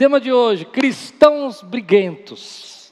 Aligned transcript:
Tema 0.00 0.18
de 0.18 0.32
hoje: 0.32 0.64
cristãos 0.64 1.60
briguentos. 1.60 2.90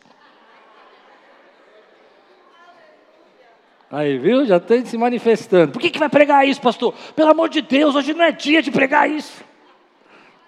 Aí, 3.90 4.19
viu? 4.19 4.45
Já 4.45 4.61
tem 4.61 4.84
se 4.84 4.98
manifestando. 4.98 5.72
Por 5.72 5.80
que, 5.80 5.88
que 5.88 5.98
vai 5.98 6.10
pregar 6.10 6.46
isso, 6.46 6.60
pastor? 6.60 6.92
Pelo 7.16 7.30
amor 7.30 7.48
de 7.48 7.62
Deus, 7.62 7.94
hoje 7.94 8.12
não 8.12 8.26
é 8.26 8.30
dia 8.30 8.60
de 8.60 8.71
pregar 8.71 9.10
isso. 9.10 9.42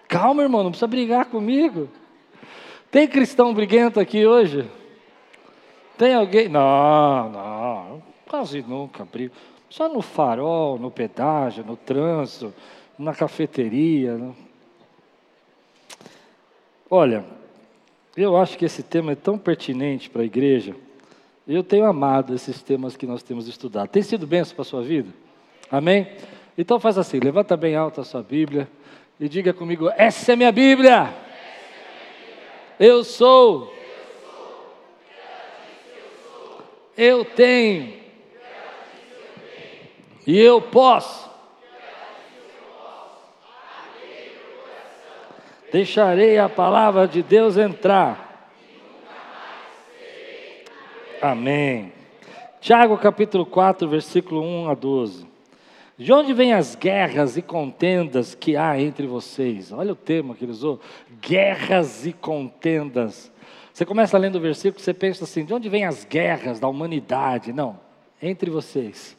Calma, 0.07 0.43
irmão, 0.43 0.63
não 0.63 0.71
precisa 0.71 0.87
brigar 0.87 1.25
comigo. 1.25 1.89
Tem 2.91 3.09
cristão 3.09 3.55
briguento 3.55 3.99
aqui 3.99 4.27
hoje? 4.27 4.71
Tem 5.97 6.15
alguém? 6.15 6.51
Não, 6.51 7.31
não, 7.31 8.03
quase 8.29 8.61
nunca 8.61 9.03
brigo. 9.07 9.33
Só 9.71 9.89
no 9.89 10.03
farol, 10.03 10.79
no 10.79 10.91
pedágio, 10.91 11.65
no 11.65 11.79
trânsito, 11.79 12.53
na 12.99 13.15
cafeteria. 13.15 14.19
Né? 14.19 14.35
Olha, 16.93 17.25
eu 18.17 18.37
acho 18.37 18.59
que 18.59 18.65
esse 18.65 18.83
tema 18.83 19.13
é 19.13 19.15
tão 19.15 19.39
pertinente 19.39 20.11
para 20.11 20.23
a 20.23 20.25
igreja. 20.25 20.75
Eu 21.47 21.63
tenho 21.63 21.85
amado 21.87 22.35
esses 22.35 22.61
temas 22.65 22.97
que 22.97 23.07
nós 23.07 23.23
temos 23.23 23.47
estudado. 23.47 23.89
Tem 23.89 24.03
sido 24.03 24.27
benção 24.27 24.57
para 24.57 24.63
a 24.63 24.65
sua 24.65 24.83
vida? 24.83 25.09
Amém? 25.71 26.09
Então 26.59 26.81
faz 26.81 26.99
assim, 26.99 27.21
levanta 27.21 27.57
bem 27.57 27.77
alta 27.77 28.01
a 28.01 28.05
sua 28.05 28.25
Bíblia 28.25 28.69
e 29.21 29.29
diga 29.29 29.53
comigo, 29.53 29.89
essa 29.97 30.33
é 30.33 30.37
minha 30.37 30.51
Bíblia. 30.51 31.15
Eu 32.79 33.05
sou. 33.05 33.73
Eu 36.97 37.25
tenho. 37.25 38.01
E 40.27 40.37
eu 40.37 40.61
posso. 40.61 41.30
Deixarei 45.73 46.37
a 46.39 46.49
palavra 46.49 47.07
de 47.07 47.23
Deus 47.23 47.57
entrar. 47.57 48.51
Amém. 51.23 51.93
Tiago 52.61 52.99
capítulo 52.99 53.47
4, 53.47 53.89
versículo 53.89 54.43
1 54.43 54.69
a 54.69 54.75
12. 54.75 55.27
De 55.97 56.13
onde 56.13 56.33
vêm 56.33 56.55
as 56.55 56.75
guerras 56.75 57.37
e 57.37 57.43
contendas 57.43 58.35
que 58.35 58.57
há 58.57 58.81
entre 58.81 59.07
vocês? 59.07 59.71
Olha 59.71 59.93
o 59.93 59.97
tema 59.97 60.35
que 60.35 60.45
ele 60.45 60.53
usou: 60.53 60.81
guerras 61.21 62.07
e 62.07 62.13
contendas. 62.13 63.31
Você 63.73 63.85
começa 63.85 64.19
lendo 64.19 64.37
o 64.37 64.41
versículo, 64.41 64.83
você 64.83 64.95
pensa 64.95 65.25
assim: 65.25 65.45
de 65.45 65.55
onde 65.55 65.69
vêm 65.69 65.85
as 65.85 66.05
guerras 66.05 66.59
da 66.59 66.67
humanidade? 66.67 67.53
Não, 67.53 67.79
entre 68.21 68.51
vocês. 68.51 69.17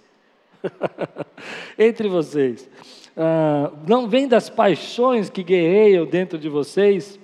entre 1.78 2.10
vocês. 2.10 2.70
Ah, 3.16 3.72
não 3.88 4.08
vem 4.08 4.28
das 4.28 4.50
paixões 4.50 5.30
que 5.30 5.44
guerreiam 5.44 6.06
dentro 6.06 6.38
de 6.38 6.48
vocês, 6.48 7.20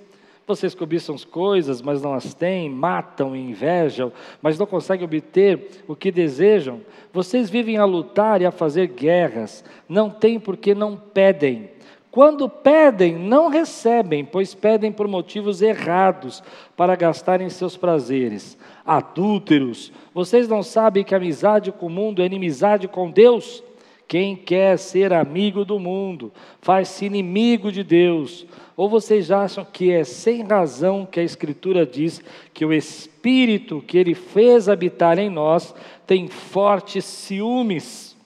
vocês 0.46 0.74
cobiçam 0.74 1.14
as 1.14 1.24
coisas, 1.24 1.82
mas 1.82 2.00
não 2.00 2.14
as 2.14 2.32
têm, 2.32 2.70
matam 2.70 3.36
e 3.36 3.38
invejam, 3.38 4.10
mas 4.40 4.58
não 4.58 4.64
conseguem 4.66 5.04
obter 5.04 5.84
o 5.86 5.94
que 5.94 6.10
desejam. 6.10 6.80
Vocês 7.12 7.50
vivem 7.50 7.76
a 7.76 7.84
lutar 7.84 8.40
e 8.40 8.46
a 8.46 8.50
fazer 8.50 8.86
guerras, 8.86 9.62
não 9.86 10.08
têm 10.08 10.40
porque 10.40 10.74
não 10.74 10.96
pedem. 10.96 11.70
Quando 12.10 12.48
pedem, 12.48 13.16
não 13.16 13.48
recebem, 13.48 14.24
pois 14.24 14.54
pedem 14.54 14.90
por 14.90 15.06
motivos 15.06 15.60
errados, 15.60 16.42
para 16.74 16.96
gastarem 16.96 17.50
seus 17.50 17.76
prazeres. 17.76 18.56
Adúlteros, 18.84 19.92
vocês 20.14 20.48
não 20.48 20.62
sabem 20.62 21.04
que 21.04 21.14
amizade 21.14 21.70
com 21.70 21.86
o 21.86 21.90
mundo 21.90 22.22
é 22.22 22.26
inimizade 22.26 22.88
com 22.88 23.10
Deus? 23.10 23.62
Quem 24.08 24.34
quer 24.34 24.78
ser 24.78 25.12
amigo 25.12 25.66
do 25.66 25.78
mundo 25.78 26.32
faz-se 26.62 27.04
inimigo 27.04 27.70
de 27.70 27.84
Deus. 27.84 28.46
Ou 28.74 28.88
vocês 28.88 29.30
acham 29.30 29.66
que 29.70 29.92
é 29.92 30.02
sem 30.02 30.42
razão 30.42 31.04
que 31.04 31.20
a 31.20 31.22
Escritura 31.22 31.84
diz 31.84 32.22
que 32.54 32.64
o 32.64 32.72
Espírito 32.72 33.84
que 33.86 33.98
Ele 33.98 34.14
fez 34.14 34.66
habitar 34.66 35.18
em 35.18 35.28
nós 35.28 35.74
tem 36.06 36.26
fortes 36.26 37.04
ciúmes, 37.04 38.16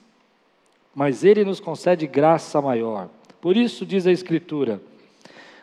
mas 0.95 1.25
Ele 1.25 1.43
nos 1.43 1.59
concede 1.59 2.07
graça 2.07 2.61
maior. 2.61 3.09
Por 3.41 3.57
isso 3.57 3.85
diz 3.85 4.07
a 4.07 4.11
Escritura: 4.11 4.81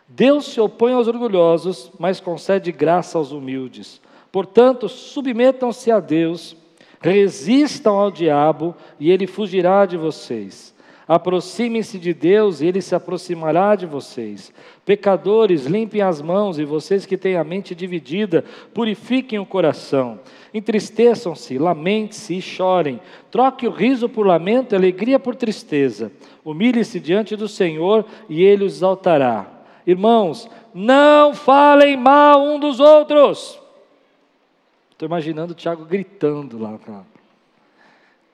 Deus 0.06 0.46
se 0.46 0.60
opõe 0.60 0.92
aos 0.92 1.08
orgulhosos, 1.08 1.90
mas 1.98 2.20
concede 2.20 2.70
graça 2.70 3.16
aos 3.16 3.32
humildes. 3.32 4.02
Portanto, 4.30 4.86
submetam-se 4.86 5.90
a 5.90 5.98
Deus 5.98 6.54
Resistam 7.00 7.94
ao 7.94 8.10
diabo 8.10 8.74
e 8.98 9.10
ele 9.10 9.26
fugirá 9.26 9.86
de 9.86 9.96
vocês. 9.96 10.74
Aproximem-se 11.08 11.98
de 11.98 12.14
Deus 12.14 12.60
e 12.60 12.66
ele 12.66 12.80
se 12.80 12.94
aproximará 12.94 13.74
de 13.74 13.84
vocês. 13.84 14.52
Pecadores, 14.84 15.66
limpem 15.66 16.02
as 16.02 16.22
mãos 16.22 16.56
e 16.56 16.64
vocês 16.64 17.04
que 17.04 17.16
têm 17.16 17.36
a 17.36 17.42
mente 17.42 17.74
dividida, 17.74 18.44
purifiquem 18.72 19.38
o 19.38 19.44
coração. 19.44 20.20
Entristeçam-se, 20.54 21.58
lamente-se 21.58 22.36
e 22.36 22.40
chorem. 22.40 23.00
Troque 23.28 23.66
o 23.66 23.72
riso 23.72 24.08
por 24.08 24.24
lamento 24.24 24.72
e 24.72 24.76
alegria 24.76 25.18
por 25.18 25.34
tristeza. 25.34 26.12
Humilhe-se 26.44 27.00
diante 27.00 27.34
do 27.34 27.48
Senhor 27.48 28.04
e 28.28 28.44
ele 28.44 28.62
os 28.62 28.74
exaltará. 28.74 29.46
Irmãos, 29.84 30.48
não 30.72 31.34
falem 31.34 31.96
mal 31.96 32.40
um 32.40 32.60
dos 32.60 32.78
outros. 32.78 33.59
Estou 35.00 35.08
imaginando 35.08 35.52
o 35.52 35.56
Tiago 35.56 35.86
gritando 35.86 36.58
lá. 36.58 36.76
Cara. 36.76 37.06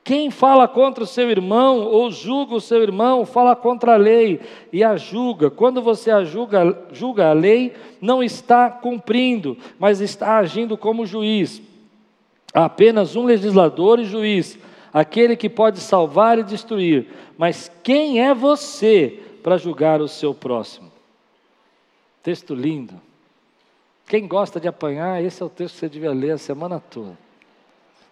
Quem 0.02 0.32
fala 0.32 0.66
contra 0.66 1.04
o 1.04 1.06
seu 1.06 1.30
irmão 1.30 1.78
ou 1.78 2.10
julga 2.10 2.56
o 2.56 2.60
seu 2.60 2.82
irmão, 2.82 3.24
fala 3.24 3.54
contra 3.54 3.94
a 3.94 3.96
lei 3.96 4.40
e 4.72 4.82
a 4.82 4.96
julga. 4.96 5.48
Quando 5.48 5.80
você 5.80 6.10
a 6.10 6.24
julga, 6.24 6.76
julga 6.90 7.30
a 7.30 7.32
lei, 7.32 7.72
não 8.00 8.20
está 8.20 8.68
cumprindo, 8.68 9.56
mas 9.78 10.00
está 10.00 10.38
agindo 10.38 10.76
como 10.76 11.06
juiz. 11.06 11.62
Há 12.52 12.64
apenas 12.64 13.14
um 13.14 13.24
legislador 13.24 14.00
e 14.00 14.04
juiz, 14.04 14.58
aquele 14.92 15.36
que 15.36 15.48
pode 15.48 15.78
salvar 15.78 16.36
e 16.36 16.42
destruir. 16.42 17.06
Mas 17.38 17.70
quem 17.84 18.20
é 18.20 18.34
você 18.34 19.22
para 19.40 19.56
julgar 19.56 20.00
o 20.00 20.08
seu 20.08 20.34
próximo? 20.34 20.90
Texto 22.24 22.56
lindo. 22.56 23.05
Quem 24.06 24.26
gosta 24.28 24.60
de 24.60 24.68
apanhar, 24.68 25.22
esse 25.22 25.42
é 25.42 25.46
o 25.46 25.48
texto 25.48 25.74
que 25.74 25.80
você 25.80 25.88
devia 25.88 26.12
ler 26.12 26.32
a 26.32 26.38
semana 26.38 26.78
toda. 26.78 27.18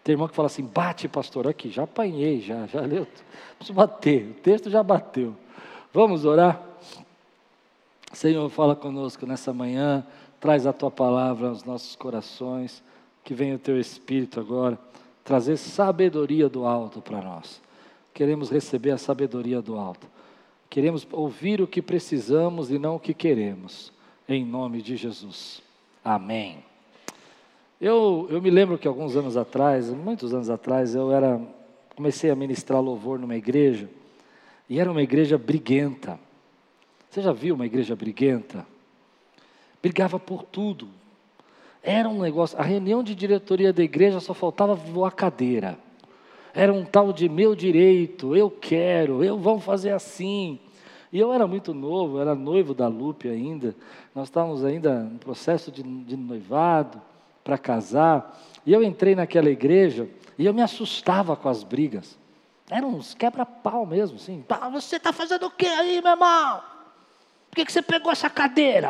Tem 0.02 0.12
irmão 0.12 0.28
que 0.28 0.34
fala 0.34 0.46
assim: 0.46 0.64
bate, 0.64 1.08
pastor, 1.08 1.48
aqui, 1.48 1.70
já 1.70 1.84
apanhei, 1.84 2.40
já, 2.40 2.66
já 2.66 2.80
leu. 2.80 3.06
Preciso 3.56 3.74
bater, 3.74 4.30
o 4.30 4.34
texto 4.34 4.68
já 4.68 4.82
bateu. 4.82 5.34
Vamos 5.92 6.24
orar? 6.24 6.60
Senhor, 8.12 8.48
fala 8.50 8.76
conosco 8.76 9.24
nessa 9.26 9.52
manhã, 9.52 10.06
traz 10.40 10.66
a 10.66 10.72
tua 10.72 10.90
palavra 10.90 11.48
aos 11.48 11.64
nossos 11.64 11.96
corações, 11.96 12.82
que 13.24 13.32
venha 13.32 13.56
o 13.56 13.58
teu 13.58 13.80
Espírito 13.80 14.38
agora, 14.38 14.78
trazer 15.24 15.56
sabedoria 15.56 16.48
do 16.48 16.66
alto 16.66 17.00
para 17.00 17.22
nós. 17.22 17.62
Queremos 18.12 18.50
receber 18.50 18.90
a 18.90 18.98
sabedoria 18.98 19.62
do 19.62 19.76
alto. 19.76 20.06
Queremos 20.68 21.06
ouvir 21.10 21.60
o 21.60 21.66
que 21.66 21.80
precisamos 21.80 22.70
e 22.70 22.78
não 22.78 22.96
o 22.96 23.00
que 23.00 23.14
queremos. 23.14 23.92
Em 24.28 24.44
nome 24.44 24.82
de 24.82 24.96
Jesus. 24.96 25.63
Amém. 26.04 26.58
Eu, 27.80 28.26
eu 28.30 28.42
me 28.42 28.50
lembro 28.50 28.76
que 28.76 28.86
alguns 28.86 29.16
anos 29.16 29.38
atrás, 29.38 29.88
muitos 29.88 30.34
anos 30.34 30.50
atrás, 30.50 30.94
eu 30.94 31.10
era 31.10 31.40
comecei 31.96 32.30
a 32.30 32.36
ministrar 32.36 32.80
louvor 32.82 33.18
numa 33.18 33.36
igreja 33.36 33.88
e 34.68 34.78
era 34.78 34.90
uma 34.90 35.02
igreja 35.02 35.38
briguenta. 35.38 36.18
Você 37.08 37.22
já 37.22 37.32
viu 37.32 37.54
uma 37.54 37.64
igreja 37.64 37.96
briguenta? 37.96 38.66
Brigava 39.82 40.18
por 40.18 40.42
tudo. 40.42 40.88
Era 41.82 42.08
um 42.08 42.20
negócio. 42.20 42.58
A 42.58 42.62
reunião 42.62 43.02
de 43.02 43.14
diretoria 43.14 43.72
da 43.72 43.82
igreja 43.82 44.20
só 44.20 44.34
faltava 44.34 44.74
voar 44.74 45.12
cadeira. 45.12 45.78
Era 46.52 46.72
um 46.72 46.84
tal 46.84 47.12
de 47.12 47.28
meu 47.28 47.54
direito, 47.54 48.36
eu 48.36 48.50
quero, 48.50 49.24
eu 49.24 49.38
vamos 49.38 49.64
fazer 49.64 49.90
assim. 49.90 50.58
E 51.14 51.20
eu 51.20 51.32
era 51.32 51.46
muito 51.46 51.72
novo, 51.72 52.18
era 52.18 52.34
noivo 52.34 52.74
da 52.74 52.88
Lupe 52.88 53.28
ainda. 53.28 53.72
Nós 54.12 54.26
estávamos 54.26 54.64
ainda 54.64 54.98
no 55.04 55.16
processo 55.20 55.70
de, 55.70 55.80
de 55.80 56.16
noivado 56.16 57.00
para 57.44 57.56
casar. 57.56 58.36
E 58.66 58.72
eu 58.72 58.82
entrei 58.82 59.14
naquela 59.14 59.48
igreja 59.48 60.08
e 60.36 60.44
eu 60.44 60.52
me 60.52 60.60
assustava 60.60 61.36
com 61.36 61.48
as 61.48 61.62
brigas. 61.62 62.18
Eram 62.68 62.88
uns 62.88 63.14
quebra-pau 63.14 63.86
mesmo, 63.86 64.16
assim. 64.16 64.44
Ah, 64.48 64.68
você 64.68 64.96
está 64.96 65.12
fazendo 65.12 65.46
o 65.46 65.50
que 65.52 65.66
aí, 65.66 66.02
meu 66.02 66.10
irmão? 66.10 66.60
Por 67.48 67.54
que, 67.54 67.64
que 67.64 67.72
você 67.72 67.80
pegou 67.80 68.10
essa 68.10 68.28
cadeira? 68.28 68.88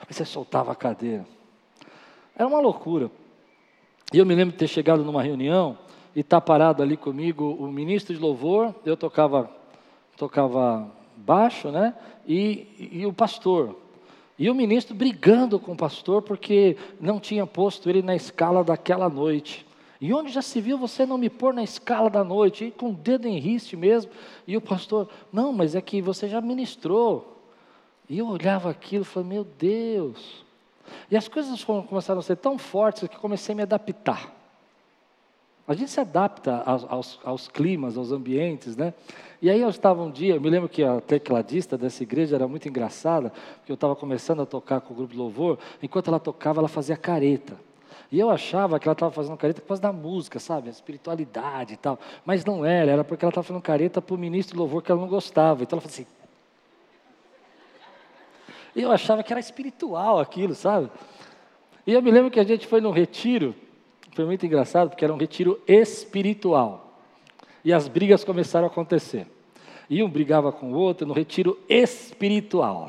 Aí 0.00 0.12
você 0.12 0.24
soltava 0.24 0.72
a 0.72 0.74
cadeira. 0.74 1.24
Era 2.34 2.48
uma 2.48 2.58
loucura. 2.58 3.08
E 4.12 4.18
eu 4.18 4.26
me 4.26 4.34
lembro 4.34 4.50
de 4.50 4.58
ter 4.58 4.66
chegado 4.66 5.04
numa 5.04 5.22
reunião 5.22 5.78
e 6.12 6.22
estar 6.22 6.40
tá 6.40 6.44
parado 6.44 6.82
ali 6.82 6.96
comigo 6.96 7.54
o 7.54 7.68
ministro 7.68 8.12
de 8.12 8.20
louvor, 8.20 8.74
eu 8.84 8.96
tocava, 8.96 9.48
tocava 10.16 10.98
baixo, 11.20 11.70
né? 11.70 11.94
E, 12.26 12.66
e 12.92 13.06
o 13.06 13.12
pastor. 13.12 13.76
E 14.38 14.48
o 14.48 14.54
ministro 14.54 14.94
brigando 14.94 15.58
com 15.58 15.72
o 15.72 15.76
pastor 15.76 16.22
porque 16.22 16.76
não 17.00 17.20
tinha 17.20 17.46
posto 17.46 17.90
ele 17.90 18.02
na 18.02 18.16
escala 18.16 18.64
daquela 18.64 19.08
noite. 19.08 19.66
E 20.00 20.14
onde 20.14 20.32
já 20.32 20.40
se 20.40 20.60
viu 20.62 20.78
você 20.78 21.04
não 21.04 21.18
me 21.18 21.28
pôr 21.28 21.52
na 21.52 21.62
escala 21.62 22.08
da 22.08 22.24
noite? 22.24 22.64
E 22.64 22.70
com 22.70 22.90
o 22.90 22.94
dedo 22.94 23.28
em 23.28 23.38
riste 23.38 23.76
mesmo. 23.76 24.10
E 24.46 24.56
o 24.56 24.60
pastor, 24.60 25.10
não, 25.30 25.52
mas 25.52 25.74
é 25.74 25.80
que 25.82 26.00
você 26.00 26.26
já 26.26 26.40
ministrou. 26.40 27.36
E 28.08 28.18
eu 28.18 28.26
olhava 28.26 28.70
aquilo 28.70 29.02
e 29.02 29.06
falei, 29.06 29.28
meu 29.28 29.44
Deus. 29.44 30.44
E 31.10 31.16
as 31.16 31.28
coisas 31.28 31.62
começaram 31.62 32.20
a 32.20 32.22
ser 32.22 32.36
tão 32.36 32.56
fortes 32.56 33.06
que 33.08 33.18
comecei 33.18 33.52
a 33.52 33.56
me 33.56 33.62
adaptar. 33.62 34.39
A 35.70 35.74
gente 35.74 35.88
se 35.88 36.00
adapta 36.00 36.64
aos, 36.66 36.84
aos, 36.90 37.20
aos, 37.22 37.46
climas, 37.46 37.96
aos 37.96 38.10
ambientes, 38.10 38.76
né? 38.76 38.92
E 39.40 39.48
aí 39.48 39.60
eu 39.60 39.68
estava 39.68 40.02
um 40.02 40.10
dia, 40.10 40.34
eu 40.34 40.40
me 40.40 40.50
lembro 40.50 40.68
que 40.68 40.82
a 40.82 41.00
tecladista 41.00 41.78
dessa 41.78 42.02
igreja 42.02 42.34
era 42.34 42.48
muito 42.48 42.68
engraçada, 42.68 43.32
porque 43.58 43.70
eu 43.70 43.74
estava 43.74 43.94
começando 43.94 44.42
a 44.42 44.46
tocar 44.46 44.80
com 44.80 44.92
o 44.92 44.96
grupo 44.96 45.12
de 45.12 45.16
louvor, 45.16 45.60
enquanto 45.80 46.08
ela 46.08 46.18
tocava, 46.18 46.60
ela 46.60 46.66
fazia 46.66 46.96
careta. 46.96 47.56
E 48.10 48.18
eu 48.18 48.30
achava 48.30 48.80
que 48.80 48.88
ela 48.88 48.94
estava 48.94 49.12
fazendo 49.12 49.36
careta 49.36 49.60
por 49.60 49.68
causa 49.68 49.80
da 49.80 49.92
música, 49.92 50.40
sabe? 50.40 50.66
A 50.66 50.72
espiritualidade 50.72 51.74
e 51.74 51.76
tal. 51.76 52.00
Mas 52.26 52.44
não 52.44 52.64
era, 52.64 52.90
era 52.90 53.04
porque 53.04 53.24
ela 53.24 53.30
estava 53.30 53.46
fazendo 53.46 53.62
careta 53.62 54.02
para 54.02 54.16
o 54.16 54.18
ministro 54.18 54.54
de 54.54 54.58
louvor 54.58 54.82
que 54.82 54.90
ela 54.90 55.00
não 55.00 55.06
gostava. 55.06 55.62
Então 55.62 55.76
ela 55.76 55.88
falou 55.88 55.94
assim. 55.94 56.06
E 58.74 58.82
eu 58.82 58.90
achava 58.90 59.22
que 59.22 59.32
era 59.32 59.38
espiritual 59.38 60.18
aquilo, 60.18 60.52
sabe? 60.52 60.90
E 61.86 61.92
eu 61.92 62.02
me 62.02 62.10
lembro 62.10 62.28
que 62.28 62.40
a 62.40 62.44
gente 62.44 62.66
foi 62.66 62.80
num 62.80 62.90
retiro, 62.90 63.54
foi 64.14 64.24
muito 64.24 64.44
engraçado, 64.44 64.90
porque 64.90 65.04
era 65.04 65.12
um 65.12 65.16
retiro 65.16 65.60
espiritual. 65.66 67.02
E 67.64 67.72
as 67.72 67.88
brigas 67.88 68.24
começaram 68.24 68.66
a 68.66 68.70
acontecer. 68.70 69.26
E 69.88 70.02
um 70.02 70.08
brigava 70.08 70.52
com 70.52 70.72
o 70.72 70.76
outro 70.76 71.06
no 71.06 71.12
retiro 71.12 71.58
espiritual. 71.68 72.88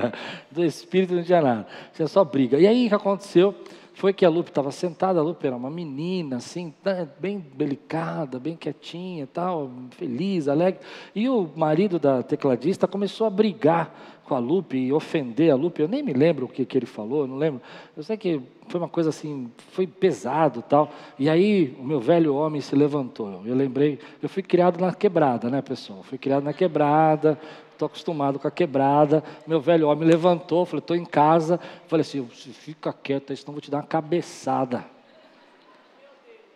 Do 0.50 0.64
espírito 0.64 1.14
não 1.14 1.22
tinha 1.22 1.42
nada, 1.42 1.66
tinha 1.94 2.08
só 2.08 2.24
briga. 2.24 2.58
E 2.58 2.66
aí 2.66 2.86
o 2.86 2.88
que 2.88 2.94
aconteceu? 2.94 3.54
foi 3.98 4.12
que 4.12 4.24
a 4.24 4.28
Lupe 4.28 4.50
estava 4.50 4.70
sentada, 4.70 5.18
a 5.18 5.22
Lupe 5.22 5.44
era 5.44 5.56
uma 5.56 5.68
menina, 5.68 6.36
assim, 6.36 6.72
né, 6.84 7.08
bem 7.18 7.44
delicada, 7.56 8.38
bem 8.38 8.54
quietinha, 8.54 9.26
tal, 9.26 9.68
feliz, 9.90 10.46
alegre. 10.46 10.80
E 11.12 11.28
o 11.28 11.50
marido 11.56 11.98
da 11.98 12.22
tecladista 12.22 12.86
começou 12.86 13.26
a 13.26 13.30
brigar 13.30 14.17
com 14.28 14.34
a 14.34 14.38
Lupe 14.38 14.76
e 14.76 14.92
ofender 14.92 15.50
a 15.50 15.56
Lupe. 15.56 15.80
Eu 15.80 15.88
nem 15.88 16.02
me 16.02 16.12
lembro 16.12 16.44
o 16.44 16.48
que, 16.48 16.64
que 16.66 16.76
ele 16.76 16.86
falou, 16.86 17.26
não 17.26 17.36
lembro. 17.36 17.62
Eu 17.96 18.02
sei 18.02 18.16
que 18.16 18.40
foi 18.68 18.78
uma 18.78 18.88
coisa 18.88 19.08
assim, 19.08 19.50
foi 19.72 19.86
pesado 19.86 20.62
tal. 20.62 20.90
E 21.18 21.30
aí 21.30 21.74
o 21.80 21.82
meu 21.82 21.98
velho 21.98 22.34
homem 22.34 22.60
se 22.60 22.76
levantou. 22.76 23.42
Eu 23.46 23.54
lembrei, 23.54 23.98
eu 24.22 24.28
fui 24.28 24.42
criado 24.42 24.78
na 24.78 24.92
quebrada, 24.92 25.48
né, 25.48 25.62
pessoal? 25.62 26.02
Fui 26.02 26.18
criado 26.18 26.44
na 26.44 26.52
quebrada, 26.52 27.38
estou 27.72 27.86
acostumado 27.86 28.38
com 28.38 28.46
a 28.46 28.50
quebrada. 28.50 29.24
Meu 29.46 29.60
velho 29.60 29.88
homem 29.88 30.06
levantou, 30.06 30.66
falei, 30.66 30.80
estou 30.80 30.96
em 30.96 31.06
casa. 31.06 31.58
Falei 31.86 32.02
assim, 32.02 32.24
fica 32.26 32.92
quieto, 32.92 33.34
senão 33.34 33.52
vou 33.52 33.62
te 33.62 33.70
dar 33.70 33.78
uma 33.78 33.84
cabeçada. 33.84 34.84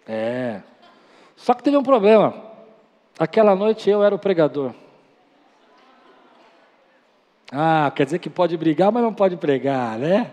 É. 0.07 0.61
Só 1.35 1.55
que 1.55 1.63
teve 1.63 1.77
um 1.77 1.83
problema. 1.83 2.35
Aquela 3.19 3.57
noite 3.57 3.89
eu 3.89 4.03
era 4.03 4.15
o 4.15 4.19
pregador. 4.19 4.75
Ah, 7.53 7.93
quer 7.95 8.07
dizer 8.07 8.19
que 8.19 8.31
pode 8.31 8.57
brigar, 8.57 8.91
mas 8.91 9.03
não 9.03 9.13
pode 9.13 9.37
pregar, 9.37 9.99
né? 9.99 10.33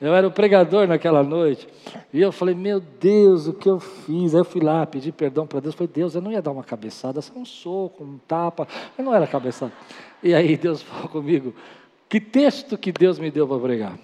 Eu 0.00 0.14
era 0.14 0.26
o 0.26 0.30
pregador 0.30 0.88
naquela 0.88 1.22
noite. 1.22 1.68
E 2.12 2.20
eu 2.20 2.32
falei, 2.32 2.54
meu 2.54 2.80
Deus, 2.80 3.46
o 3.46 3.52
que 3.52 3.68
eu 3.68 3.78
fiz? 3.78 4.34
Aí 4.34 4.40
eu 4.40 4.44
fui 4.44 4.60
lá, 4.60 4.84
pedi 4.84 5.12
perdão 5.12 5.46
para 5.46 5.60
Deus. 5.60 5.74
Falei, 5.74 5.92
Deus, 5.92 6.14
eu 6.16 6.20
não 6.20 6.32
ia 6.32 6.42
dar 6.42 6.50
uma 6.50 6.64
cabeçada, 6.64 7.22
só 7.22 7.32
um 7.34 7.44
soco, 7.44 8.02
um 8.02 8.18
tapa. 8.18 8.66
Eu 8.96 9.04
não 9.04 9.14
era 9.14 9.26
cabeçada. 9.26 9.72
E 10.22 10.34
aí 10.34 10.56
Deus 10.56 10.82
falou 10.82 11.08
comigo: 11.08 11.54
que 12.08 12.20
texto 12.20 12.76
que 12.76 12.90
Deus 12.90 13.18
me 13.18 13.30
deu 13.30 13.46
para 13.46 13.58
pregar? 13.58 13.98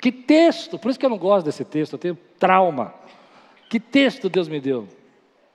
Que 0.00 0.12
texto? 0.12 0.78
Por 0.78 0.90
isso 0.90 0.98
que 0.98 1.04
eu 1.04 1.10
não 1.10 1.18
gosto 1.18 1.44
desse 1.44 1.64
texto, 1.64 1.94
eu 1.94 1.98
tenho 1.98 2.18
trauma. 2.38 2.94
Que 3.68 3.78
texto 3.78 4.30
Deus 4.30 4.48
me 4.48 4.60
deu? 4.60 4.88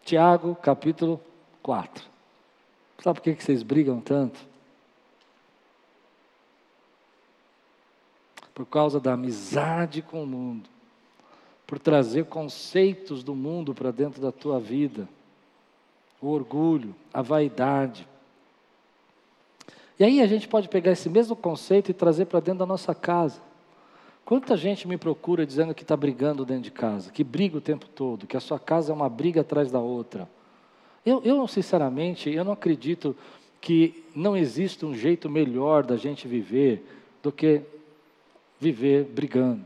Tiago, 0.04 0.56
capítulo 0.56 1.20
4. 1.62 2.04
Sabe 3.00 3.20
por 3.20 3.24
que 3.24 3.44
vocês 3.44 3.64
brigam 3.64 4.00
tanto? 4.02 4.53
Por 8.54 8.66
causa 8.66 9.00
da 9.00 9.14
amizade 9.14 10.02
com 10.02 10.24
o 10.24 10.28
mundo, 10.28 10.70
por 11.66 11.80
trazer 11.80 12.26
conceitos 12.26 13.24
do 13.24 13.34
mundo 13.34 13.74
para 13.74 13.92
dentro 13.92 14.22
da 14.22 14.32
tua 14.32 14.60
vida, 14.60 15.08
o 16.22 16.28
orgulho, 16.28 16.96
a 17.14 17.22
vaidade, 17.22 18.08
e 20.00 20.04
aí 20.04 20.22
a 20.22 20.28
gente 20.28 20.48
pode 20.48 20.68
pegar 20.68 20.92
esse 20.92 21.08
mesmo 21.08 21.36
conceito 21.36 21.92
e 21.92 21.94
trazer 21.94 22.26
para 22.26 22.40
dentro 22.40 22.60
da 22.60 22.66
nossa 22.66 22.96
casa. 22.96 23.40
Quanta 24.26 24.58
gente 24.58 24.88
me 24.88 24.98
procura 24.98 25.46
dizendo 25.46 25.76
que 25.76 25.84
está 25.84 25.96
brigando 25.96 26.46
dentro 26.46 26.64
de 26.64 26.72
casa, 26.72 27.12
que 27.12 27.24
briga 27.24 27.58
o 27.58 27.62
tempo 27.62 27.88
todo, 27.88 28.26
que 28.26 28.38
a 28.38 28.40
sua 28.40 28.58
casa 28.58 28.92
é 28.92 28.96
uma 28.96 29.10
briga 29.10 29.42
atrás 29.42 29.72
da 29.72 29.80
outra. 29.80 30.28
Eu, 31.06 31.22
eu 31.24 31.48
sinceramente, 31.48 32.30
eu 32.30 32.44
não 32.44 32.54
acredito 32.54 33.16
que 33.62 34.04
não 34.16 34.36
exista 34.36 34.86
um 34.86 34.96
jeito 34.96 35.30
melhor 35.30 35.84
da 35.84 35.96
gente 35.96 36.28
viver 36.28 36.86
do 37.22 37.32
que 37.32 37.62
viver 38.64 39.04
brigando. 39.06 39.62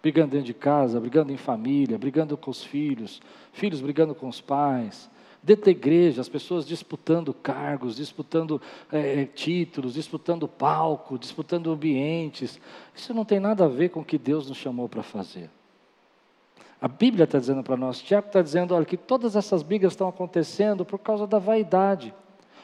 Brigando 0.00 0.30
dentro 0.30 0.46
de 0.46 0.54
casa, 0.54 1.00
brigando 1.00 1.32
em 1.32 1.36
família, 1.36 1.98
brigando 1.98 2.36
com 2.36 2.50
os 2.50 2.62
filhos, 2.62 3.20
filhos 3.52 3.80
brigando 3.80 4.14
com 4.14 4.28
os 4.28 4.40
pais, 4.40 5.10
Dentro 5.42 5.66
da 5.66 5.70
igreja, 5.70 6.20
as 6.20 6.28
pessoas 6.28 6.66
disputando 6.66 7.32
cargos, 7.32 7.96
disputando 7.96 8.60
é, 8.90 9.24
títulos, 9.24 9.94
disputando 9.94 10.48
palco, 10.48 11.16
disputando 11.16 11.70
ambientes. 11.70 12.60
Isso 12.94 13.14
não 13.14 13.24
tem 13.24 13.38
nada 13.38 13.64
a 13.64 13.68
ver 13.68 13.90
com 13.90 14.00
o 14.00 14.04
que 14.04 14.18
Deus 14.18 14.48
nos 14.48 14.58
chamou 14.58 14.88
para 14.88 15.02
fazer. 15.02 15.48
A 16.80 16.88
Bíblia 16.88 17.24
está 17.24 17.38
dizendo 17.38 17.62
para 17.62 17.76
nós, 17.76 18.00
Tiago 18.00 18.26
está 18.26 18.42
dizendo, 18.42 18.74
olha, 18.74 18.84
que 18.84 18.96
todas 18.96 19.36
essas 19.36 19.62
brigas 19.62 19.92
estão 19.92 20.08
acontecendo 20.08 20.84
por 20.84 20.98
causa 20.98 21.26
da 21.26 21.38
vaidade. 21.38 22.12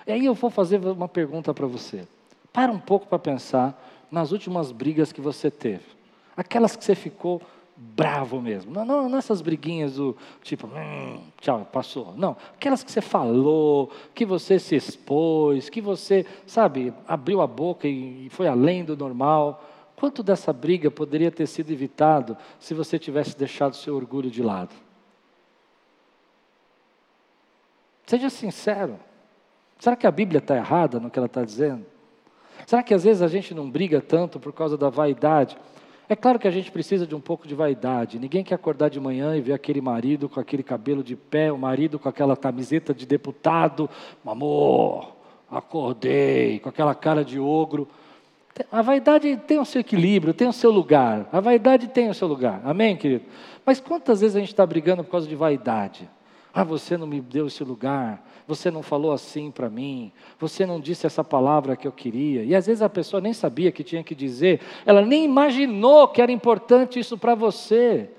E 0.06 0.12
aí 0.12 0.24
eu 0.24 0.34
vou 0.34 0.50
fazer 0.50 0.78
uma 0.84 1.08
pergunta 1.08 1.54
para 1.54 1.66
você. 1.66 2.06
Para 2.52 2.70
um 2.70 2.78
pouco 2.78 3.06
para 3.06 3.18
pensar 3.18 3.93
nas 4.14 4.30
últimas 4.30 4.70
brigas 4.70 5.12
que 5.12 5.20
você 5.20 5.50
teve. 5.50 5.84
Aquelas 6.36 6.76
que 6.76 6.84
você 6.84 6.94
ficou 6.94 7.42
bravo 7.76 8.40
mesmo. 8.40 8.72
Não, 8.72 8.84
não 8.84 9.08
nessas 9.08 9.42
briguinhas 9.42 9.96
do 9.96 10.16
tipo, 10.40 10.68
hum, 10.68 11.20
tchau, 11.40 11.68
passou. 11.72 12.14
Não, 12.16 12.36
aquelas 12.54 12.84
que 12.84 12.92
você 12.92 13.00
falou, 13.00 13.90
que 14.14 14.24
você 14.24 14.58
se 14.60 14.76
expôs, 14.76 15.68
que 15.68 15.80
você, 15.80 16.24
sabe, 16.46 16.94
abriu 17.06 17.40
a 17.40 17.46
boca 17.46 17.88
e 17.88 18.28
foi 18.30 18.46
além 18.46 18.84
do 18.84 18.96
normal. 18.96 19.64
Quanto 19.96 20.22
dessa 20.22 20.52
briga 20.52 20.90
poderia 20.90 21.30
ter 21.30 21.46
sido 21.46 21.72
evitado 21.72 22.36
se 22.60 22.72
você 22.72 22.98
tivesse 22.98 23.36
deixado 23.36 23.74
seu 23.74 23.96
orgulho 23.96 24.30
de 24.30 24.42
lado? 24.42 24.74
Seja 28.06 28.30
sincero. 28.30 28.98
Será 29.78 29.96
que 29.96 30.06
a 30.06 30.10
Bíblia 30.10 30.38
está 30.38 30.56
errada 30.56 31.00
no 31.00 31.10
que 31.10 31.18
ela 31.18 31.26
está 31.26 31.44
dizendo? 31.44 31.93
Será 32.66 32.82
que 32.82 32.94
às 32.94 33.04
vezes 33.04 33.22
a 33.22 33.28
gente 33.28 33.54
não 33.54 33.70
briga 33.70 34.00
tanto 34.00 34.40
por 34.40 34.52
causa 34.52 34.76
da 34.76 34.88
vaidade? 34.88 35.56
É 36.08 36.14
claro 36.14 36.38
que 36.38 36.46
a 36.46 36.50
gente 36.50 36.70
precisa 36.70 37.06
de 37.06 37.14
um 37.14 37.20
pouco 37.20 37.48
de 37.48 37.54
vaidade. 37.54 38.18
Ninguém 38.18 38.44
quer 38.44 38.54
acordar 38.54 38.90
de 38.90 39.00
manhã 39.00 39.36
e 39.36 39.40
ver 39.40 39.54
aquele 39.54 39.80
marido 39.80 40.28
com 40.28 40.38
aquele 40.38 40.62
cabelo 40.62 41.02
de 41.02 41.16
pé, 41.16 41.50
o 41.50 41.56
marido 41.56 41.98
com 41.98 42.08
aquela 42.08 42.36
camiseta 42.36 42.92
de 42.92 43.06
deputado, 43.06 43.88
amor, 44.24 45.14
acordei, 45.50 46.58
com 46.58 46.68
aquela 46.68 46.94
cara 46.94 47.24
de 47.24 47.38
ogro. 47.38 47.88
A 48.70 48.82
vaidade 48.82 49.36
tem 49.46 49.58
o 49.58 49.64
seu 49.64 49.80
equilíbrio, 49.80 50.34
tem 50.34 50.46
o 50.46 50.52
seu 50.52 50.70
lugar. 50.70 51.28
A 51.32 51.40
vaidade 51.40 51.88
tem 51.88 52.10
o 52.10 52.14
seu 52.14 52.28
lugar. 52.28 52.60
Amém, 52.64 52.96
querido? 52.96 53.24
Mas 53.64 53.80
quantas 53.80 54.20
vezes 54.20 54.36
a 54.36 54.40
gente 54.40 54.50
está 54.50 54.64
brigando 54.66 55.02
por 55.02 55.10
causa 55.10 55.26
de 55.26 55.34
vaidade? 55.34 56.08
Ah, 56.52 56.62
você 56.62 56.96
não 56.96 57.06
me 57.06 57.20
deu 57.20 57.46
esse 57.46 57.64
lugar 57.64 58.22
você 58.46 58.70
não 58.70 58.82
falou 58.82 59.12
assim 59.12 59.50
para 59.50 59.70
mim, 59.70 60.12
você 60.38 60.66
não 60.66 60.78
disse 60.78 61.06
essa 61.06 61.24
palavra 61.24 61.76
que 61.76 61.86
eu 61.86 61.92
queria. 61.92 62.42
E 62.44 62.54
às 62.54 62.66
vezes 62.66 62.82
a 62.82 62.88
pessoa 62.88 63.20
nem 63.20 63.32
sabia 63.32 63.72
que 63.72 63.82
tinha 63.82 64.04
que 64.04 64.14
dizer, 64.14 64.60
ela 64.84 65.02
nem 65.02 65.24
imaginou 65.24 66.08
que 66.08 66.20
era 66.20 66.30
importante 66.30 66.98
isso 66.98 67.16
para 67.16 67.34
você. 67.34 68.10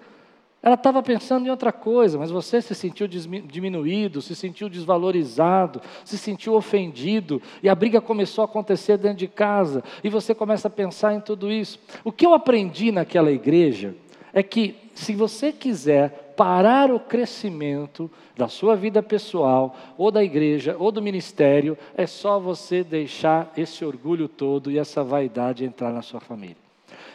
Ela 0.63 0.73
estava 0.73 1.03
pensando 1.03 1.45
em 1.45 1.51
outra 1.51 1.71
coisa, 1.71 2.17
mas 2.17 2.31
você 2.31 2.59
se 2.59 2.73
sentiu 2.73 3.07
diminuído, 3.07 4.19
se 4.19 4.35
sentiu 4.35 4.67
desvalorizado, 4.67 5.79
se 6.03 6.17
sentiu 6.17 6.55
ofendido, 6.55 7.39
e 7.61 7.69
a 7.69 7.75
briga 7.75 8.01
começou 8.01 8.41
a 8.41 8.45
acontecer 8.45 8.97
dentro 8.97 9.19
de 9.19 9.27
casa, 9.27 9.83
e 10.03 10.09
você 10.09 10.33
começa 10.33 10.67
a 10.67 10.71
pensar 10.71 11.13
em 11.13 11.21
tudo 11.21 11.51
isso. 11.51 11.79
O 12.03 12.11
que 12.11 12.25
eu 12.25 12.33
aprendi 12.33 12.91
naquela 12.91 13.31
igreja 13.31 13.93
é 14.33 14.41
que, 14.41 14.75
se 14.95 15.13
você 15.13 15.51
quiser 15.51 16.24
parar 16.35 16.91
o 16.91 16.99
crescimento 16.99 18.09
da 18.35 18.47
sua 18.47 18.75
vida 18.75 19.01
pessoal, 19.01 19.75
ou 19.97 20.11
da 20.11 20.23
igreja, 20.23 20.75
ou 20.77 20.91
do 20.91 21.01
ministério, 21.01 21.77
é 21.95 22.05
só 22.05 22.39
você 22.39 22.83
deixar 22.83 23.51
esse 23.55 23.83
orgulho 23.85 24.27
todo 24.27 24.69
e 24.69 24.77
essa 24.77 25.03
vaidade 25.03 25.65
entrar 25.65 25.91
na 25.91 26.01
sua 26.01 26.19
família. 26.19 26.57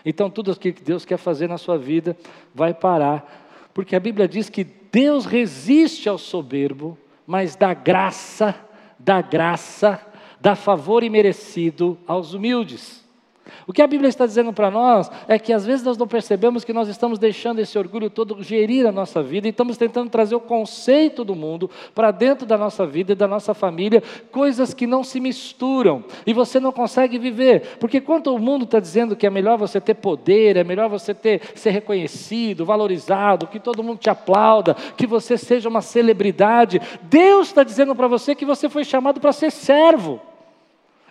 Então, 0.04 0.30
tudo 0.30 0.52
o 0.52 0.56
que 0.56 0.72
Deus 0.72 1.04
quer 1.04 1.18
fazer 1.18 1.48
na 1.48 1.58
sua 1.58 1.76
vida 1.76 2.16
vai 2.54 2.72
parar, 2.72 3.70
porque 3.74 3.94
a 3.94 4.00
Bíblia 4.00 4.26
diz 4.26 4.48
que 4.48 4.64
Deus 4.64 5.26
resiste 5.26 6.08
ao 6.08 6.18
soberbo, 6.18 6.98
mas 7.26 7.54
dá 7.54 7.74
graça, 7.74 8.54
dá 8.98 9.20
graça, 9.20 10.00
dá 10.40 10.56
favor 10.56 11.04
imerecido 11.04 11.98
aos 12.06 12.34
humildes. 12.34 12.99
O 13.66 13.72
que 13.72 13.82
a 13.82 13.86
Bíblia 13.86 14.08
está 14.08 14.26
dizendo 14.26 14.52
para 14.52 14.70
nós 14.70 15.10
é 15.28 15.38
que 15.38 15.52
às 15.52 15.64
vezes 15.64 15.84
nós 15.84 15.96
não 15.96 16.06
percebemos 16.06 16.64
que 16.64 16.72
nós 16.72 16.88
estamos 16.88 17.18
deixando 17.18 17.60
esse 17.60 17.78
orgulho 17.78 18.10
todo 18.10 18.42
gerir 18.42 18.86
a 18.86 18.92
nossa 18.92 19.22
vida 19.22 19.46
e 19.46 19.50
estamos 19.50 19.76
tentando 19.76 20.10
trazer 20.10 20.34
o 20.34 20.40
conceito 20.40 21.24
do 21.24 21.34
mundo 21.34 21.70
para 21.94 22.10
dentro 22.10 22.46
da 22.46 22.56
nossa 22.56 22.86
vida 22.86 23.12
e 23.12 23.14
da 23.14 23.28
nossa 23.28 23.54
família, 23.54 24.02
coisas 24.30 24.74
que 24.74 24.86
não 24.86 25.04
se 25.04 25.20
misturam 25.20 26.04
e 26.26 26.32
você 26.32 26.58
não 26.60 26.72
consegue 26.72 27.18
viver. 27.18 27.76
Porque 27.78 28.00
quando 28.00 28.34
o 28.34 28.38
mundo 28.38 28.64
está 28.64 28.80
dizendo 28.80 29.16
que 29.16 29.26
é 29.26 29.30
melhor 29.30 29.58
você 29.58 29.80
ter 29.80 29.94
poder, 29.94 30.56
é 30.56 30.64
melhor 30.64 30.88
você 30.88 31.14
ter, 31.14 31.40
ser 31.54 31.70
reconhecido, 31.70 32.64
valorizado, 32.64 33.46
que 33.46 33.60
todo 33.60 33.82
mundo 33.82 33.98
te 33.98 34.10
aplauda, 34.10 34.74
que 34.96 35.06
você 35.06 35.36
seja 35.36 35.68
uma 35.68 35.82
celebridade, 35.82 36.80
Deus 37.02 37.48
está 37.48 37.62
dizendo 37.62 37.94
para 37.94 38.08
você 38.08 38.34
que 38.34 38.44
você 38.44 38.68
foi 38.68 38.84
chamado 38.84 39.20
para 39.20 39.32
ser 39.32 39.50
servo. 39.50 40.20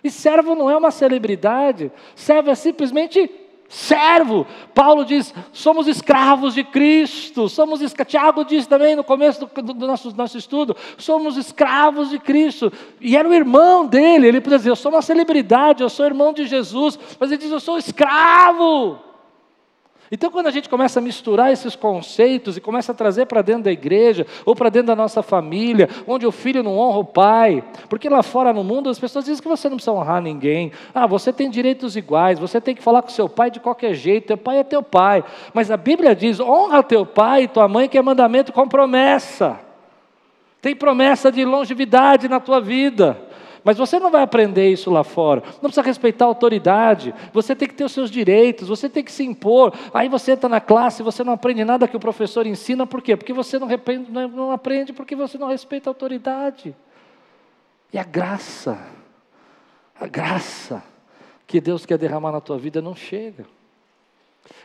E 0.02 0.10
servo 0.10 0.54
não 0.54 0.70
é 0.70 0.76
uma 0.76 0.90
celebridade, 0.90 1.92
servo 2.14 2.50
é 2.50 2.54
simplesmente 2.54 3.30
servo. 3.70 4.46
Paulo 4.74 5.04
diz: 5.04 5.32
somos 5.52 5.86
escravos 5.86 6.54
de 6.54 6.64
Cristo. 6.64 7.48
Somos 7.48 7.80
Tiago 8.06 8.44
diz 8.44 8.66
também 8.66 8.96
no 8.96 9.04
começo 9.04 9.46
do, 9.46 9.62
do, 9.62 9.86
nosso, 9.86 10.14
nosso 10.14 10.36
estudo: 10.36 10.76
somos 10.98 11.36
escravos 11.36 12.10
de 12.10 12.18
Cristo. 12.18 12.70
E 13.00 13.16
era 13.16 13.28
o 13.28 13.32
irmão 13.32 13.86
dele. 13.86 14.26
Ele 14.26 14.40
podia 14.40 14.58
dizer: 14.58 14.70
eu 14.70 14.76
sou 14.76 14.92
uma 14.92 15.00
celebridade, 15.00 15.82
eu 15.82 15.88
sou 15.88 16.04
irmão 16.04 16.32
de 16.32 16.46
Jesus. 16.46 16.98
Mas 17.18 17.30
ele 17.30 17.40
diz: 17.40 17.50
eu 17.50 17.60
sou 17.60 17.78
escravo. 17.78 19.09
Então, 20.12 20.28
quando 20.28 20.48
a 20.48 20.50
gente 20.50 20.68
começa 20.68 20.98
a 20.98 21.02
misturar 21.02 21.52
esses 21.52 21.76
conceitos 21.76 22.56
e 22.56 22.60
começa 22.60 22.90
a 22.90 22.94
trazer 22.94 23.26
para 23.26 23.42
dentro 23.42 23.64
da 23.64 23.70
igreja 23.72 24.26
ou 24.44 24.56
para 24.56 24.68
dentro 24.68 24.88
da 24.88 24.96
nossa 24.96 25.22
família, 25.22 25.88
onde 26.04 26.26
o 26.26 26.32
filho 26.32 26.64
não 26.64 26.76
honra 26.76 26.98
o 26.98 27.04
pai, 27.04 27.62
porque 27.88 28.08
lá 28.08 28.20
fora 28.20 28.52
no 28.52 28.64
mundo 28.64 28.90
as 28.90 28.98
pessoas 28.98 29.24
dizem 29.24 29.40
que 29.40 29.48
você 29.48 29.68
não 29.68 29.76
precisa 29.76 29.92
honrar 29.92 30.20
ninguém. 30.20 30.72
Ah, 30.92 31.06
você 31.06 31.32
tem 31.32 31.48
direitos 31.48 31.94
iguais, 31.94 32.40
você 32.40 32.60
tem 32.60 32.74
que 32.74 32.82
falar 32.82 33.02
com 33.02 33.08
seu 33.08 33.28
pai 33.28 33.52
de 33.52 33.60
qualquer 33.60 33.94
jeito, 33.94 34.26
teu 34.26 34.36
pai 34.36 34.58
é 34.58 34.64
teu 34.64 34.82
pai. 34.82 35.22
Mas 35.54 35.70
a 35.70 35.76
Bíblia 35.76 36.12
diz: 36.16 36.40
honra 36.40 36.82
teu 36.82 37.06
pai 37.06 37.44
e 37.44 37.48
tua 37.48 37.68
mãe, 37.68 37.88
que 37.88 37.96
é 37.96 38.02
mandamento 38.02 38.52
com 38.52 38.66
promessa. 38.66 39.60
Tem 40.60 40.74
promessa 40.74 41.30
de 41.30 41.44
longevidade 41.44 42.28
na 42.28 42.40
tua 42.40 42.60
vida. 42.60 43.29
Mas 43.64 43.76
você 43.76 43.98
não 43.98 44.10
vai 44.10 44.22
aprender 44.22 44.70
isso 44.70 44.90
lá 44.90 45.04
fora. 45.04 45.42
Não 45.54 45.70
precisa 45.70 45.82
respeitar 45.82 46.24
a 46.24 46.28
autoridade. 46.28 47.14
Você 47.32 47.54
tem 47.54 47.68
que 47.68 47.74
ter 47.74 47.84
os 47.84 47.92
seus 47.92 48.10
direitos, 48.10 48.68
você 48.68 48.88
tem 48.88 49.04
que 49.04 49.12
se 49.12 49.24
impor. 49.24 49.72
Aí 49.92 50.08
você 50.08 50.32
está 50.32 50.48
na 50.48 50.60
classe, 50.60 51.02
você 51.02 51.22
não 51.22 51.32
aprende 51.32 51.64
nada 51.64 51.86
que 51.86 51.96
o 51.96 52.00
professor 52.00 52.46
ensina, 52.46 52.86
por 52.86 53.02
quê? 53.02 53.16
Porque 53.16 53.32
você 53.32 53.58
não, 53.58 53.68
não 54.28 54.52
aprende 54.52 54.92
porque 54.92 55.14
você 55.14 55.38
não 55.38 55.48
respeita 55.48 55.90
a 55.90 55.92
autoridade. 55.92 56.74
E 57.92 57.98
a 57.98 58.04
graça, 58.04 58.78
a 60.00 60.06
graça 60.06 60.82
que 61.46 61.60
Deus 61.60 61.84
quer 61.84 61.98
derramar 61.98 62.32
na 62.32 62.40
tua 62.40 62.56
vida 62.56 62.80
não 62.80 62.94
chega. 62.94 63.44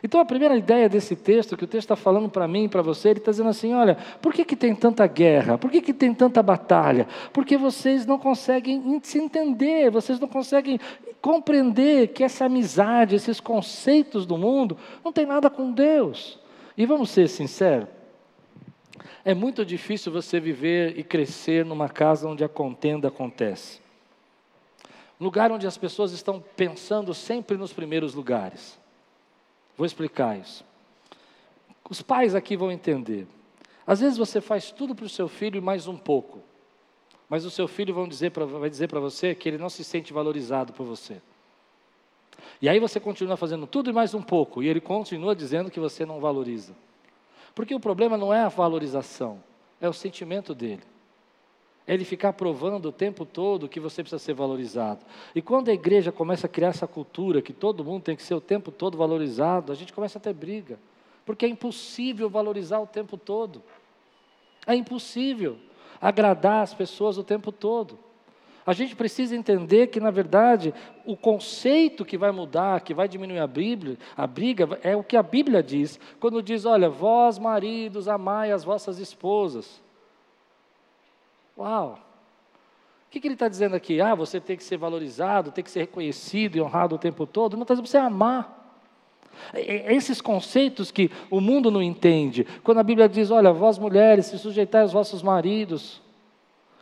Então 0.02 0.20
a 0.20 0.24
primeira 0.24 0.56
ideia 0.56 0.88
desse 0.88 1.16
texto, 1.16 1.56
que 1.56 1.64
o 1.64 1.66
texto 1.66 1.84
está 1.84 1.96
falando 1.96 2.28
para 2.28 2.46
mim 2.46 2.64
e 2.64 2.68
para 2.68 2.82
você, 2.82 3.10
ele 3.10 3.18
está 3.18 3.30
dizendo 3.30 3.48
assim: 3.48 3.72
olha, 3.72 3.96
por 4.20 4.32
que, 4.32 4.44
que 4.44 4.56
tem 4.56 4.74
tanta 4.74 5.06
guerra? 5.06 5.56
Por 5.56 5.70
que, 5.70 5.80
que 5.80 5.92
tem 5.92 6.12
tanta 6.12 6.42
batalha? 6.42 7.06
Porque 7.32 7.56
vocês 7.56 8.04
não 8.04 8.18
conseguem 8.18 9.00
se 9.02 9.18
entender, 9.18 9.90
vocês 9.90 10.20
não 10.20 10.28
conseguem 10.28 10.78
compreender 11.20 12.08
que 12.08 12.22
essa 12.22 12.44
amizade, 12.44 13.16
esses 13.16 13.40
conceitos 13.40 14.26
do 14.26 14.36
mundo, 14.36 14.76
não 15.04 15.12
tem 15.12 15.26
nada 15.26 15.48
com 15.48 15.72
Deus. 15.72 16.38
E 16.76 16.84
vamos 16.84 17.10
ser 17.10 17.28
sinceros, 17.28 17.88
é 19.24 19.34
muito 19.34 19.64
difícil 19.64 20.12
você 20.12 20.38
viver 20.38 20.96
e 20.98 21.02
crescer 21.02 21.64
numa 21.64 21.88
casa 21.88 22.28
onde 22.28 22.44
a 22.44 22.48
contenda 22.48 23.08
acontece. 23.08 23.80
Lugar 25.18 25.50
onde 25.50 25.66
as 25.66 25.78
pessoas 25.78 26.12
estão 26.12 26.42
pensando 26.54 27.14
sempre 27.14 27.56
nos 27.56 27.72
primeiros 27.72 28.14
lugares. 28.14 28.78
Vou 29.76 29.84
explicar 29.84 30.38
isso. 30.38 30.64
Os 31.88 32.02
pais 32.02 32.34
aqui 32.34 32.56
vão 32.56 32.72
entender. 32.72 33.26
Às 33.86 34.00
vezes 34.00 34.18
você 34.18 34.40
faz 34.40 34.72
tudo 34.72 34.94
para 34.94 35.04
o 35.04 35.08
seu 35.08 35.28
filho 35.28 35.58
e 35.58 35.60
mais 35.60 35.86
um 35.86 35.96
pouco. 35.96 36.42
Mas 37.28 37.44
o 37.44 37.50
seu 37.50 37.68
filho 37.68 37.94
vão 37.94 38.08
dizer 38.08 38.30
pra, 38.30 38.44
vai 38.44 38.70
dizer 38.70 38.88
para 38.88 39.00
você 39.00 39.34
que 39.34 39.48
ele 39.48 39.58
não 39.58 39.68
se 39.68 39.84
sente 39.84 40.12
valorizado 40.12 40.72
por 40.72 40.84
você. 40.84 41.20
E 42.60 42.68
aí 42.68 42.78
você 42.78 42.98
continua 42.98 43.36
fazendo 43.36 43.66
tudo 43.66 43.90
e 43.90 43.92
mais 43.92 44.14
um 44.14 44.22
pouco, 44.22 44.62
e 44.62 44.68
ele 44.68 44.80
continua 44.80 45.34
dizendo 45.34 45.70
que 45.70 45.80
você 45.80 46.06
não 46.06 46.20
valoriza. 46.20 46.74
Porque 47.54 47.74
o 47.74 47.80
problema 47.80 48.16
não 48.16 48.32
é 48.32 48.42
a 48.42 48.48
valorização, 48.48 49.42
é 49.80 49.88
o 49.88 49.92
sentimento 49.92 50.54
dele. 50.54 50.82
Ele 51.86 52.04
ficar 52.04 52.32
provando 52.32 52.86
o 52.86 52.92
tempo 52.92 53.24
todo 53.24 53.68
que 53.68 53.78
você 53.78 54.02
precisa 54.02 54.18
ser 54.18 54.34
valorizado. 54.34 55.04
E 55.34 55.40
quando 55.40 55.68
a 55.68 55.72
igreja 55.72 56.10
começa 56.10 56.46
a 56.46 56.50
criar 56.50 56.68
essa 56.68 56.86
cultura 56.86 57.40
que 57.40 57.52
todo 57.52 57.84
mundo 57.84 58.02
tem 58.02 58.16
que 58.16 58.22
ser 58.22 58.34
o 58.34 58.40
tempo 58.40 58.72
todo 58.72 58.98
valorizado, 58.98 59.70
a 59.70 59.74
gente 59.74 59.92
começa 59.92 60.18
a 60.18 60.20
ter 60.20 60.32
briga. 60.32 60.78
Porque 61.24 61.46
é 61.46 61.48
impossível 61.48 62.28
valorizar 62.28 62.80
o 62.80 62.86
tempo 62.86 63.16
todo. 63.16 63.62
É 64.66 64.74
impossível 64.74 65.58
agradar 66.00 66.62
as 66.62 66.74
pessoas 66.74 67.18
o 67.18 67.24
tempo 67.24 67.52
todo. 67.52 67.98
A 68.66 68.72
gente 68.72 68.96
precisa 68.96 69.36
entender 69.36 69.86
que, 69.86 70.00
na 70.00 70.10
verdade, 70.10 70.74
o 71.04 71.16
conceito 71.16 72.04
que 72.04 72.18
vai 72.18 72.32
mudar, 72.32 72.80
que 72.80 72.92
vai 72.92 73.06
diminuir 73.06 73.38
a, 73.38 73.46
Bíblia, 73.46 73.96
a 74.16 74.26
briga, 74.26 74.80
é 74.82 74.96
o 74.96 75.04
que 75.04 75.16
a 75.16 75.22
Bíblia 75.22 75.62
diz, 75.62 76.00
quando 76.18 76.42
diz: 76.42 76.64
olha, 76.64 76.90
vós, 76.90 77.38
maridos, 77.38 78.08
amai 78.08 78.50
as 78.50 78.64
vossas 78.64 78.98
esposas. 78.98 79.80
Uau! 81.56 81.98
O 83.06 83.10
que, 83.10 83.20
que 83.20 83.28
ele 83.28 83.34
está 83.34 83.48
dizendo 83.48 83.74
aqui? 83.76 84.00
Ah, 84.00 84.14
você 84.14 84.40
tem 84.40 84.56
que 84.56 84.64
ser 84.64 84.76
valorizado, 84.76 85.52
tem 85.52 85.64
que 85.64 85.70
ser 85.70 85.80
reconhecido 85.80 86.56
e 86.56 86.60
honrado 86.60 86.96
o 86.96 86.98
tempo 86.98 87.26
todo. 87.26 87.56
Não 87.56 87.62
está 87.62 87.74
dizendo 87.74 87.86
você 87.86 87.98
amar. 87.98 88.56
Esses 89.54 90.20
conceitos 90.20 90.90
que 90.90 91.10
o 91.30 91.40
mundo 91.40 91.70
não 91.70 91.82
entende. 91.82 92.46
Quando 92.62 92.78
a 92.78 92.82
Bíblia 92.82 93.08
diz, 93.08 93.30
olha, 93.30 93.52
vós 93.52 93.78
mulheres, 93.78 94.26
se 94.26 94.38
sujeitai 94.38 94.82
aos 94.82 94.92
vossos 94.92 95.22
maridos. 95.22 96.02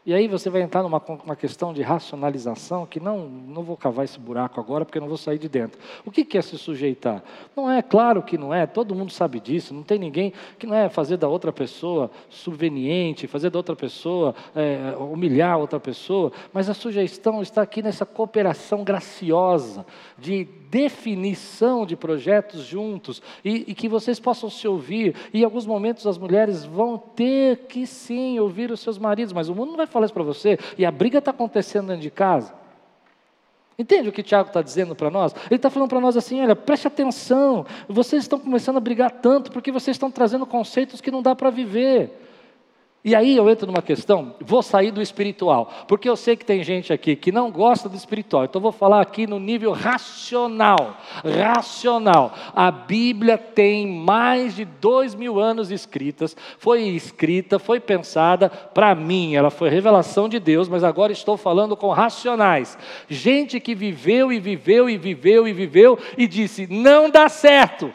E 0.07 0.13
aí 0.13 0.29
você 0.29 0.51
vai 0.51 0.61
entrar 0.61 0.83
numa 0.83 1.03
uma 1.25 1.35
questão 1.35 1.73
de 1.73 1.81
racionalização 1.81 2.85
que 2.85 3.01
não, 3.01 3.27
não 3.27 3.63
vou 3.63 3.75
cavar 3.75 4.05
esse 4.05 4.19
buraco 4.19 4.61
agora 4.61 4.85
porque 4.85 5.01
não 5.01 5.09
vou 5.09 5.17
sair 5.17 5.39
de 5.39 5.49
dentro. 5.49 5.81
O 6.05 6.11
que 6.11 6.37
é 6.37 6.43
se 6.43 6.59
sujeitar? 6.59 7.23
Não 7.57 7.71
é, 7.71 7.81
claro 7.81 8.23
que 8.23 8.37
não 8.37 8.53
é, 8.53 8.67
todo 8.67 8.95
mundo 8.95 9.11
sabe 9.11 9.41
disso, 9.41 9.73
não 9.73 9.83
tem 9.83 9.99
ninguém 9.99 10.33
que 10.59 10.67
não 10.67 10.77
é 10.77 10.91
fazer 10.91 11.17
da 11.17 11.27
outra 11.27 11.53
pessoa 11.53 12.11
subveniente, 12.29 13.27
fazer 13.27 13.49
da 13.49 13.59
outra 13.59 13.75
pessoa, 13.75 14.35
é, 14.55 14.95
humilhar 14.99 15.59
outra 15.59 15.81
pessoa, 15.81 16.31
mas 16.53 16.69
a 16.69 16.75
sugestão 16.75 17.41
está 17.41 17.63
aqui 17.63 17.83
nessa 17.83 18.05
cooperação 18.05 18.85
graciosa 18.85 19.87
de 20.19 20.47
definição 20.75 21.87
de 21.87 21.95
projetos 21.95 22.63
juntos 22.63 23.23
e, 23.45 23.65
e, 23.69 23.75
que 23.77 23.89
vocês 23.89 24.19
possam 24.19 24.51
se 24.51 24.67
ouvir. 24.67 25.15
E 25.33 25.43
em 25.43 25.45
alguns 25.45 25.65
momentos 25.65 26.05
as 26.05 26.19
mulheres 26.19 26.65
vão 26.65 26.99
ter 26.99 27.67
que 27.69 27.87
sim 27.87 28.41
ouvir 28.41 28.73
os 28.73 28.81
seus 28.81 28.99
maridos, 28.99 29.33
mas 29.33 29.49
o 29.49 29.55
mundo 29.55 29.69
não 29.69 29.77
vai 29.77 29.87
falar 29.95 30.05
isso 30.05 30.15
para 30.15 30.23
você. 30.23 30.59
E 30.77 30.85
a 30.85 30.91
briga 30.91 31.19
está 31.19 31.31
acontecendo 31.31 31.87
dentro 31.87 32.03
de 32.03 32.11
casa. 32.11 32.53
Entende 33.79 34.09
o 34.09 34.13
que 34.13 34.23
Tiago 34.23 34.49
está 34.49 34.63
dizendo 34.63 34.95
para 34.95 35.11
nós? 35.11 35.35
Ele 35.47 35.57
está 35.57 35.71
falando 35.71 35.89
para 35.89 36.01
nós 36.01 36.17
assim: 36.17 36.41
olha, 36.41 36.55
preste 36.55 36.87
atenção, 36.87 37.67
vocês 37.89 38.25
estão 38.25 38.39
começando 38.39 38.77
a 38.77 38.81
brigar 38.81 39.11
tanto 39.11 39.51
porque 39.51 39.73
vocês 39.73 39.95
estão 39.97 40.11
trazendo 40.11 40.47
conceitos 40.47 41.01
que 41.01 41.11
não 41.11 41.23
dá 41.23 41.35
para 41.35 41.51
viver. 41.51 42.24
E 43.05 43.15
aí 43.15 43.37
eu 43.37 43.51
entro 43.51 43.67
numa 43.67 43.83
questão, 43.83 44.35
vou 44.41 44.63
sair 44.63 44.91
do 44.91 45.03
espiritual, 45.03 45.71
porque 45.87 46.09
eu 46.09 46.17
sei 46.17 46.37
que 46.37 46.45
tem 46.45 46.65
gente 46.65 46.91
aqui 46.91 47.15
que 47.15 47.31
não 47.31 47.51
gosta 47.51 47.87
do 47.87 47.95
espiritual, 47.95 48.47
então 48.47 48.63
vou 48.63 48.73
falar 48.73 49.03
aqui 49.03 49.27
no 49.27 49.39
nível 49.39 49.73
racional. 49.73 50.97
Racional. 51.23 52.33
A 52.55 52.71
Bíblia 52.71 53.37
tem 53.37 53.87
mais 53.87 54.57
de 54.57 54.65
dois 54.65 55.15
mil 55.15 55.39
anos 55.39 55.71
escritas, 55.71 56.35
foi 56.57 56.85
escrita, 56.85 57.59
foi 57.59 57.79
pensada 57.79 58.49
para 58.49 58.95
mim, 58.95 59.35
ela 59.35 59.51
foi 59.51 59.69
revelação 59.69 60.27
de 60.27 60.41
Deus, 60.41 60.67
mas 60.67 60.83
agora 60.83 61.13
estou 61.13 61.37
falando 61.37 61.77
com 61.77 61.91
racionais. 61.91 62.79
Gente 63.07 63.61
que 63.61 63.75
viveu 63.75 64.33
e 64.33 64.41
viveu 64.41 64.89
e 64.89 64.97
viveu 64.97 65.47
e 65.47 65.53
viveu 65.53 65.99
e 66.17 66.27
disse: 66.27 66.67
não 66.71 67.11
dá 67.11 67.29
certo. 67.29 67.93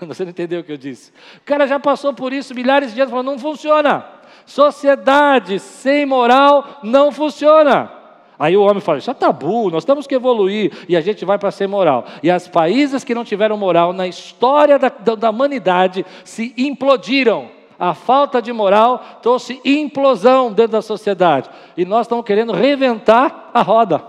Você 0.00 0.24
não 0.24 0.30
entendeu 0.30 0.60
o 0.60 0.64
que 0.64 0.72
eu 0.72 0.76
disse? 0.76 1.12
O 1.38 1.44
cara 1.44 1.66
já 1.66 1.78
passou 1.78 2.12
por 2.12 2.32
isso 2.32 2.54
milhares 2.54 2.94
de 2.94 3.00
anos, 3.00 3.10
falou: 3.10 3.24
não 3.24 3.38
funciona. 3.38 4.04
Sociedade 4.46 5.58
sem 5.58 6.04
moral 6.06 6.80
não 6.82 7.12
funciona. 7.12 7.90
Aí 8.38 8.56
o 8.56 8.62
homem 8.62 8.80
fala: 8.80 8.98
isso 8.98 9.10
é 9.10 9.14
tabu, 9.14 9.70
nós 9.70 9.84
temos 9.84 10.06
que 10.06 10.14
evoluir 10.14 10.72
e 10.88 10.96
a 10.96 11.00
gente 11.00 11.24
vai 11.24 11.38
para 11.38 11.50
ser 11.50 11.66
moral. 11.66 12.04
E 12.22 12.30
os 12.30 12.48
países 12.48 13.04
que 13.04 13.14
não 13.14 13.24
tiveram 13.24 13.56
moral 13.56 13.92
na 13.92 14.06
história 14.06 14.78
da, 14.78 14.88
da 14.88 15.30
humanidade 15.30 16.04
se 16.24 16.54
implodiram. 16.56 17.50
A 17.78 17.94
falta 17.94 18.40
de 18.40 18.52
moral 18.52 19.18
trouxe 19.22 19.60
implosão 19.64 20.52
dentro 20.52 20.72
da 20.72 20.82
sociedade. 20.82 21.50
E 21.76 21.84
nós 21.84 22.06
estamos 22.06 22.24
querendo 22.24 22.52
reventar 22.52 23.50
a 23.52 23.60
roda. 23.60 24.04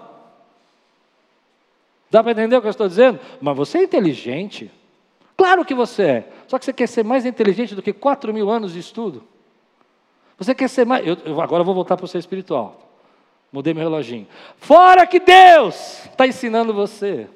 Dá 2.11 2.21
para 2.21 2.33
entender 2.33 2.55
o 2.55 2.61
que 2.61 2.67
eu 2.67 2.71
estou 2.71 2.87
dizendo? 2.87 3.19
Mas 3.41 3.57
você 3.57 3.79
é 3.79 3.83
inteligente. 3.83 4.69
Claro 5.35 5.65
que 5.65 5.73
você 5.73 6.03
é. 6.03 6.29
Só 6.47 6.59
que 6.59 6.65
você 6.65 6.73
quer 6.73 6.87
ser 6.87 7.03
mais 7.03 7.25
inteligente 7.25 7.75
do 7.75 7.81
que 7.81 7.93
4 7.93 8.33
mil 8.33 8.49
anos 8.49 8.73
de 8.73 8.79
estudo. 8.79 9.23
Você 10.37 10.53
quer 10.53 10.67
ser 10.67 10.85
mais. 10.85 11.05
Eu, 11.05 11.17
eu 11.25 11.41
agora 11.41 11.61
eu 11.61 11.65
vou 11.65 11.75
voltar 11.75 11.97
para 11.97 12.05
o 12.05 12.07
ser 12.07 12.17
espiritual. 12.17 12.79
Mudei 13.51 13.73
meu 13.73 13.83
reloginho. 13.83 14.27
Fora 14.57 15.05
que 15.05 15.19
Deus 15.19 16.05
está 16.05 16.25
ensinando 16.25 16.73
você. 16.73 17.27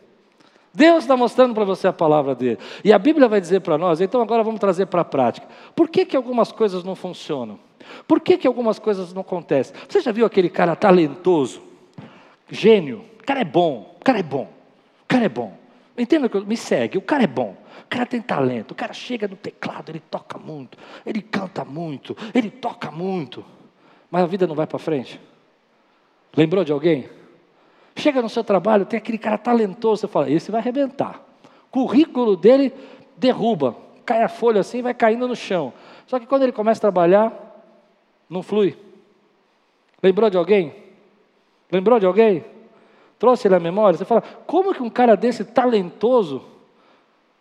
Deus 0.73 1.03
está 1.03 1.17
mostrando 1.17 1.53
para 1.53 1.63
você 1.63 1.87
a 1.87 1.93
palavra 1.93 2.35
dele. 2.35 2.59
E 2.83 2.93
a 2.93 2.99
Bíblia 2.99 3.27
vai 3.27 3.41
dizer 3.41 3.61
para 3.61 3.77
nós, 3.77 3.99
então 3.99 4.21
agora 4.21 4.43
vamos 4.43 4.59
trazer 4.59 4.85
para 4.87 5.01
a 5.01 5.05
prática. 5.05 5.47
Por 5.75 5.89
que, 5.89 6.05
que 6.05 6.15
algumas 6.15 6.51
coisas 6.51 6.83
não 6.83 6.95
funcionam? 6.95 7.59
Por 8.07 8.19
que, 8.19 8.37
que 8.37 8.47
algumas 8.47 8.77
coisas 8.77 9.13
não 9.13 9.21
acontecem? 9.21 9.75
Você 9.87 10.01
já 10.01 10.11
viu 10.11 10.25
aquele 10.25 10.49
cara 10.49 10.75
talentoso, 10.75 11.61
gênio? 12.49 13.03
O 13.19 13.23
cara 13.23 13.41
é 13.41 13.45
bom, 13.45 13.95
o 13.99 14.03
cara 14.03 14.19
é 14.19 14.23
bom, 14.23 14.49
o 15.03 15.07
cara 15.07 15.25
é 15.25 15.29
bom. 15.29 15.57
Entenda 15.97 16.29
que 16.29 16.39
me 16.41 16.57
segue, 16.57 16.97
o 16.97 17.01
cara 17.01 17.23
é 17.23 17.27
bom. 17.27 17.55
Cara 17.89 18.05
tem 18.05 18.21
talento, 18.21 18.71
o 18.71 18.75
cara 18.75 18.93
chega 18.93 19.27
no 19.27 19.35
teclado, 19.35 19.89
ele 19.89 19.99
toca 19.99 20.37
muito, 20.37 20.77
ele 21.05 21.21
canta 21.21 21.63
muito, 21.63 22.15
ele 22.33 22.49
toca 22.49 22.91
muito, 22.91 23.45
mas 24.11 24.23
a 24.23 24.25
vida 24.25 24.45
não 24.45 24.55
vai 24.55 24.67
para 24.67 24.77
frente. 24.77 25.19
Lembrou 26.35 26.63
de 26.63 26.71
alguém? 26.71 27.09
Chega 27.95 28.21
no 28.21 28.29
seu 28.29 28.43
trabalho, 28.43 28.85
tem 28.85 28.97
aquele 28.97 29.17
cara 29.17 29.37
talentoso, 29.37 30.01
você 30.01 30.07
fala, 30.07 30.29
esse 30.29 30.51
vai 30.51 30.59
arrebentar. 30.59 31.21
Currículo 31.71 32.35
dele 32.35 32.73
derruba, 33.15 33.75
cai 34.05 34.21
a 34.21 34.29
folha 34.29 34.61
assim, 34.61 34.81
vai 34.81 34.93
caindo 34.93 35.27
no 35.27 35.35
chão. 35.35 35.73
Só 36.05 36.19
que 36.19 36.27
quando 36.27 36.43
ele 36.43 36.51
começa 36.51 36.79
a 36.79 36.81
trabalhar, 36.81 37.33
não 38.29 38.43
flui. 38.43 38.77
Lembrou 40.03 40.29
de 40.29 40.37
alguém? 40.37 40.75
Lembrou 41.71 41.99
de 41.99 42.05
alguém? 42.05 42.45
Trouxe 43.17 43.47
ele 43.47 43.55
à 43.55 43.59
memória? 43.59 43.97
Você 43.97 44.05
fala, 44.05 44.21
como 44.45 44.73
que 44.73 44.83
um 44.83 44.89
cara 44.89 45.15
desse 45.15 45.43
talentoso 45.43 46.56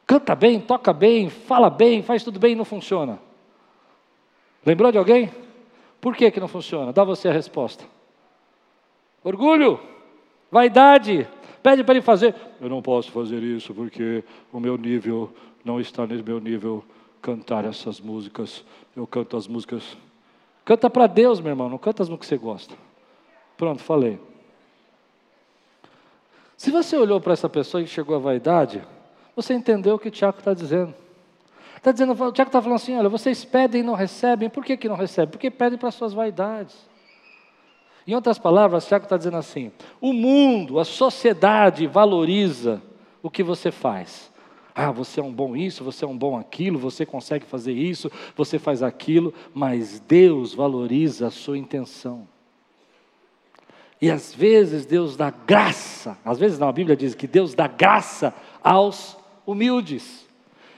canta 0.06 0.34
bem, 0.34 0.60
toca 0.60 0.92
bem, 0.92 1.28
fala 1.28 1.68
bem, 1.68 2.02
faz 2.02 2.22
tudo 2.22 2.38
bem 2.38 2.52
e 2.52 2.56
não 2.56 2.64
funciona? 2.64 3.18
Lembrou 4.64 4.92
de 4.92 4.98
alguém? 4.98 5.30
Por 6.00 6.14
que, 6.14 6.30
que 6.30 6.40
não 6.40 6.48
funciona? 6.48 6.92
Dá 6.92 7.04
você 7.04 7.28
a 7.28 7.32
resposta. 7.32 7.84
Orgulho. 9.22 9.80
Vaidade. 10.50 11.28
Pede 11.62 11.82
para 11.82 11.94
ele 11.94 12.02
fazer. 12.02 12.34
Eu 12.60 12.68
não 12.68 12.80
posso 12.80 13.10
fazer 13.10 13.42
isso 13.42 13.74
porque 13.74 14.22
o 14.52 14.60
meu 14.60 14.76
nível 14.76 15.32
não 15.64 15.80
está 15.80 16.06
no 16.06 16.22
meu 16.22 16.38
nível 16.38 16.84
cantar 17.20 17.64
essas 17.64 18.00
músicas. 18.00 18.64
Eu 18.94 19.06
canto 19.06 19.36
as 19.36 19.48
músicas. 19.48 19.96
Canta 20.64 20.88
para 20.88 21.06
Deus, 21.06 21.40
meu 21.40 21.50
irmão, 21.50 21.68
não 21.68 21.78
canta 21.78 22.04
as 22.04 22.08
músicas 22.08 22.28
que 22.28 22.36
você 22.36 22.40
gosta. 22.40 22.74
Pronto, 23.56 23.82
falei. 23.82 24.20
Se 26.56 26.70
você 26.70 26.96
olhou 26.96 27.20
para 27.20 27.32
essa 27.32 27.48
pessoa 27.48 27.82
e 27.82 27.86
chegou 27.86 28.14
à 28.16 28.18
vaidade, 28.18 28.82
você 29.36 29.52
entendeu 29.52 29.96
o 29.96 29.98
que 29.98 30.08
o 30.08 30.10
Tiago 30.10 30.38
está 30.38 30.54
dizendo. 30.54 30.94
Está 31.76 31.92
dizendo, 31.92 32.12
o 32.12 32.32
Tiago 32.32 32.48
está 32.48 32.60
falando 32.60 32.76
assim: 32.76 32.96
olha, 32.96 33.08
vocês 33.08 33.44
pedem 33.44 33.82
e 33.82 33.84
não 33.84 33.94
recebem. 33.94 34.48
Por 34.48 34.64
que, 34.64 34.76
que 34.76 34.88
não 34.88 34.96
recebem? 34.96 35.30
Porque 35.30 35.50
pedem 35.50 35.78
para 35.78 35.90
suas 35.90 36.14
vaidades. 36.14 36.74
Em 38.06 38.14
outras 38.14 38.38
palavras, 38.38 38.86
Tiago 38.86 39.04
está 39.04 39.16
dizendo 39.16 39.36
assim: 39.36 39.70
o 40.00 40.12
mundo, 40.12 40.80
a 40.80 40.84
sociedade 40.84 41.86
valoriza 41.86 42.82
o 43.22 43.30
que 43.30 43.42
você 43.42 43.70
faz. 43.70 44.32
Ah, 44.74 44.90
você 44.90 45.20
é 45.20 45.22
um 45.22 45.32
bom 45.32 45.56
isso, 45.56 45.84
você 45.84 46.04
é 46.04 46.08
um 46.08 46.16
bom 46.16 46.36
aquilo, 46.36 46.78
você 46.78 47.06
consegue 47.06 47.46
fazer 47.46 47.72
isso, 47.72 48.10
você 48.36 48.58
faz 48.58 48.82
aquilo, 48.82 49.32
mas 49.54 50.00
Deus 50.00 50.54
valoriza 50.54 51.28
a 51.28 51.30
sua 51.30 51.56
intenção. 51.56 52.28
E 54.00 54.10
às 54.10 54.34
vezes 54.34 54.84
Deus 54.84 55.16
dá 55.16 55.30
graça, 55.30 56.18
às 56.24 56.38
vezes 56.38 56.58
não, 56.58 56.68
a 56.68 56.72
Bíblia 56.72 56.94
diz 56.94 57.14
que 57.14 57.26
Deus 57.26 57.54
dá 57.54 57.66
graça 57.66 58.34
aos 58.62 59.16
humildes. 59.46 60.26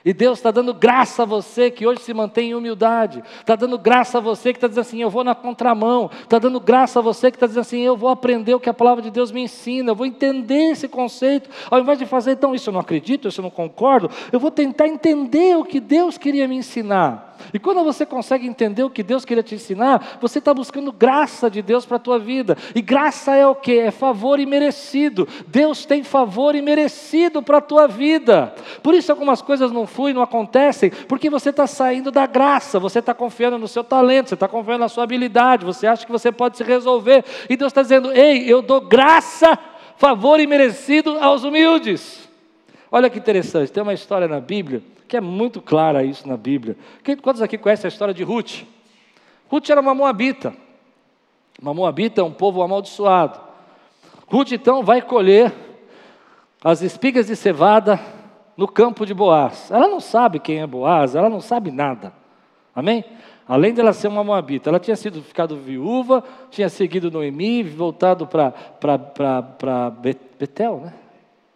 E 0.05 0.13
Deus 0.13 0.39
está 0.39 0.51
dando 0.51 0.73
graça 0.73 1.25
a 1.25 1.27
você 1.27 1.71
que 1.71 1.87
hoje 1.87 2.01
se 2.01 2.15
mantém 2.15 2.51
em 2.51 2.55
humildade. 2.55 3.23
Está 3.41 3.57
dando 3.57 3.77
graça 3.77 4.19
a 4.19 4.21
você 4.21 4.53
que 4.53 4.57
está 4.57 4.69
dizendo 4.69 4.83
assim: 4.83 5.03
eu 5.03 5.11
vou 5.11 5.25
na 5.25 5.35
contramão. 5.35 6.11
Está 6.23 6.39
dando 6.39 6.61
graça 6.61 7.01
a 7.01 7.03
você 7.03 7.31
que 7.31 7.37
está 7.37 7.47
dizendo 7.47 7.63
assim: 7.63 7.81
eu 7.81 7.97
vou 7.97 8.09
aprender 8.09 8.55
o 8.55 8.61
que 8.61 8.71
a 8.71 8.75
palavra 8.75 9.03
de 9.03 9.11
Deus 9.11 9.33
me 9.33 9.43
ensina. 9.43 9.91
Eu 9.91 9.97
vou 9.97 10.07
entender 10.07 10.71
esse 10.71 10.89
conceito. 10.89 11.51
Ao 11.71 11.81
invés 11.81 11.99
de 11.99 12.07
fazer, 12.07 12.33
então, 12.33 12.55
isso 12.55 12.71
eu 12.71 12.73
não 12.73 12.81
acredito, 12.81 13.29
isso 13.29 13.41
eu 13.41 13.43
não 13.43 13.51
concordo. 13.51 14.11
Eu 14.33 14.39
vou 14.39 14.51
tentar 14.51 14.87
entender 14.87 15.57
o 15.57 15.65
que 15.65 15.81
Deus 15.81 16.17
queria 16.17 16.47
me 16.47 16.57
ensinar. 16.57 17.28
E 17.53 17.59
quando 17.59 17.85
você 17.85 18.05
consegue 18.05 18.47
entender 18.47 18.83
o 18.83 18.91
que 18.91 19.03
Deus 19.03 19.25
queria 19.25 19.43
te 19.43 19.55
ensinar, 19.55 20.19
você 20.21 20.39
está 20.39 20.53
buscando 20.53 20.93
graça 20.93 21.51
de 21.51 21.63
Deus 21.63 21.87
para 21.87 21.97
a 21.97 22.01
tua 22.01 22.19
vida. 22.19 22.57
E 22.75 22.81
graça 22.81 23.35
é 23.35 23.47
o 23.47 23.55
que? 23.55 23.79
É 23.79 23.91
favor 23.91 24.39
imerecido. 24.41 25.27
Deus 25.47 25.85
tem 25.85 26.03
favor 26.03 26.55
imerecido 26.55 27.43
para 27.43 27.59
a 27.59 27.61
tua 27.63 27.87
vida. 27.87 28.55
Por 28.83 28.95
isso 28.95 29.11
algumas 29.11 29.43
coisas 29.43 29.73
não 29.73 29.87
fluem, 29.87 30.15
não 30.15 30.23
acontecem, 30.23 30.91
porque 30.91 31.31
você 31.31 31.51
está 31.51 31.67
saindo 31.67 32.11
da 32.11 32.27
graça, 32.27 32.79
você 32.79 32.99
está 32.99 33.15
confiando 33.15 33.59
no 33.59 33.69
seu 33.69 33.83
talento, 33.83 34.29
você 34.29 34.35
está 34.35 34.49
confiando 34.49 34.81
na 34.81 34.89
sua 34.89 35.05
habilidade, 35.05 35.65
você 35.65 35.87
acha 35.87 36.05
que 36.05 36.13
você 36.13 36.31
pode 36.31 36.57
se 36.57 36.65
resolver. 36.65 37.25
E 37.49 37.57
Deus 37.57 37.71
está 37.71 37.83
dizendo: 37.83 38.13
ei, 38.13 38.45
eu 38.51 38.63
dou 38.63 38.81
graça, 38.81 39.59
favor 39.97 40.41
imerecido 40.41 41.19
aos 41.19 41.45
humildes. 41.45 42.28
Olha 42.91 43.11
que 43.11 43.19
interessante, 43.19 43.71
tem 43.71 43.83
uma 43.83 43.95
história 43.95 44.27
na 44.27 44.41
Bíblia 44.41 44.83
que 45.07 45.17
é 45.17 45.21
muito 45.21 45.63
clara 45.63 46.05
isso 46.05 46.29
na 46.29 46.37
Bíblia. 46.37 46.77
Quantos 47.23 47.41
aqui 47.41 47.57
conhecem 47.57 47.89
a 47.89 47.89
história 47.89 48.13
de 48.13 48.23
Ruth? 48.23 48.65
Ruth 49.49 49.71
era 49.71 49.81
uma 49.81 49.95
moabita. 49.95 50.55
Uma 51.61 51.73
moabita 51.73 52.21
é 52.21 52.25
um 52.25 52.33
povo 52.33 52.63
amaldiçoado. 52.63 53.41
Ruth 54.27 54.53
então 54.53 54.83
vai 54.83 55.01
colher 55.01 55.53
as 56.63 56.83
espigas 56.83 57.29
de 57.29 57.37
cevada 57.37 57.99
no 58.55 58.69
campo 58.69 59.07
de 59.07 59.15
Boaz. 59.15 59.71
Ela 59.71 59.89
não 59.89 59.99
sabe 59.99 60.39
quem 60.39 60.61
é 60.61 60.67
Boaz, 60.67 61.15
ela 61.15 61.31
não 61.31 61.41
sabe 61.41 61.71
nada. 61.71 62.13
Amém? 62.75 63.03
Além 63.47 63.73
dela 63.73 63.95
ser 63.95 64.09
uma 64.09 64.23
moabita, 64.23 64.69
ela 64.69 64.79
tinha 64.79 64.97
sido 64.97 65.23
ficado 65.23 65.57
viúva, 65.57 66.23
tinha 66.51 66.69
seguido 66.69 67.11
Noemi, 67.11 67.63
voltado 67.63 68.27
para 68.27 69.91
Betel, 70.39 70.83
né? 70.85 70.93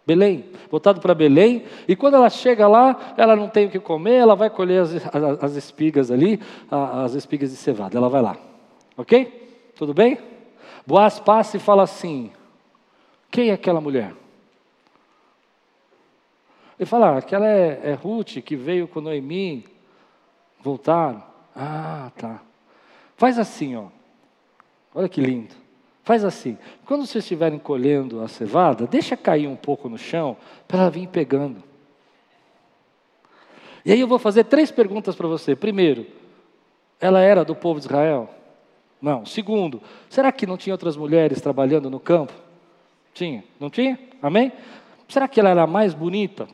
Belém, 0.07 0.47
voltado 0.71 1.01
para 1.01 1.15
Belém, 1.15 1.65
e 1.87 1.95
quando 1.95 2.15
ela 2.15 2.29
chega 2.29 2.67
lá, 2.67 3.15
ela 3.17 3.37
não 3.37 3.49
tem 3.49 3.67
o 3.67 3.71
que 3.71 3.79
comer, 3.79 4.15
ela 4.15 4.35
vai 4.35 4.51
colher 4.51 4.83
as, 4.83 4.95
as, 4.95 5.45
as 5.45 5.57
espigas 5.57 6.11
ali, 6.11 6.41
as 6.71 7.15
espigas 7.15 7.51
de 7.51 7.57
cevada, 7.57 7.97
ela 7.97 8.09
vai 8.09 8.21
lá, 8.21 8.37
ok? 8.97 9.73
Tudo 9.77 9.95
bem? 9.95 10.19
Boaz 10.85 11.21
passa 11.21 11.57
e 11.57 11.61
fala 11.61 11.85
assim: 11.85 12.33
quem 13.31 13.51
é 13.51 13.53
aquela 13.53 13.81
mulher? 13.81 14.13
Ele 16.79 16.87
fala: 16.87 17.11
ah, 17.11 17.19
aquela 17.19 17.47
é, 17.47 17.81
é 17.85 17.95
Ruth 17.95 18.43
que 18.45 18.57
veio 18.57 18.89
com 18.89 19.01
Noemi, 19.01 19.65
voltaram. 20.61 21.23
Ah, 21.55 22.11
tá. 22.17 22.43
Faz 23.17 23.39
assim, 23.39 23.77
ó. 23.77 23.87
Olha 24.95 25.09
que 25.09 25.21
lindo. 25.21 25.62
Faz 26.03 26.25
assim, 26.25 26.59
quando 26.85 27.07
vocês 27.07 27.23
estiverem 27.25 27.59
colhendo 27.59 28.23
a 28.23 28.29
cevada, 28.29 28.87
deixa 28.87 29.17
cair 29.17 29.47
um 29.47 29.55
pouco 29.55 29.89
no 29.89 29.97
chão 29.97 30.37
para 30.67 30.81
ela 30.81 30.91
vir 30.91 31.07
pegando. 31.09 31.63
E 33.85 33.93
aí 33.93 34.01
eu 34.01 34.09
vou 34.09 34.19
fazer 34.19 34.45
três 34.45 34.71
perguntas 34.71 35.15
para 35.15 35.29
você. 35.29 35.55
Primeiro, 35.55 36.07
ela 37.01 37.21
era 37.21 37.45
do 37.45 37.55
povo 37.55 37.79
de 37.79 37.87
Israel? 37.87 38.29
Não. 39.01 39.27
Segundo, 39.27 39.81
será 40.09 40.31
que 40.31 40.47
não 40.47 40.57
tinha 40.57 40.75
outras 40.75 40.97
mulheres 40.97 41.41
trabalhando 41.41 41.91
no 41.91 41.99
campo? 41.99 42.33
Tinha, 43.15 43.45
não 43.59 43.69
tinha? 43.69 43.99
Amém? 44.21 44.53
Será 45.09 45.29
que 45.29 45.39
ela 45.39 45.51
era 45.51 45.67
mais 45.67 45.95
bonita? 45.95 46.49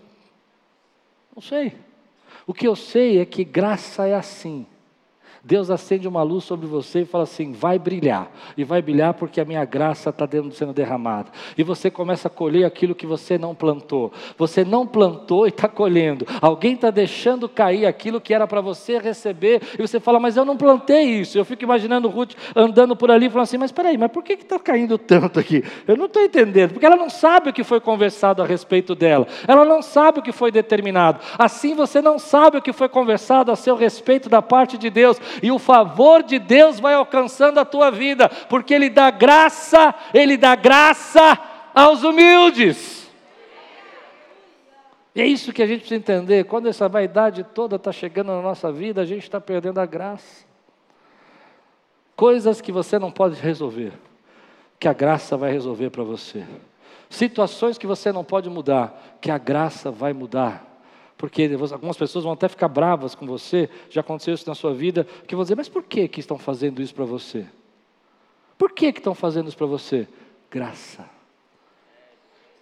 Não 1.34 1.42
sei. 1.42 1.74
O 2.46 2.54
que 2.54 2.66
eu 2.66 2.74
sei 2.74 3.20
é 3.20 3.24
que 3.24 3.44
graça 3.44 4.06
é 4.06 4.14
assim. 4.14 4.66
Deus 5.48 5.70
acende 5.70 6.06
uma 6.06 6.22
luz 6.22 6.44
sobre 6.44 6.66
você 6.66 7.00
e 7.00 7.04
fala 7.06 7.24
assim: 7.24 7.52
vai 7.52 7.78
brilhar. 7.78 8.30
E 8.54 8.64
vai 8.64 8.82
brilhar 8.82 9.14
porque 9.14 9.40
a 9.40 9.46
minha 9.46 9.64
graça 9.64 10.10
está 10.10 10.28
sendo 10.52 10.74
derramada. 10.74 11.30
E 11.56 11.62
você 11.62 11.90
começa 11.90 12.28
a 12.28 12.30
colher 12.30 12.66
aquilo 12.66 12.94
que 12.94 13.06
você 13.06 13.38
não 13.38 13.54
plantou. 13.54 14.12
Você 14.36 14.62
não 14.62 14.86
plantou 14.86 15.46
e 15.46 15.48
está 15.48 15.66
colhendo. 15.66 16.26
Alguém 16.42 16.74
está 16.74 16.90
deixando 16.90 17.48
cair 17.48 17.86
aquilo 17.86 18.20
que 18.20 18.34
era 18.34 18.46
para 18.46 18.60
você 18.60 18.98
receber. 18.98 19.62
E 19.78 19.80
você 19.80 19.98
fala: 19.98 20.20
mas 20.20 20.36
eu 20.36 20.44
não 20.44 20.54
plantei 20.54 21.04
isso. 21.04 21.38
Eu 21.38 21.46
fico 21.46 21.64
imaginando 21.64 22.08
Ruth 22.08 22.34
andando 22.54 22.94
por 22.94 23.10
ali 23.10 23.24
e 23.24 23.30
falando 23.30 23.44
assim: 23.44 23.56
mas 23.56 23.70
espera 23.70 23.88
aí, 23.88 23.96
mas 23.96 24.12
por 24.12 24.22
que 24.22 24.34
está 24.34 24.58
caindo 24.58 24.98
tanto 24.98 25.40
aqui? 25.40 25.64
Eu 25.86 25.96
não 25.96 26.04
estou 26.04 26.22
entendendo. 26.22 26.72
Porque 26.72 26.84
ela 26.84 26.96
não 26.96 27.08
sabe 27.08 27.48
o 27.48 27.52
que 27.54 27.64
foi 27.64 27.80
conversado 27.80 28.42
a 28.42 28.46
respeito 28.46 28.94
dela. 28.94 29.26
Ela 29.46 29.64
não 29.64 29.80
sabe 29.80 30.18
o 30.18 30.22
que 30.22 30.30
foi 30.30 30.52
determinado. 30.52 31.20
Assim 31.38 31.74
você 31.74 32.02
não 32.02 32.18
sabe 32.18 32.58
o 32.58 32.62
que 32.62 32.74
foi 32.74 32.90
conversado 32.90 33.50
a 33.50 33.56
seu 33.56 33.76
respeito 33.76 34.28
da 34.28 34.42
parte 34.42 34.76
de 34.76 34.90
Deus 34.90 35.18
e 35.42 35.50
o 35.50 35.58
favor 35.58 36.22
de 36.22 36.38
Deus 36.38 36.80
vai 36.80 36.94
alcançando 36.94 37.58
a 37.58 37.64
tua 37.64 37.90
vida, 37.90 38.28
porque 38.28 38.74
Ele 38.74 38.90
dá 38.90 39.10
graça, 39.10 39.94
Ele 40.12 40.36
dá 40.36 40.54
graça 40.54 41.38
aos 41.74 42.02
humildes. 42.02 43.08
E 45.14 45.20
é 45.20 45.26
isso 45.26 45.52
que 45.52 45.62
a 45.62 45.66
gente 45.66 45.80
precisa 45.80 45.98
entender. 45.98 46.44
Quando 46.44 46.68
essa 46.68 46.88
vaidade 46.88 47.42
toda 47.42 47.76
está 47.76 47.90
chegando 47.90 48.28
na 48.28 48.40
nossa 48.40 48.70
vida, 48.70 49.00
a 49.00 49.04
gente 49.04 49.24
está 49.24 49.40
perdendo 49.40 49.80
a 49.80 49.86
graça. 49.86 50.46
Coisas 52.14 52.60
que 52.60 52.70
você 52.70 52.98
não 52.98 53.10
pode 53.10 53.40
resolver, 53.40 53.92
que 54.78 54.86
a 54.86 54.92
graça 54.92 55.36
vai 55.36 55.50
resolver 55.50 55.90
para 55.90 56.04
você. 56.04 56.44
Situações 57.10 57.78
que 57.78 57.86
você 57.86 58.12
não 58.12 58.22
pode 58.22 58.48
mudar, 58.50 59.18
que 59.20 59.30
a 59.30 59.38
graça 59.38 59.90
vai 59.90 60.12
mudar 60.12 60.68
porque 61.18 61.50
algumas 61.72 61.96
pessoas 61.96 62.24
vão 62.24 62.32
até 62.32 62.48
ficar 62.48 62.68
bravas 62.68 63.16
com 63.16 63.26
você, 63.26 63.68
já 63.90 64.00
aconteceu 64.00 64.32
isso 64.32 64.48
na 64.48 64.54
sua 64.54 64.72
vida, 64.72 65.04
que 65.26 65.34
vão 65.34 65.44
dizer, 65.44 65.56
mas 65.56 65.68
por 65.68 65.82
que, 65.82 66.06
que 66.06 66.20
estão 66.20 66.38
fazendo 66.38 66.80
isso 66.80 66.94
para 66.94 67.04
você? 67.04 67.44
Por 68.56 68.70
que, 68.70 68.92
que 68.92 69.00
estão 69.00 69.16
fazendo 69.16 69.48
isso 69.48 69.56
para 69.56 69.66
você? 69.66 70.06
Graça. 70.48 71.04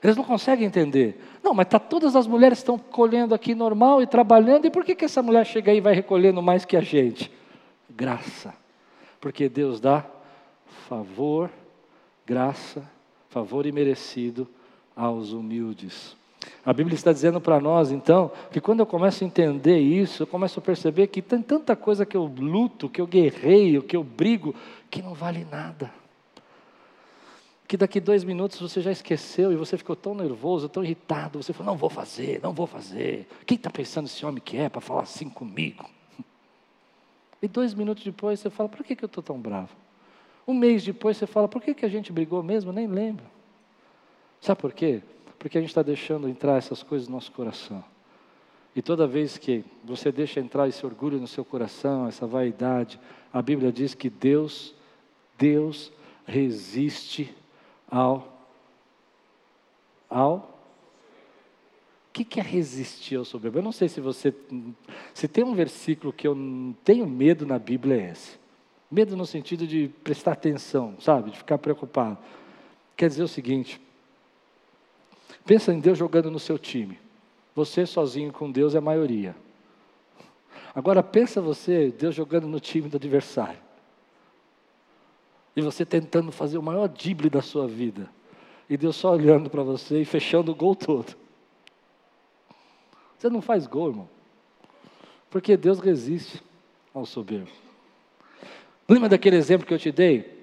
Eles 0.03 0.17
não 0.17 0.25
conseguem 0.25 0.67
entender. 0.67 1.23
Não, 1.43 1.53
mas 1.53 1.69
tá, 1.69 1.79
todas 1.79 2.17
as 2.17 2.27
mulheres 2.27 2.59
estão 2.59 2.79
colhendo 2.79 3.35
aqui 3.35 3.55
normal 3.55 4.01
e 4.01 4.07
trabalhando, 4.07 4.67
e 4.67 4.71
por 4.71 4.85
que, 4.85 4.95
que 4.95 5.05
essa 5.05 5.23
mulher 5.23 5.45
chega 5.45 5.71
aí 5.71 5.79
e 5.79 5.81
vai 5.81 5.95
recolhendo 5.95 6.41
mais 6.41 6.65
que 6.65 6.77
a 6.77 6.81
gente? 6.81 7.31
Graça. 7.91 8.55
Porque 9.21 9.49
Deus 9.51 9.81
dá 9.81 10.07
favor, 10.89 11.51
graça, 12.25 12.89
favor 13.29 13.67
imerecido 13.67 14.49
aos 14.95 15.33
humildes. 15.33 16.17
A 16.65 16.73
Bíblia 16.73 16.95
está 16.95 17.13
dizendo 17.13 17.41
para 17.41 17.61
nós, 17.61 17.91
então, 17.91 18.31
que 18.51 18.61
quando 18.61 18.81
eu 18.81 18.87
começo 18.87 19.23
a 19.23 19.27
entender 19.27 19.79
isso, 19.79 20.23
eu 20.23 20.27
começo 20.27 20.59
a 20.59 20.63
perceber 20.63 21.07
que 21.07 21.23
tem 21.23 21.43
tanta 21.43 21.77
coisa 21.77 22.05
que 22.05 22.17
eu 22.17 22.25
luto, 22.25 22.89
que 22.89 23.01
eu 23.01 23.07
guerreio, 23.07 23.83
que 23.83 23.97
eu 23.97 24.03
brigo, 24.03 24.55
que 24.91 25.01
não 25.03 25.15
vale 25.15 25.47
nada 25.51 25.91
que 27.67 27.77
daqui 27.77 27.99
dois 27.99 28.23
minutos 28.23 28.61
você 28.61 28.81
já 28.81 28.93
esqueceu 28.93 29.53
e 29.53 29.57
você 29.57 29.77
ficou 29.77 29.97
tão 29.97 30.15
nervoso, 30.15 30.69
tão 30.69 30.85
irritado, 30.85 31.43
você 31.43 31.53
falou, 31.53 31.73
não 31.73 31.79
vou 31.79 31.91
fazer, 31.91 32.41
não 32.43 32.53
vou 32.53 32.67
fazer. 32.67 33.27
Quem 33.45 33.57
está 33.57 33.71
pensando 33.71 34.07
esse 34.07 34.25
homem 34.25 34.41
que 34.41 34.57
é 34.57 34.69
para 34.69 34.81
falar 34.81 35.03
assim 35.03 35.29
comigo? 35.29 35.89
E 37.43 37.47
dois 37.47 37.75
minutos 37.75 38.03
depois 38.03 38.41
você 38.41 38.49
fala, 38.49 38.67
por 38.67 38.83
que, 38.83 38.97
que 38.97 39.05
eu 39.05 39.09
estou 39.09 39.23
tão 39.23 39.39
bravo? 39.39 39.69
Um 40.49 40.55
mês 40.55 40.83
depois 40.83 41.19
você 41.19 41.27
fala, 41.27 41.47
por 41.47 41.61
que, 41.61 41.75
que 41.75 41.85
a 41.85 41.89
gente 41.89 42.11
brigou 42.11 42.43
mesmo? 42.43 42.73
Nem 42.73 42.87
lembro. 42.87 43.27
Sabe 44.41 44.59
por 44.59 44.73
quê? 44.73 45.03
Porque 45.39 45.59
a 45.59 45.61
gente 45.61 45.71
está 45.71 45.83
deixando 45.83 46.29
entrar 46.29 46.57
essas 46.57 46.83
coisas 46.83 47.09
no 47.09 47.15
nosso 47.15 47.33
coração. 47.33 47.85
E 48.77 48.83
toda 48.83 49.07
vez 49.07 49.39
que 49.39 49.65
você 49.83 50.13
deixa 50.13 50.39
entrar 50.39 50.69
esse 50.69 50.85
orgulho 50.85 51.19
no 51.19 51.27
seu 51.27 51.43
coração, 51.43 52.07
essa 52.07 52.27
vaidade, 52.27 53.01
a 53.33 53.41
Bíblia 53.41 53.73
diz 53.73 53.95
que 53.95 54.11
Deus, 54.11 54.75
Deus 55.39 55.91
resiste 56.27 57.35
ao. 57.91 58.37
Ao. 60.11 60.61
O 62.11 62.13
que, 62.13 62.25
que 62.25 62.39
é 62.39 62.43
resistir 62.43 63.17
ao 63.17 63.25
soberbo? 63.25 63.59
Eu 63.59 63.63
não 63.63 63.73
sei 63.73 63.89
se 63.89 63.99
você. 63.99 64.35
Se 65.15 65.27
tem 65.27 65.43
um 65.43 65.55
versículo 65.55 66.13
que 66.13 66.27
eu 66.29 66.37
tenho 66.85 67.07
medo 67.07 67.47
na 67.47 67.59
Bíblia, 67.59 67.97
é 67.97 68.11
esse. 68.11 68.39
Medo 68.91 69.17
no 69.17 69.25
sentido 69.25 69.67
de 69.67 69.89
prestar 70.05 70.33
atenção, 70.33 70.97
sabe? 71.01 71.31
De 71.31 71.39
ficar 71.39 71.57
preocupado. 71.57 72.19
Quer 72.95 73.09
dizer 73.09 73.23
o 73.23 73.29
seguinte: 73.29 73.81
pensa 75.47 75.73
em 75.73 75.79
Deus 75.79 75.97
jogando 75.97 76.31
no 76.31 76.39
seu 76.39 76.59
time. 76.59 76.99
Você 77.55 77.87
sozinho 77.87 78.33
com 78.33 78.51
Deus 78.51 78.75
é 78.75 78.79
a 78.79 78.83
maioria. 78.83 79.35
Agora 80.75 81.03
pensa 81.03 81.41
você, 81.41 81.91
Deus 81.91 82.15
jogando 82.15 82.47
no 82.47 82.61
time 82.61 82.89
do 82.89 82.97
adversário. 82.97 83.59
E 85.55 85.63
você 85.63 85.87
tentando 85.87 86.31
fazer 86.31 86.59
o 86.59 86.63
maior 86.63 86.87
drible 86.89 87.31
da 87.31 87.41
sua 87.41 87.67
vida. 87.67 88.11
E 88.69 88.77
Deus 88.77 88.97
só 88.97 89.13
olhando 89.13 89.49
para 89.49 89.63
você 89.63 90.03
e 90.03 90.05
fechando 90.05 90.53
o 90.53 90.55
gol 90.55 90.75
todo. 90.75 91.17
Você 93.17 93.31
não 93.31 93.41
faz 93.41 93.67
gol, 93.67 93.89
irmão. 93.89 94.09
Porque 95.31 95.57
Deus 95.57 95.79
resiste 95.81 96.43
ao 96.93 97.07
soberbo. 97.07 97.51
Lembra 98.89 99.09
daquele 99.09 99.37
exemplo 99.37 99.67
que 99.67 99.73
eu 99.73 99.79
te 99.79 99.91
dei? 99.91 100.37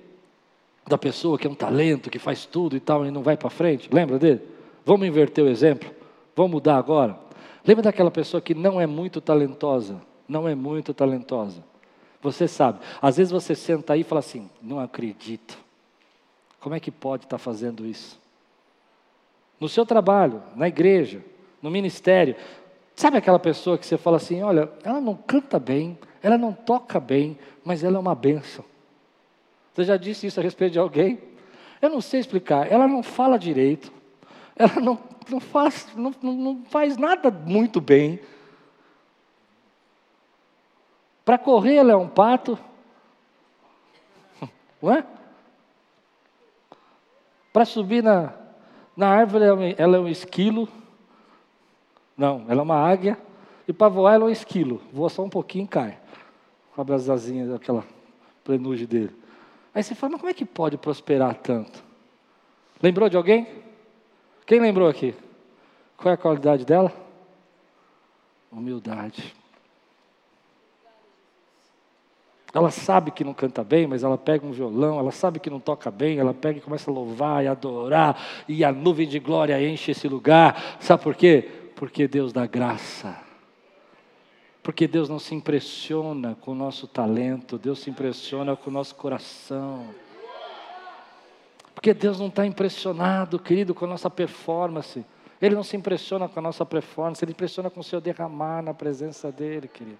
Da 0.87 0.97
pessoa 0.97 1.37
que 1.37 1.45
é 1.45 1.49
um 1.49 1.55
talento, 1.55 2.09
que 2.09 2.17
faz 2.17 2.45
tudo 2.45 2.75
e 2.75 2.79
tal, 2.79 3.05
e 3.05 3.11
não 3.11 3.21
vai 3.21 3.37
para 3.37 3.49
frente? 3.49 3.87
Lembra 3.93 4.17
dele? 4.17 4.52
Vamos 4.85 5.07
inverter 5.07 5.43
o 5.43 5.47
exemplo? 5.47 5.89
Vamos 6.35 6.51
mudar 6.51 6.77
agora? 6.77 7.17
Lembra 7.65 7.83
daquela 7.83 8.11
pessoa 8.11 8.41
que 8.41 8.53
não 8.53 8.79
é 8.79 8.85
muito 8.85 9.21
talentosa? 9.21 10.01
Não 10.27 10.47
é 10.47 10.55
muito 10.55 10.93
talentosa. 10.93 11.63
Você 12.21 12.47
sabe, 12.47 12.79
às 13.01 13.17
vezes 13.17 13.31
você 13.31 13.53
senta 13.53 13.93
aí 13.93 14.01
e 14.01 14.03
fala 14.05 14.19
assim: 14.19 14.49
não 14.61 14.79
acredito. 14.79 15.57
Como 16.59 16.73
é 16.73 16.79
que 16.79 16.89
pode 16.89 17.25
estar 17.25 17.37
tá 17.37 17.43
fazendo 17.43 17.85
isso? 17.85 18.19
No 19.59 19.67
seu 19.67 19.85
trabalho, 19.85 20.41
na 20.55 20.67
igreja, 20.67 21.23
no 21.61 21.69
ministério. 21.69 22.35
Sabe 22.95 23.17
aquela 23.17 23.39
pessoa 23.39 23.77
que 23.77 23.85
você 23.85 23.97
fala 23.97 24.17
assim: 24.17 24.41
olha, 24.41 24.71
ela 24.83 25.01
não 25.01 25.15
canta 25.15 25.59
bem, 25.59 25.97
ela 26.21 26.37
não 26.37 26.53
toca 26.53 26.99
bem, 26.99 27.37
mas 27.63 27.83
ela 27.83 27.97
é 27.97 27.99
uma 27.99 28.15
benção. 28.15 28.63
Você 29.73 29.83
já 29.83 29.97
disse 29.97 30.27
isso 30.27 30.39
a 30.39 30.43
respeito 30.43 30.73
de 30.73 30.79
alguém? 30.79 31.19
Eu 31.81 31.89
não 31.89 31.99
sei 31.99 32.19
explicar. 32.19 32.71
Ela 32.71 32.87
não 32.87 33.03
fala 33.03 33.37
direito, 33.37 33.91
ela 34.55 34.79
não, 34.79 34.99
não, 35.29 35.39
faz, 35.39 35.87
não, 35.95 36.13
não 36.21 36.63
faz 36.65 36.97
nada 36.97 37.31
muito 37.31 37.81
bem, 37.81 38.19
para 41.25 41.37
correr 41.37 41.75
ela 41.75 41.93
é 41.93 41.95
um 41.95 42.07
pato. 42.07 42.59
Não 44.81 44.93
é? 44.93 45.05
Para 47.53 47.65
subir 47.65 48.03
na, 48.03 48.33
na 48.97 49.07
árvore 49.07 49.75
ela 49.77 49.97
é 49.97 49.99
um 49.99 50.07
esquilo. 50.07 50.67
Não, 52.17 52.45
ela 52.49 52.61
é 52.61 52.63
uma 52.63 52.75
águia. 52.75 53.17
E 53.67 53.71
para 53.71 53.87
voar 53.87 54.15
ela 54.15 54.25
é 54.25 54.27
um 54.27 54.31
esquilo. 54.31 54.81
Voa 54.91 55.09
só 55.09 55.23
um 55.23 55.29
pouquinho 55.29 55.65
e 55.65 55.67
cai. 55.67 55.97
Com 56.75 56.93
as 56.93 57.09
asinhas, 57.09 57.53
aquela 57.53 57.85
plenugem 58.43 58.85
dele. 58.85 59.15
Aí 59.73 59.81
você 59.81 59.95
fala, 59.95 60.11
mas 60.11 60.21
como 60.21 60.29
é 60.29 60.33
que 60.33 60.45
pode 60.45 60.77
prosperar 60.77 61.35
tanto? 61.35 61.83
Lembrou 62.81 63.07
de 63.07 63.15
alguém? 63.15 63.47
Quem 64.45 64.60
lembrou 64.60 64.88
aqui? 64.88 65.15
Qual 65.97 66.12
é 66.12 66.15
a 66.15 66.17
qualidade 66.17 66.65
dela? 66.65 66.91
Humildade. 68.51 69.34
Ela 72.53 72.69
sabe 72.69 73.10
que 73.10 73.23
não 73.23 73.34
canta 73.34 73.63
bem, 73.63 73.88
mas 73.88 74.03
ela 74.03 74.17
pega 74.17 74.45
um 74.45 74.51
violão, 74.51 74.99
ela 74.99 75.12
sabe 75.12 75.39
que 75.39 75.49
não 75.49 75.60
toca 75.60 75.89
bem, 75.89 76.19
ela 76.19 76.36
pega 76.36 76.60
e 76.60 76.62
começa 76.62 76.91
a 76.91 76.93
louvar 76.93 77.43
e 77.43 77.47
adorar, 77.47 78.21
e 78.47 78.63
a 78.63 78.71
nuvem 78.71 79.08
de 79.08 79.17
glória 79.17 79.60
enche 79.67 79.89
esse 79.91 80.08
lugar. 80.08 80.77
Sabe 80.79 81.01
por 81.01 81.15
quê? 81.15 81.49
Porque 81.75 82.08
Deus 82.08 82.32
dá 82.32 82.45
graça. 82.45 83.17
Porque 84.62 84.88
Deus 84.88 85.10
não 85.10 85.17
se 85.17 85.34
impressiona 85.34 86.38
com 86.39 86.51
o 86.51 86.56
nosso 86.56 86.88
talento, 86.88 87.58
Deus 87.58 87.79
se 87.79 87.89
impressiona 87.89 88.56
com 88.56 88.69
o 88.69 88.73
nosso 88.73 88.93
coração. 88.95 89.88
Porque 91.73 91.93
Deus 91.93 92.19
não 92.19 92.27
está 92.27 92.45
impressionado, 92.45 93.39
querido, 93.39 93.73
com 93.73 93.86
a 93.86 93.88
nossa 93.88 94.09
performance. 94.09 95.05
Ele 95.41 95.55
não 95.55 95.63
se 95.63 95.75
impressiona 95.75 96.29
com 96.29 96.39
a 96.39 96.41
nossa 96.41 96.65
performance, 96.65 97.23
Ele 97.23 97.31
impressiona 97.31 97.69
com 97.69 97.81
o 97.81 97.83
seu 97.83 97.99
derramar 97.99 98.62
na 98.62 98.73
presença 98.73 99.31
dEle, 99.31 99.67
querido. 99.67 99.99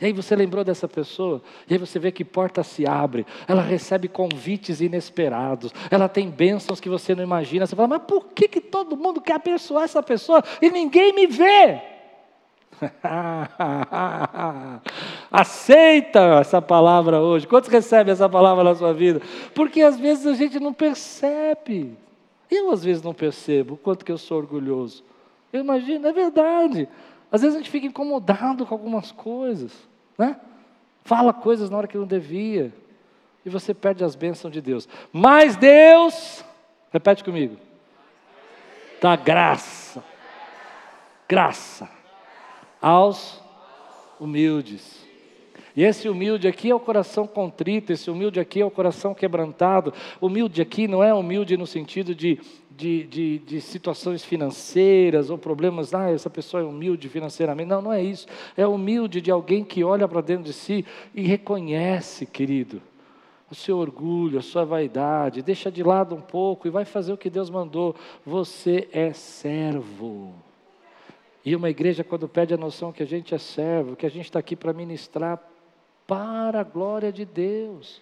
E 0.00 0.06
aí 0.06 0.12
você 0.12 0.36
lembrou 0.36 0.62
dessa 0.62 0.86
pessoa, 0.86 1.42
e 1.68 1.72
aí 1.72 1.78
você 1.78 1.98
vê 1.98 2.12
que 2.12 2.24
porta 2.24 2.62
se 2.62 2.86
abre, 2.86 3.26
ela 3.48 3.62
recebe 3.62 4.08
convites 4.08 4.80
inesperados, 4.80 5.72
ela 5.90 6.08
tem 6.08 6.28
bênçãos 6.28 6.80
que 6.80 6.88
você 6.88 7.14
não 7.14 7.22
imagina. 7.22 7.66
Você 7.66 7.74
fala, 7.74 7.88
mas 7.88 8.02
por 8.02 8.26
que, 8.26 8.46
que 8.46 8.60
todo 8.60 8.96
mundo 8.96 9.22
quer 9.22 9.36
abençoar 9.36 9.84
essa 9.84 10.02
pessoa 10.02 10.44
e 10.60 10.70
ninguém 10.70 11.14
me 11.14 11.26
vê? 11.26 11.80
Aceita 15.30 16.20
essa 16.40 16.62
palavra 16.62 17.20
hoje. 17.20 17.46
Quantos 17.46 17.68
recebem 17.68 18.12
essa 18.12 18.28
palavra 18.28 18.64
na 18.64 18.74
sua 18.74 18.92
vida? 18.92 19.20
Porque 19.54 19.82
às 19.82 19.98
vezes 19.98 20.26
a 20.26 20.34
gente 20.34 20.60
não 20.60 20.72
percebe. 20.72 21.96
Eu 22.50 22.70
às 22.70 22.84
vezes 22.84 23.02
não 23.02 23.12
percebo 23.12 23.74
o 23.74 23.76
quanto 23.76 24.04
que 24.04 24.12
eu 24.12 24.18
sou 24.18 24.38
orgulhoso. 24.38 25.04
Eu 25.52 25.60
imagino, 25.60 26.06
é 26.06 26.12
verdade. 26.12 26.88
Às 27.30 27.42
vezes 27.42 27.56
a 27.56 27.58
gente 27.58 27.70
fica 27.70 27.86
incomodado 27.86 28.64
com 28.64 28.74
algumas 28.74 29.10
coisas, 29.10 29.72
né? 30.16 30.38
Fala 31.04 31.32
coisas 31.32 31.70
na 31.70 31.78
hora 31.78 31.86
que 31.86 31.96
não 31.96 32.06
devia, 32.06 32.72
e 33.44 33.50
você 33.50 33.72
perde 33.72 34.02
as 34.02 34.16
bênçãos 34.16 34.52
de 34.52 34.60
Deus. 34.60 34.88
Mas 35.12 35.56
Deus, 35.56 36.44
repete 36.92 37.22
comigo, 37.22 37.56
dá 39.00 39.14
graça, 39.14 40.02
graça 41.28 41.88
aos 42.80 43.40
humildes. 44.18 45.05
E 45.76 45.84
esse 45.84 46.08
humilde 46.08 46.48
aqui 46.48 46.70
é 46.70 46.74
o 46.74 46.80
coração 46.80 47.26
contrito, 47.26 47.92
esse 47.92 48.10
humilde 48.10 48.40
aqui 48.40 48.62
é 48.62 48.64
o 48.64 48.70
coração 48.70 49.12
quebrantado. 49.12 49.92
Humilde 50.20 50.62
aqui 50.62 50.88
não 50.88 51.04
é 51.04 51.12
humilde 51.12 51.56
no 51.56 51.66
sentido 51.66 52.14
de 52.14 52.40
de, 52.76 53.04
de, 53.04 53.38
de, 53.38 53.60
situações 53.60 54.22
financeiras 54.22 55.30
ou 55.30 55.38
problemas, 55.38 55.94
ah, 55.94 56.10
essa 56.10 56.28
pessoa 56.28 56.62
é 56.62 56.66
humilde 56.66 57.08
financeiramente. 57.08 57.68
Não, 57.70 57.80
não 57.80 57.92
é 57.92 58.02
isso. 58.02 58.26
É 58.54 58.66
humilde 58.66 59.20
de 59.22 59.30
alguém 59.30 59.64
que 59.64 59.82
olha 59.82 60.06
para 60.06 60.20
dentro 60.20 60.44
de 60.44 60.52
si 60.52 60.84
e 61.14 61.22
reconhece, 61.22 62.26
querido, 62.26 62.82
o 63.50 63.54
seu 63.54 63.78
orgulho, 63.78 64.38
a 64.38 64.42
sua 64.42 64.64
vaidade, 64.64 65.40
deixa 65.40 65.70
de 65.70 65.82
lado 65.82 66.14
um 66.14 66.20
pouco 66.20 66.66
e 66.66 66.70
vai 66.70 66.84
fazer 66.84 67.14
o 67.14 67.16
que 67.16 67.30
Deus 67.30 67.48
mandou. 67.48 67.96
Você 68.26 68.88
é 68.92 69.12
servo. 69.14 70.34
E 71.44 71.56
uma 71.56 71.70
igreja, 71.70 72.04
quando 72.04 72.28
pede 72.28 72.52
a 72.52 72.58
noção 72.58 72.92
que 72.92 73.02
a 73.02 73.06
gente 73.06 73.34
é 73.34 73.38
servo, 73.38 73.96
que 73.96 74.04
a 74.04 74.10
gente 74.10 74.24
está 74.26 74.38
aqui 74.38 74.54
para 74.54 74.72
ministrar 74.74 75.40
para 76.06 76.60
a 76.60 76.64
glória 76.64 77.12
de 77.12 77.24
Deus. 77.24 78.00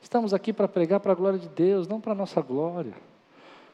Estamos 0.00 0.32
aqui 0.32 0.52
para 0.52 0.68
pregar 0.68 1.00
para 1.00 1.12
a 1.12 1.14
glória 1.14 1.38
de 1.38 1.48
Deus, 1.48 1.88
não 1.88 2.00
para 2.00 2.12
a 2.12 2.14
nossa 2.14 2.40
glória. 2.40 2.94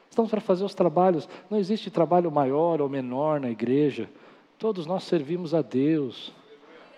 Estamos 0.09 0.31
para 0.31 0.41
fazer 0.41 0.63
os 0.63 0.73
trabalhos. 0.73 1.27
Não 1.49 1.57
existe 1.57 1.91
trabalho 1.91 2.31
maior 2.31 2.81
ou 2.81 2.89
menor 2.89 3.39
na 3.39 3.49
igreja. 3.49 4.09
Todos 4.57 4.85
nós 4.85 5.03
servimos 5.03 5.53
a 5.53 5.61
Deus. 5.61 6.33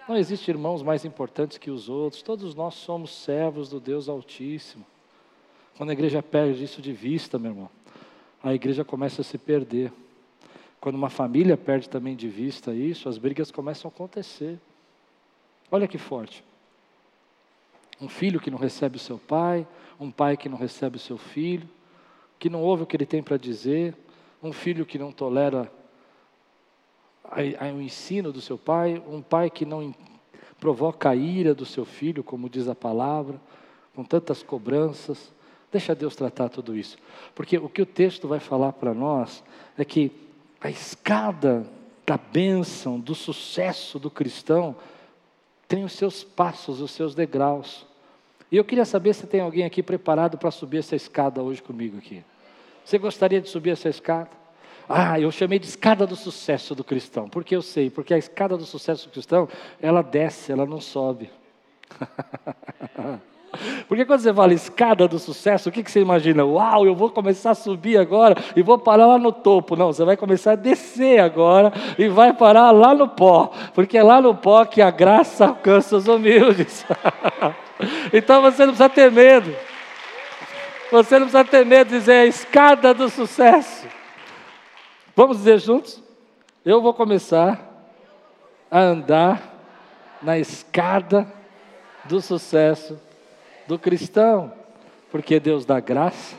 Não 0.08 0.16
existe 0.16 0.50
irmãos 0.50 0.84
mais 0.84 1.04
importantes 1.04 1.58
que 1.58 1.72
os 1.72 1.90
outros. 1.90 2.22
Todos 2.22 2.54
nós 2.54 2.76
somos 2.76 3.12
servos 3.12 3.70
do 3.70 3.80
Deus 3.80 4.08
Altíssimo. 4.08 4.86
Quando 5.78 5.90
a 5.90 5.94
igreja 5.94 6.22
perde 6.24 6.64
isso 6.64 6.82
de 6.82 6.94
vista, 6.94 7.38
meu 7.38 7.52
irmão, 7.52 7.70
a 8.42 8.54
igreja 8.54 8.86
começa 8.86 9.22
a 9.22 9.24
se 9.24 9.38
perder. 9.38 9.92
Quando 10.80 10.96
uma 10.96 11.10
família 11.10 11.58
perde 11.58 11.90
também 11.90 12.16
de 12.16 12.30
vista 12.30 12.74
isso, 12.74 13.10
as 13.10 13.18
brigas 13.18 13.52
começam 13.52 13.90
a 13.90 13.94
acontecer. 13.94 14.60
Olha 15.72 15.88
que 15.88 15.98
forte. 15.98 16.44
Um 18.00 18.10
filho 18.10 18.40
que 18.40 18.52
não 18.52 18.58
recebe 18.58 18.98
o 18.98 19.00
seu 19.00 19.18
pai, 19.18 19.68
um 20.00 20.12
pai 20.12 20.36
que 20.36 20.50
não 20.50 20.58
recebe 20.58 20.98
o 20.98 21.00
seu 21.00 21.18
filho, 21.18 21.68
que 22.38 22.50
não 22.50 22.62
ouve 22.62 22.84
o 22.84 22.86
que 22.86 22.96
ele 22.96 23.06
tem 23.06 23.24
para 23.24 23.38
dizer, 23.38 23.96
um 24.44 24.52
filho 24.52 24.86
que 24.86 25.00
não 25.00 25.12
tolera 25.12 25.72
o 27.74 27.82
ensino 27.82 28.32
do 28.32 28.42
seu 28.42 28.58
pai, 28.58 29.02
um 29.08 29.22
pai 29.22 29.50
que 29.50 29.66
não 29.66 29.96
provoca 30.60 31.10
a 31.10 31.16
ira 31.16 31.56
do 31.56 31.66
seu 31.66 31.86
filho, 31.86 32.24
como 32.24 32.50
diz 32.50 32.68
a 32.68 32.76
palavra, 32.76 33.40
com 33.96 34.04
tantas 34.04 34.44
cobranças. 34.44 35.34
Deixa 35.72 35.96
Deus 35.96 36.16
tratar 36.16 36.50
tudo 36.50 36.76
isso. 36.76 36.98
Porque 37.34 37.58
o 37.58 37.68
que 37.68 37.82
o 37.82 37.86
texto 37.86 38.28
vai 38.28 38.40
falar 38.40 38.74
para 38.74 38.94
nós 38.94 39.44
é 39.78 39.84
que 39.84 40.12
a 40.62 40.70
escada 40.70 41.66
da 42.06 42.18
bênção, 42.18 43.00
do 43.00 43.16
sucesso 43.16 43.98
do 43.98 44.12
cristão, 44.12 44.76
tem 45.68 45.84
os 45.84 45.94
seus 45.94 46.24
passos, 46.24 46.82
os 46.82 46.92
seus 46.92 47.16
degraus. 47.16 47.86
E 48.52 48.58
eu 48.58 48.64
queria 48.64 48.86
saber 48.86 49.14
se 49.14 49.28
tem 49.28 49.42
alguém 49.42 49.66
aqui 49.66 49.82
preparado 49.82 50.38
para 50.38 50.52
subir 50.52 50.78
essa 50.78 50.96
escada 50.96 51.42
hoje 51.42 51.62
comigo 51.62 51.98
aqui. 51.98 52.24
Você 52.84 52.98
gostaria 52.98 53.42
de 53.42 53.50
subir 53.50 53.72
essa 53.72 53.90
escada? 53.90 54.30
Ah, 54.88 55.20
eu 55.20 55.32
chamei 55.32 55.58
de 55.58 55.66
escada 55.66 56.06
do 56.06 56.16
sucesso 56.16 56.76
do 56.76 56.84
cristão. 56.84 57.28
Porque 57.28 57.56
eu 57.56 57.62
sei, 57.62 57.90
porque 57.90 58.14
a 58.14 58.18
escada 58.18 58.56
do 58.56 58.66
sucesso 58.66 59.08
do 59.08 59.12
cristão, 59.12 59.50
ela 59.82 60.02
desce, 60.02 60.52
ela 60.52 60.66
não 60.66 60.80
sobe. 60.80 61.32
Porque 63.88 64.06
quando 64.06 64.20
você 64.20 64.34
fala 64.34 64.54
escada 64.54 65.08
do 65.08 65.20
sucesso, 65.20 65.70
o 65.70 65.72
que, 65.72 65.84
que 65.84 65.92
você 65.92 66.02
imagina? 66.02 66.46
Uau, 66.46 66.86
eu 66.86 66.96
vou 66.96 67.10
começar 67.10 67.52
a 67.52 67.56
subir 67.56 67.98
agora 67.98 68.36
e 68.56 68.62
vou 68.62 68.78
parar 68.78 69.06
lá 69.08 69.18
no 69.18 69.32
topo. 69.32 69.76
Não, 69.76 69.88
você 69.88 70.04
vai 70.04 70.18
começar 70.18 70.54
a 70.54 70.56
descer 70.56 71.20
agora 71.20 71.72
e 71.98 72.08
vai 72.08 72.34
parar 72.34 72.72
lá 72.72 72.94
no 72.94 73.08
pó. 73.08 73.52
Porque 73.74 73.98
é 73.98 74.04
lá 74.04 74.22
no 74.22 74.36
pó 74.36 74.66
que 74.66 74.82
a 74.82 74.92
graça 74.92 75.46
alcança 75.48 75.96
os 75.98 76.08
humildes. 76.08 76.86
então 78.14 78.42
você 78.42 78.66
não 78.66 78.74
precisa 78.74 78.90
ter 78.90 79.12
medo. 79.12 79.56
Você 80.92 81.20
não 81.20 81.28
precisa 81.28 81.44
ter 81.44 81.66
medo 81.66 81.90
de 81.90 82.00
dizer 82.00 82.14
a 82.14 82.26
escada 82.26 82.94
do 82.94 83.10
sucesso. 83.10 83.88
Vamos 85.16 85.38
dizer 85.38 85.60
juntos? 85.60 86.02
Eu 86.66 86.82
vou 86.82 86.94
começar 86.94 87.60
a 88.70 88.80
andar 88.80 89.42
na 90.22 90.38
escada 90.38 91.28
do 92.06 92.22
sucesso 92.22 93.00
do 93.68 93.78
cristão, 93.80 94.52
porque 95.12 95.40
Deus 95.40 95.66
dá 95.66 95.80
graça 95.80 96.36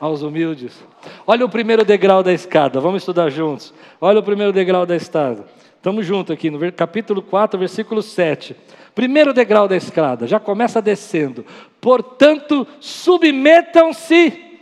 aos 0.00 0.22
humildes. 0.22 0.78
Olha 1.26 1.44
o 1.44 1.48
primeiro 1.48 1.84
degrau 1.84 2.22
da 2.22 2.32
escada, 2.32 2.80
vamos 2.80 3.02
estudar 3.02 3.30
juntos. 3.30 3.74
Olha 4.00 4.20
o 4.20 4.22
primeiro 4.22 4.52
degrau 4.52 4.86
da 4.86 4.96
escada. 4.96 5.44
Estamos 5.76 6.04
juntos 6.04 6.32
aqui 6.32 6.50
no 6.50 6.72
capítulo 6.72 7.22
4, 7.22 7.58
versículo 7.58 8.02
7. 8.02 8.56
Primeiro 8.94 9.32
degrau 9.32 9.68
da 9.68 9.76
escada, 9.76 10.26
já 10.26 10.40
começa 10.40 10.82
descendo. 10.82 11.46
Portanto, 11.80 12.66
submetam-se 12.80 14.60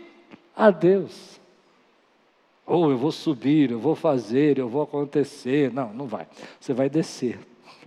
a 0.54 0.70
Deus. 0.70 1.40
Ou 2.66 2.86
oh, 2.86 2.90
eu 2.90 2.98
vou 2.98 3.12
subir, 3.12 3.70
eu 3.70 3.78
vou 3.78 3.94
fazer, 3.94 4.58
eu 4.58 4.68
vou 4.68 4.82
acontecer. 4.82 5.72
Não, 5.72 5.92
não 5.92 6.06
vai. 6.06 6.26
Você 6.60 6.74
vai 6.74 6.90
descer 6.90 7.38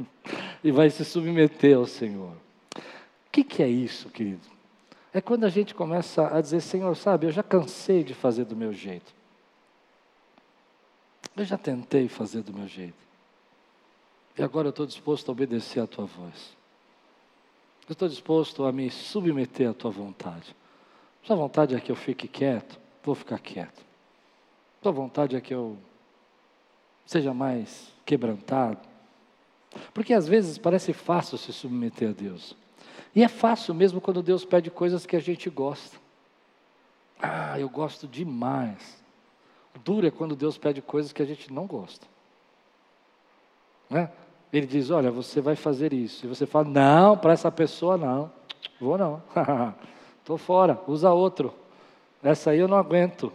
e 0.63 0.71
vai 0.71 0.89
se 0.89 1.03
submeter 1.03 1.77
ao 1.77 1.85
Senhor. 1.85 2.31
O 3.29 3.31
que, 3.31 3.43
que 3.43 3.61
é 3.61 3.67
isso, 3.67 4.09
querido? 4.09 4.41
É 5.13 5.21
quando 5.21 5.43
a 5.43 5.49
gente 5.49 5.75
começa 5.75 6.35
a 6.35 6.41
dizer: 6.41 6.61
Senhor, 6.61 6.95
sabe, 6.95 7.27
eu 7.27 7.31
já 7.31 7.43
cansei 7.43 8.03
de 8.03 8.13
fazer 8.13 8.43
do 8.45 8.55
meu 8.55 8.73
jeito. 8.73 9.13
Eu 11.37 11.45
já 11.45 11.57
tentei 11.57 12.07
fazer 12.07 12.41
do 12.41 12.51
meu 12.51 12.67
jeito. 12.67 12.97
E 14.37 14.41
agora 14.41 14.67
eu 14.67 14.71
estou 14.71 14.85
disposto 14.85 15.29
a 15.29 15.31
obedecer 15.31 15.79
à 15.79 15.87
tua 15.87 16.05
voz. 16.05 16.57
Eu 17.87 17.93
estou 17.93 18.09
disposto 18.09 18.65
a 18.65 18.71
me 18.71 18.89
submeter 18.89 19.69
à 19.69 19.73
tua 19.73 19.91
vontade. 19.91 20.55
Sua 21.23 21.35
vontade 21.35 21.75
é 21.75 21.79
que 21.79 21.91
eu 21.91 21.95
fique 21.95 22.27
quieto, 22.27 22.79
vou 23.03 23.13
ficar 23.13 23.39
quieto. 23.39 23.83
Tua 24.81 24.91
vontade 24.91 25.35
é 25.35 25.41
que 25.41 25.53
eu 25.53 25.77
seja 27.05 27.33
mais 27.33 27.91
quebrantado. 28.05 28.79
Porque 29.93 30.13
às 30.13 30.27
vezes 30.27 30.57
parece 30.57 30.93
fácil 30.93 31.37
se 31.37 31.53
submeter 31.53 32.09
a 32.09 32.13
Deus. 32.13 32.55
E 33.15 33.23
é 33.23 33.27
fácil 33.27 33.73
mesmo 33.73 33.99
quando 33.99 34.21
Deus 34.21 34.45
pede 34.45 34.69
coisas 34.69 35.05
que 35.05 35.15
a 35.15 35.19
gente 35.19 35.49
gosta. 35.49 35.97
Ah, 37.21 37.59
eu 37.59 37.69
gosto 37.69 38.07
demais. 38.07 39.03
O 39.75 39.79
duro 39.79 40.07
é 40.07 40.11
quando 40.11 40.35
Deus 40.35 40.57
pede 40.57 40.81
coisas 40.81 41.11
que 41.11 41.21
a 41.21 41.25
gente 41.25 41.51
não 41.51 41.65
gosta. 41.65 42.07
Né? 43.89 44.09
Ele 44.51 44.65
diz: 44.65 44.89
Olha, 44.89 45.11
você 45.11 45.41
vai 45.41 45.55
fazer 45.55 45.93
isso. 45.93 46.25
E 46.25 46.29
você 46.29 46.45
fala: 46.45 46.65
Não, 46.65 47.17
para 47.17 47.33
essa 47.33 47.51
pessoa 47.51 47.97
não. 47.97 48.31
Vou 48.79 48.97
não. 48.97 49.21
Estou 50.19 50.37
fora, 50.37 50.79
usa 50.87 51.11
outro. 51.11 51.53
Essa 52.21 52.51
aí 52.51 52.59
eu 52.59 52.67
não 52.67 52.77
aguento. 52.77 53.33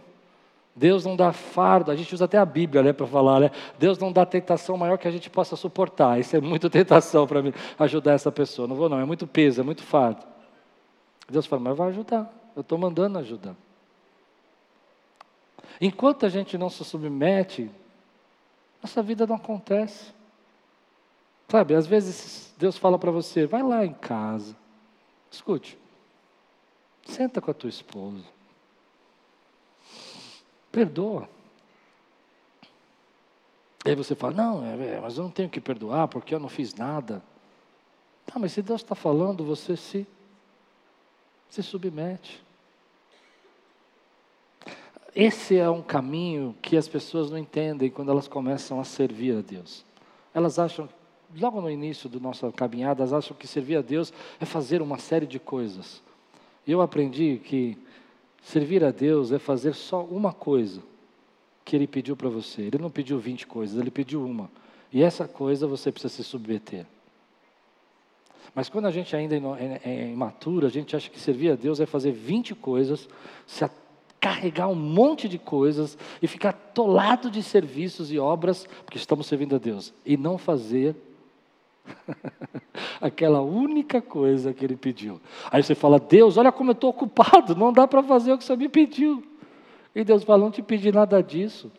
Deus 0.75 1.05
não 1.05 1.15
dá 1.15 1.31
fardo, 1.31 1.89
a 1.89 1.95
gente 1.95 2.13
usa 2.13 2.25
até 2.25 2.37
a 2.37 2.45
Bíblia 2.45 2.83
né, 2.83 2.91
para 2.91 3.07
falar, 3.07 3.39
né? 3.39 3.51
Deus 3.79 3.97
não 3.97 4.11
dá 4.11 4.25
tentação 4.25 4.75
maior 4.75 4.97
que 4.97 5.07
a 5.07 5.11
gente 5.11 5.29
possa 5.29 5.55
suportar. 5.55 6.19
Isso 6.19 6.35
é 6.35 6.41
muita 6.41 6.69
tentação 6.71 7.25
para 7.25 7.41
mim 7.41 7.53
ajudar 7.79 8.11
essa 8.11 8.31
pessoa. 8.31 8.67
Não 8.67 8.75
vou 8.75 8.89
não, 8.89 8.99
é 8.99 9.05
muito 9.05 9.25
peso, 9.25 9.61
é 9.61 9.63
muito 9.63 9.83
fardo. 9.83 10.21
Deus 11.29 11.45
fala, 11.45 11.61
mas 11.61 11.77
vai 11.77 11.89
ajudar. 11.89 12.29
Eu 12.55 12.61
estou 12.61 12.77
mandando 12.77 13.17
ajudar. 13.19 13.55
Enquanto 15.79 16.25
a 16.25 16.29
gente 16.29 16.57
não 16.57 16.69
se 16.69 16.83
submete, 16.83 17.71
nossa 18.81 19.01
vida 19.01 19.25
não 19.25 19.35
acontece. 19.35 20.13
Sabe, 21.47 21.75
às 21.75 21.87
vezes 21.87 22.53
Deus 22.57 22.77
fala 22.77 22.97
para 22.97 23.11
você, 23.11 23.45
vai 23.45 23.61
lá 23.61 23.85
em 23.85 23.93
casa, 23.93 24.55
escute, 25.29 25.77
senta 27.05 27.39
com 27.39 27.51
a 27.51 27.53
tua 27.53 27.69
esposa, 27.69 28.23
Perdoa. 30.75 31.29
Aí 33.85 33.95
você 33.95 34.13
fala, 34.13 34.33
não, 34.33 34.65
é, 34.65 34.95
é, 34.95 34.99
mas 34.99 35.17
eu 35.17 35.23
não 35.23 35.31
tenho 35.31 35.47
que 35.47 35.61
perdoar 35.61 36.09
porque 36.09 36.35
eu 36.35 36.39
não 36.39 36.49
fiz 36.49 36.75
nada. 36.75 37.23
Tá, 38.25 38.37
mas 38.37 38.51
se 38.51 38.61
Deus 38.61 38.81
está 38.81 38.93
falando, 38.93 39.45
você 39.45 39.77
se, 39.77 40.05
se 41.47 41.63
submete. 41.63 42.43
Esse 45.15 45.55
é 45.55 45.69
um 45.69 45.81
caminho 45.81 46.53
que 46.61 46.75
as 46.75 46.89
pessoas 46.89 47.31
não 47.31 47.37
entendem 47.37 47.89
quando 47.89 48.11
elas 48.11 48.27
começam 48.27 48.77
a 48.77 48.83
servir 48.83 49.37
a 49.37 49.41
Deus. 49.41 49.85
Elas 50.33 50.59
acham, 50.59 50.89
logo 51.39 51.61
no 51.61 51.71
início 51.71 52.09
da 52.09 52.19
nossa 52.19 52.51
caminhada, 52.51 53.01
elas 53.01 53.13
acham 53.13 53.37
que 53.37 53.47
servir 53.47 53.77
a 53.77 53.81
Deus 53.81 54.11
é 54.41 54.45
fazer 54.45 54.81
uma 54.81 54.97
série 54.97 55.25
de 55.25 55.39
coisas. 55.39 56.03
E 56.67 56.71
eu 56.73 56.81
aprendi 56.81 57.39
que 57.45 57.77
Servir 58.45 58.83
a 58.83 58.91
Deus 58.91 59.31
é 59.31 59.39
fazer 59.39 59.73
só 59.73 60.03
uma 60.03 60.31
coisa 60.31 60.83
que 61.65 61.75
Ele 61.75 61.87
pediu 61.87 62.15
para 62.15 62.29
você. 62.29 62.61
Ele 62.61 62.77
não 62.77 62.91
pediu 62.91 63.17
20 63.17 63.47
coisas, 63.47 63.75
Ele 63.75 63.89
pediu 63.89 64.23
uma. 64.23 64.51
E 64.93 65.01
essa 65.01 65.27
coisa 65.27 65.65
você 65.65 65.91
precisa 65.91 66.13
se 66.13 66.23
submeter. 66.23 66.85
Mas 68.53 68.69
quando 68.69 68.85
a 68.85 68.91
gente 68.91 69.15
ainda 69.15 69.35
é, 69.35 69.81
é 69.83 70.11
imaturo, 70.11 70.67
a 70.67 70.69
gente 70.69 70.95
acha 70.95 71.09
que 71.09 71.19
servir 71.19 71.49
a 71.49 71.55
Deus 71.55 71.79
é 71.79 71.87
fazer 71.87 72.11
20 72.11 72.53
coisas, 72.53 73.09
se 73.47 73.67
carregar 74.21 74.67
um 74.67 74.75
monte 74.75 75.27
de 75.27 75.39
coisas 75.39 75.97
e 76.21 76.27
ficar 76.27 76.49
atolado 76.49 77.31
de 77.31 77.41
serviços 77.41 78.11
e 78.11 78.19
obras, 78.19 78.67
porque 78.85 78.99
estamos 78.99 79.25
servindo 79.25 79.55
a 79.55 79.59
Deus, 79.59 79.91
e 80.05 80.15
não 80.15 80.37
fazer 80.37 80.95
Aquela 82.99 83.41
única 83.41 84.01
coisa 84.01 84.53
que 84.53 84.63
ele 84.63 84.75
pediu. 84.75 85.19
Aí 85.51 85.61
você 85.61 85.75
fala, 85.75 85.99
Deus, 85.99 86.37
olha 86.37 86.51
como 86.51 86.71
eu 86.71 86.73
estou 86.73 86.89
ocupado, 86.89 87.55
não 87.55 87.71
dá 87.71 87.87
para 87.87 88.01
fazer 88.03 88.33
o 88.33 88.37
que 88.37 88.43
você 88.43 88.55
me 88.55 88.69
pediu. 88.69 89.23
E 89.93 90.03
Deus 90.03 90.23
fala, 90.23 90.43
não 90.43 90.51
te 90.51 90.61
pedi 90.61 90.91
nada 90.91 91.21
disso. 91.21 91.71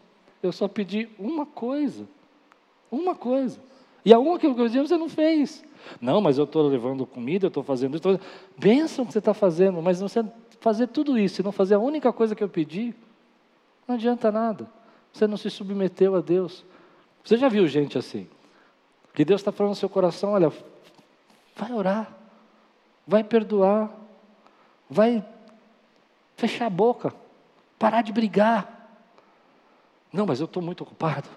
Eu 0.42 0.52
só 0.52 0.68
pedi 0.68 1.08
uma 1.18 1.44
coisa. 1.44 2.06
Uma 2.90 3.14
coisa. 3.14 3.60
E 4.04 4.12
a 4.12 4.18
uma 4.18 4.38
que 4.38 4.46
eu 4.46 4.54
pedi 4.54 4.78
você 4.78 4.96
não 4.96 5.08
fez. 5.08 5.64
Não, 6.00 6.20
mas 6.20 6.38
eu 6.38 6.44
estou 6.44 6.66
levando 6.66 7.04
comida, 7.04 7.46
eu 7.46 7.48
estou 7.48 7.62
fazendo 7.62 7.96
isso. 7.96 8.20
Bênção 8.58 9.04
que 9.04 9.12
você 9.12 9.18
está 9.18 9.34
fazendo, 9.34 9.82
mas 9.82 10.00
você 10.00 10.24
fazer 10.60 10.88
tudo 10.88 11.18
isso 11.18 11.40
e 11.40 11.44
não 11.44 11.52
fazer 11.52 11.74
a 11.74 11.78
única 11.78 12.12
coisa 12.12 12.34
que 12.34 12.42
eu 12.42 12.48
pedi, 12.48 12.94
não 13.86 13.94
adianta 13.94 14.30
nada. 14.32 14.68
Você 15.12 15.26
não 15.26 15.36
se 15.36 15.50
submeteu 15.50 16.14
a 16.14 16.20
Deus. 16.20 16.64
Você 17.22 17.36
já 17.36 17.48
viu 17.48 17.66
gente 17.66 17.98
assim? 17.98 18.28
Que 19.16 19.24
Deus 19.24 19.40
está 19.40 19.50
falando 19.50 19.70
no 19.70 19.76
seu 19.76 19.88
coração: 19.88 20.32
olha, 20.32 20.52
vai 21.56 21.72
orar, 21.72 22.14
vai 23.06 23.24
perdoar, 23.24 23.90
vai 24.90 25.24
fechar 26.36 26.66
a 26.66 26.70
boca, 26.70 27.14
parar 27.78 28.02
de 28.02 28.12
brigar. 28.12 28.90
Não, 30.12 30.26
mas 30.26 30.38
eu 30.38 30.44
estou 30.44 30.62
muito 30.62 30.82
ocupado. 30.82 31.30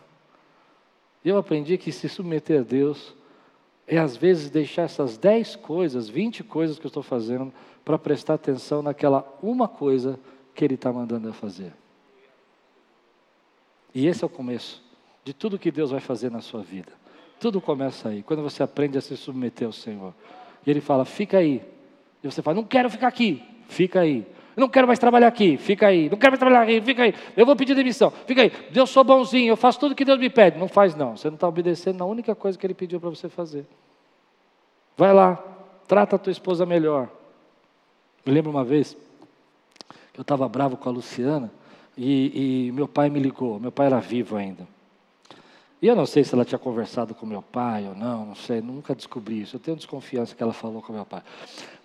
Eu 1.24 1.38
aprendi 1.38 1.78
que 1.78 1.90
se 1.90 2.10
submeter 2.10 2.60
a 2.60 2.64
Deus 2.64 3.16
é 3.88 3.98
às 3.98 4.18
vezes 4.18 4.50
deixar 4.50 4.82
essas 4.82 5.18
dez 5.18 5.56
coisas, 5.56 6.10
vinte 6.10 6.44
coisas 6.44 6.78
que 6.78 6.86
eu 6.86 6.90
estou 6.90 7.02
fazendo 7.02 7.54
para 7.86 7.98
prestar 7.98 8.34
atenção 8.34 8.82
naquela 8.82 9.26
uma 9.42 9.70
coisa 9.70 10.20
que 10.54 10.66
Ele 10.66 10.76
está 10.76 10.92
mandando 10.92 11.30
eu 11.30 11.34
fazer. 11.34 11.74
E 13.96 14.06
esse 14.06 14.22
é 14.22 14.28
o 14.28 14.30
começo 14.30 14.84
de 15.24 15.34
tudo 15.34 15.58
que 15.58 15.72
Deus 15.72 15.92
vai 15.92 16.02
fazer 16.02 16.30
na 16.30 16.42
sua 16.42 16.62
vida. 16.62 17.00
Tudo 17.40 17.62
começa 17.62 18.10
aí, 18.10 18.22
quando 18.22 18.44
você 18.44 18.62
aprende 18.62 18.98
a 18.98 19.02
se 19.02 19.16
submeter 19.16 19.66
ao 19.66 19.72
Senhor. 19.72 20.14
E 20.66 20.70
Ele 20.70 20.82
fala: 20.82 21.06
fica 21.06 21.38
aí. 21.38 21.64
E 22.24 22.30
você 22.30 22.42
fala: 22.42 22.56
não 22.56 22.64
quero 22.64 22.90
ficar 22.90 23.08
aqui, 23.08 23.42
fica 23.68 24.02
aí. 24.02 24.26
Não 24.58 24.68
quero 24.68 24.86
mais 24.86 25.00
trabalhar 25.00 25.28
aqui, 25.28 25.56
fica 25.56 25.88
aí. 25.88 26.10
Não 26.10 26.18
quero 26.18 26.32
mais 26.32 26.40
trabalhar 26.40 26.64
aqui, 26.64 26.82
fica 26.82 27.04
aí. 27.04 27.14
Eu 27.38 27.46
vou 27.46 27.56
pedir 27.56 27.74
demissão, 27.74 28.12
fica 28.12 28.42
aí. 28.42 28.52
Deus 28.72 28.90
sou 28.90 29.06
bonzinho, 29.06 29.52
eu 29.52 29.56
faço 29.56 29.80
tudo 29.80 29.96
que 29.96 30.04
Deus 30.04 30.20
me 30.20 30.30
pede. 30.30 30.60
Não 30.60 30.68
faz, 30.68 30.96
não. 30.96 31.16
Você 31.16 31.30
não 31.30 31.36
está 31.36 31.48
obedecendo 31.48 31.98
na 32.00 32.06
única 32.06 32.36
coisa 32.36 32.58
que 32.58 32.68
Ele 32.68 32.74
pediu 32.74 33.00
para 33.00 33.10
você 33.10 33.30
fazer. 33.30 33.66
Vai 34.98 35.14
lá, 35.14 35.42
trata 35.88 36.18
a 36.18 36.20
tua 36.20 36.32
esposa 36.32 36.66
melhor. 36.66 37.08
Me 38.26 38.34
lembro 38.34 38.52
uma 38.52 38.66
vez 38.66 38.98
que 40.12 40.20
eu 40.20 40.24
estava 40.24 40.48
bravo 40.50 40.76
com 40.76 40.90
a 40.90 40.92
Luciana 40.92 41.50
e, 41.98 42.68
e 42.68 42.72
meu 42.74 42.88
pai 42.88 43.10
me 43.10 43.20
ligou. 43.20 43.62
Meu 43.62 43.72
pai 43.72 43.86
era 43.86 44.00
vivo 44.02 44.36
ainda. 44.36 44.68
E 45.82 45.88
eu 45.88 45.96
não 45.96 46.06
sei 46.06 46.24
se 46.24 46.36
ela 46.36 46.44
tinha 46.44 46.60
conversado 46.60 47.16
com 47.16 47.26
meu 47.26 47.42
pai 47.42 47.88
ou 47.88 47.96
não, 47.96 48.26
não 48.26 48.36
sei, 48.36 48.60
nunca 48.62 48.94
descobri 48.94 49.42
isso. 49.42 49.56
Eu 49.56 49.60
tenho 49.60 49.78
desconfiança 49.78 50.36
que 50.36 50.44
ela 50.44 50.52
falou 50.52 50.82
com 50.82 50.92
meu 50.92 51.06
pai. 51.06 51.24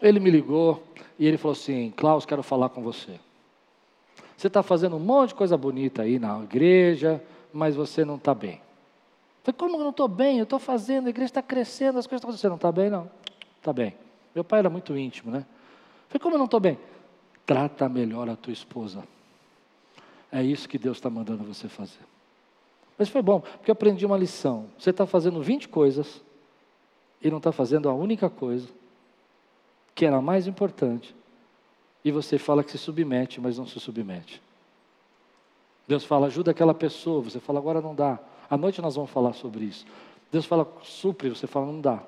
Ele 0.02 0.18
me 0.18 0.30
ligou 0.30 0.82
e 1.18 1.26
ele 1.26 1.36
falou 1.36 1.52
assim: 1.52 1.92
Klaus, 1.96 2.26
quero 2.26 2.42
falar 2.42 2.70
com 2.70 2.82
você. 2.82 3.20
Você 4.36 4.48
está 4.48 4.62
fazendo 4.62 4.96
um 4.96 5.00
monte 5.00 5.28
de 5.28 5.36
coisa 5.36 5.56
bonita 5.56 6.02
aí 6.02 6.18
na 6.18 6.42
igreja, 6.42 7.22
mas 7.52 7.76
você 7.76 8.04
não 8.04 8.16
está 8.16 8.34
bem. 8.34 8.54
Eu 9.46 9.52
falei, 9.52 9.58
como 9.58 9.76
eu 9.76 9.84
não 9.84 9.90
estou 9.90 10.08
bem? 10.08 10.38
Eu 10.38 10.44
estou 10.44 10.58
fazendo, 10.58 11.06
a 11.06 11.10
igreja 11.10 11.30
está 11.30 11.42
crescendo, 11.42 11.98
as 11.98 12.06
coisas 12.06 12.18
estão 12.18 12.30
acontecendo. 12.30 12.40
Você 12.40 12.48
não 12.48 12.56
está 12.56 12.72
bem, 12.72 12.90
não? 12.90 13.10
Está 13.58 13.72
bem. 13.72 13.94
Meu 14.34 14.42
pai 14.42 14.58
era 14.58 14.70
muito 14.70 14.96
íntimo, 14.96 15.30
né? 15.30 15.38
Eu 15.38 16.08
falei, 16.08 16.20
como 16.20 16.34
eu 16.34 16.38
não 16.38 16.46
estou 16.46 16.58
bem? 16.58 16.78
Trata 17.46 17.88
melhor 17.88 18.28
a 18.28 18.34
tua 18.34 18.52
esposa. 18.52 19.04
É 20.32 20.42
isso 20.42 20.68
que 20.68 20.78
Deus 20.78 20.96
está 20.96 21.08
mandando 21.08 21.44
você 21.44 21.68
fazer. 21.68 22.00
Mas 22.98 23.08
foi 23.08 23.22
bom, 23.22 23.40
porque 23.40 23.70
eu 23.70 23.72
aprendi 23.72 24.06
uma 24.06 24.16
lição. 24.16 24.66
Você 24.78 24.90
está 24.90 25.06
fazendo 25.06 25.42
20 25.42 25.68
coisas 25.68 26.22
e 27.20 27.30
não 27.30 27.38
está 27.38 27.50
fazendo 27.50 27.88
a 27.88 27.94
única 27.94 28.30
coisa 28.30 28.68
que 29.94 30.04
era 30.04 30.16
a 30.16 30.22
mais 30.22 30.46
importante. 30.46 31.14
E 32.04 32.10
você 32.10 32.38
fala 32.38 32.62
que 32.62 32.70
se 32.70 32.78
submete, 32.78 33.40
mas 33.40 33.56
não 33.56 33.66
se 33.66 33.80
submete. 33.80 34.42
Deus 35.88 36.04
fala, 36.04 36.26
ajuda 36.26 36.50
aquela 36.50 36.74
pessoa. 36.74 37.22
Você 37.22 37.40
fala, 37.40 37.58
agora 37.58 37.80
não 37.80 37.94
dá. 37.94 38.18
À 38.48 38.56
noite 38.56 38.80
nós 38.80 38.94
vamos 38.94 39.10
falar 39.10 39.32
sobre 39.32 39.64
isso. 39.64 39.86
Deus 40.30 40.44
fala, 40.44 40.70
supre. 40.82 41.28
Você 41.28 41.46
fala, 41.46 41.66
não 41.66 41.80
dá. 41.80 42.02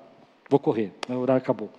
Vou 0.49 0.59
correr. 0.59 0.93
Meu 1.07 1.19
horário 1.19 1.41
acabou. 1.41 1.69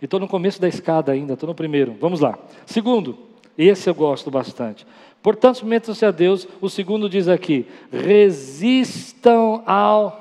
E 0.00 0.04
estou 0.04 0.20
no 0.20 0.28
começo 0.28 0.60
da 0.60 0.68
escada 0.68 1.12
ainda, 1.12 1.34
estou 1.34 1.46
no 1.46 1.54
primeiro. 1.54 1.96
Vamos 2.00 2.20
lá. 2.20 2.38
Segundo, 2.66 3.18
esse 3.56 3.88
eu 3.88 3.94
gosto 3.94 4.30
bastante. 4.30 4.86
Portanto, 5.22 5.58
submetam-se 5.58 6.04
a 6.04 6.10
Deus. 6.10 6.48
O 6.60 6.68
segundo 6.68 7.08
diz 7.08 7.28
aqui: 7.28 7.66
resistam 7.90 9.62
ao. 9.64 10.20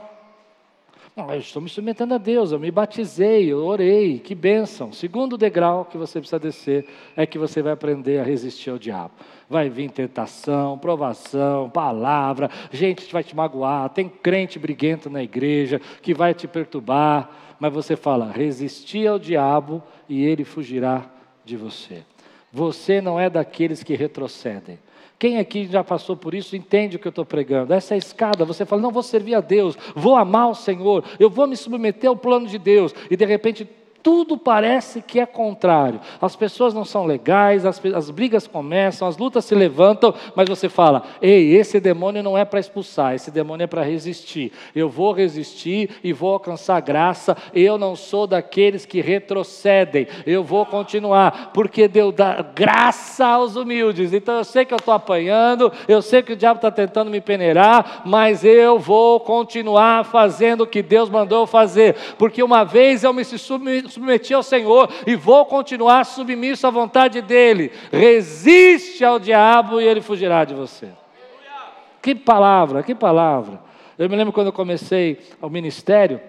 Não, 1.16 1.30
eu 1.34 1.40
estou 1.40 1.62
me 1.62 1.68
submetendo 1.68 2.14
a 2.14 2.18
Deus, 2.18 2.54
eu 2.54 2.60
me 2.60 2.72
batizei, 2.72 3.52
eu 3.52 3.66
orei, 3.66 4.18
que 4.20 4.34
bênção. 4.34 4.94
Segundo 4.94 5.38
degrau 5.38 5.84
que 5.84 5.98
você 5.98 6.20
precisa 6.20 6.40
descer 6.40 6.88
é 7.18 7.26
que 7.26 7.38
você 7.38 7.62
vai 7.62 7.74
aprender 7.74 8.20
a 8.20 8.24
resistir 8.24 8.70
ao 8.70 8.78
diabo. 8.78 9.12
Vai 9.50 9.70
vir 9.70 9.92
tentação, 9.92 10.78
provação, 10.78 11.70
palavra, 11.70 12.50
gente 12.72 13.12
vai 13.12 13.26
te 13.26 13.36
magoar, 13.36 13.90
tem 13.90 14.08
crente 14.08 14.58
briguento 14.58 15.10
na 15.10 15.22
igreja 15.22 15.82
que 16.02 16.14
vai 16.14 16.34
te 16.34 16.48
perturbar, 16.48 17.30
mas 17.60 17.74
você 17.74 17.98
fala: 17.98 18.32
resistir 18.32 19.06
ao 19.06 19.20
diabo 19.20 19.84
e 20.08 20.24
ele 20.24 20.46
fugirá 20.46 21.06
de 21.44 21.58
você. 21.58 22.04
Você 22.52 23.00
não 23.00 23.20
é 23.20 23.30
daqueles 23.30 23.84
que 23.84 23.96
retrocedem. 23.96 24.80
Quem 25.18 25.38
aqui 25.38 25.68
já 25.68 25.84
passou 25.84 26.18
por 26.18 26.34
isso 26.34 26.56
entende 26.56 26.96
o 26.96 27.00
que 27.00 27.08
eu 27.08 27.12
estou 27.12 27.24
pregando. 27.24 27.74
Essa 27.74 27.94
é 27.94 27.98
escada. 27.98 28.44
Você 28.44 28.66
fala, 28.66 28.82
não, 28.82 28.92
vou 28.92 29.04
servir 29.04 29.36
a 29.36 29.40
Deus, 29.40 29.78
vou 29.96 30.16
amar 30.16 30.50
o 30.50 30.56
Senhor, 30.56 31.04
eu 31.20 31.30
vou 31.30 31.46
me 31.46 31.56
submeter 31.56 32.10
ao 32.10 32.16
plano 32.16 32.48
de 32.48 32.58
Deus. 32.58 32.94
E 33.10 33.16
de 33.16 33.26
repente 33.26 33.70
tudo 34.04 34.38
parece 34.38 35.02
que 35.02 35.20
é 35.20 35.26
contrário. 35.26 36.00
As 36.22 36.36
pessoas 36.36 36.74
não 36.74 36.84
são 36.84 37.06
legais, 37.06 37.66
as, 37.66 37.82
as, 37.94 38.10
brigas 38.10 38.48
começam, 38.48 39.08
as 39.08 39.18
lutas 39.18 39.46
se 39.46 39.56
levantam, 39.56 40.14
mas 40.36 40.50
você 40.50 40.68
fala: 40.70 41.04
ei, 41.22 41.56
esse 41.56 41.80
demônio 41.80 42.24
não 42.24 42.38
é 42.38 42.44
para 42.44 42.60
expulsar, 42.60 43.14
esse 43.14 43.32
demônio 43.32 43.64
é 43.64 43.68
para 43.68 43.84
resistir. 43.84 44.52
Eu 44.76 44.90
vou 44.90 45.12
resistir 45.14 45.90
e 46.04 46.14
vou 46.14 46.34
alcançar 46.34 46.80
graça. 46.82 47.36
Eu 47.54 47.78
não 47.78 47.96
sou 47.96 48.26
daqueles 48.26 48.86
que 48.86 49.02
retrocedem, 49.02 50.08
eu 50.26 50.44
vou 50.44 50.66
continuar, 50.66 51.52
porque 51.54 51.88
Deus 51.88 52.14
dá 52.14 52.42
graça 52.42 53.26
aos 53.26 53.56
humildes. 53.56 54.14
Então 54.14 54.38
eu 54.38 54.44
sei 54.44 54.66
que 54.66 54.74
eu 54.74 54.78
estou 54.78 54.94
apanhando, 54.94 55.72
eu 55.88 56.02
sei 56.02 56.22
que 56.22 56.34
o 56.34 56.38
diabo 56.38 56.58
está 56.58 56.72
tentando 56.72 57.12
me 57.12 57.22
peneirar, 57.22 58.02
mas 58.06 58.44
eu 58.44 58.80
vou 58.80 59.20
continuar 59.20 60.06
fazendo 60.06 60.62
o 60.62 60.68
que 60.68 60.82
Deus 60.82 61.10
mandou 61.10 61.46
fazer, 61.46 61.96
porque 62.18 62.42
uma 62.42 62.64
vez 62.64 63.04
eu 63.04 63.14
me 63.14 63.24
submeti 63.24 63.91
submeti 63.92 64.34
ao 64.34 64.42
Senhor 64.42 64.90
e 65.06 65.16
vou 65.16 65.46
continuar 65.46 66.06
submisso 66.06 66.66
à 66.66 66.70
vontade 66.70 67.22
dEle. 67.22 67.72
Resiste 67.92 69.06
ao 69.06 69.20
diabo 69.20 69.80
e 69.80 69.86
ele 69.86 70.02
fugirá 70.02 70.44
de 70.46 70.54
você. 70.54 70.90
Que 72.02 72.16
palavra, 72.16 72.82
que 72.82 72.96
palavra. 72.96 73.62
Eu 73.98 74.10
me 74.10 74.16
lembro 74.16 74.34
quando 74.34 74.48
eu 74.48 74.54
comecei 74.54 75.20
o 75.40 75.50
ministério, 75.50 76.20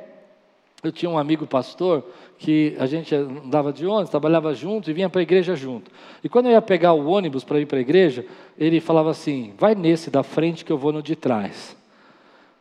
eu 0.82 0.92
tinha 0.92 1.08
um 1.08 1.16
amigo 1.16 1.46
pastor 1.46 2.04
que 2.38 2.76
a 2.78 2.86
gente 2.86 3.14
andava 3.14 3.72
de 3.72 3.86
ônibus, 3.86 4.10
trabalhava 4.10 4.52
junto 4.52 4.90
e 4.90 4.92
vinha 4.92 5.08
para 5.08 5.20
a 5.20 5.22
igreja 5.22 5.54
junto. 5.54 5.90
E 6.24 6.28
quando 6.28 6.46
eu 6.46 6.52
ia 6.52 6.60
pegar 6.60 6.92
o 6.92 7.06
ônibus 7.06 7.44
para 7.44 7.60
ir 7.60 7.66
para 7.66 7.78
a 7.78 7.80
igreja, 7.80 8.26
ele 8.58 8.80
falava 8.80 9.10
assim: 9.10 9.54
vai 9.56 9.76
nesse 9.76 10.10
da 10.10 10.24
frente 10.24 10.64
que 10.64 10.72
eu 10.72 10.76
vou 10.76 10.92
no 10.92 11.00
de 11.00 11.14
trás. 11.14 11.76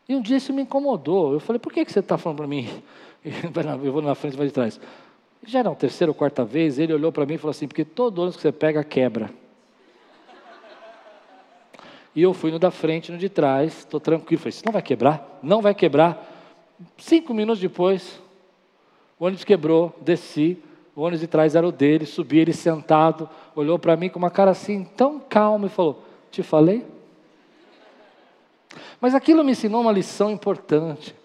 E 0.08 0.16
um 0.16 0.22
dia 0.22 0.38
isso 0.38 0.54
me 0.54 0.62
incomodou. 0.62 1.34
Eu 1.34 1.40
falei: 1.40 1.60
por 1.60 1.74
que, 1.74 1.84
que 1.84 1.92
você 1.92 2.00
está 2.00 2.18
falando 2.18 2.38
para 2.38 2.48
mim? 2.48 2.70
eu 3.84 3.92
vou 3.92 4.02
na 4.02 4.16
frente 4.16 4.34
e 4.34 4.38
vai 4.38 4.48
de 4.48 4.54
trás. 4.54 4.80
Já 5.46 5.60
era 5.60 5.70
a 5.70 5.76
terceira 5.76 6.12
ou 6.12 6.16
quarta 6.16 6.46
vez, 6.46 6.78
ele 6.78 6.94
olhou 6.94 7.12
para 7.12 7.26
mim 7.26 7.36
e 7.36 7.38
falou 7.38 7.52
assim: 7.52 7.68
porque 7.68 7.86
todo 7.86 8.20
ônibus 8.20 8.36
que 8.36 8.42
você 8.42 8.52
pega 8.52 8.84
quebra. 8.84 9.30
E 12.16 12.22
eu 12.22 12.34
fui 12.34 12.52
no 12.52 12.60
da 12.60 12.72
frente, 12.72 13.12
no 13.12 13.18
de 13.18 13.30
trás, 13.30 13.80
estou 13.80 14.00
tranquilo. 14.00 14.42
Falei: 14.42 14.58
não 14.66 14.74
vai 14.74 14.82
quebrar? 14.82 15.40
Não 15.42 15.62
vai 15.62 15.74
quebrar. 15.74 16.28
Cinco 16.98 17.34
minutos 17.34 17.62
depois, 17.62 18.20
o 19.20 19.26
ônibus 19.26 19.44
quebrou, 19.44 19.96
desci. 20.02 20.58
O 20.96 21.02
ônibus 21.02 21.22
de 21.22 21.28
trás 21.28 21.56
era 21.56 21.66
o 21.66 21.72
dele, 21.72 22.06
subi 22.06 22.40
ele 22.40 22.52
sentado, 22.52 23.30
olhou 23.56 23.80
para 23.80 23.96
mim 23.96 24.10
com 24.10 24.20
uma 24.20 24.30
cara 24.30 24.52
assim, 24.52 24.84
tão 24.84 25.20
calma 25.20 25.68
e 25.68 25.70
falou: 25.70 26.04
Te 26.30 26.44
falei? 26.44 26.86
Mas 29.00 29.16
aquilo 29.16 29.44
me 29.44 29.52
ensinou 29.52 29.82
uma 29.82 29.92
lição 29.92 30.30
importante. 30.30 31.16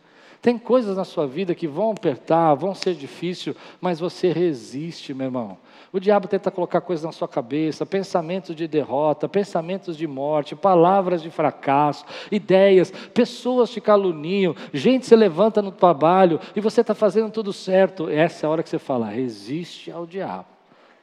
Tem 0.47 0.57
coisas 0.57 0.97
na 0.97 1.05
sua 1.05 1.27
vida 1.27 1.57
que 1.57 1.67
vão 1.67 1.91
apertar, 1.91 2.55
vão 2.55 2.73
ser 2.73 2.95
difíceis, 2.95 3.57
mas 3.81 3.99
você 3.99 4.31
resiste, 4.31 5.13
meu 5.13 5.25
irmão. 5.25 5.59
O 5.93 5.99
diabo 5.99 6.29
tenta 6.29 6.53
colocar 6.53 6.81
coisas 6.83 7.05
na 7.05 7.11
sua 7.11 7.27
cabeça, 7.27 7.85
pensamentos 7.85 8.55
de 8.55 8.69
derrota, 8.69 9.29
pensamentos 9.29 9.97
de 9.97 10.07
morte, 10.07 10.55
palavras 10.55 11.21
de 11.21 11.31
fracasso, 11.31 12.05
ideias, 12.31 12.93
pessoas 13.13 13.71
te 13.71 13.81
caluniam, 13.81 14.55
gente 14.73 15.05
se 15.05 15.17
levanta 15.17 15.61
no 15.61 15.73
trabalho 15.73 16.39
e 16.55 16.61
você 16.61 16.81
está 16.81 16.95
fazendo 16.95 17.33
tudo 17.33 17.53
certo. 17.53 18.09
Essa 18.09 18.47
é 18.47 18.47
a 18.47 18.51
hora 18.51 18.63
que 18.63 18.71
você 18.71 18.79
fala: 18.79 19.09
resiste 19.09 19.91
ao 19.91 20.07
diabo 20.07 20.47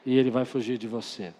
e 0.05 0.17
ele 0.17 0.31
vai 0.31 0.45
fugir 0.45 0.77
de 0.77 0.87
você. 0.87 1.33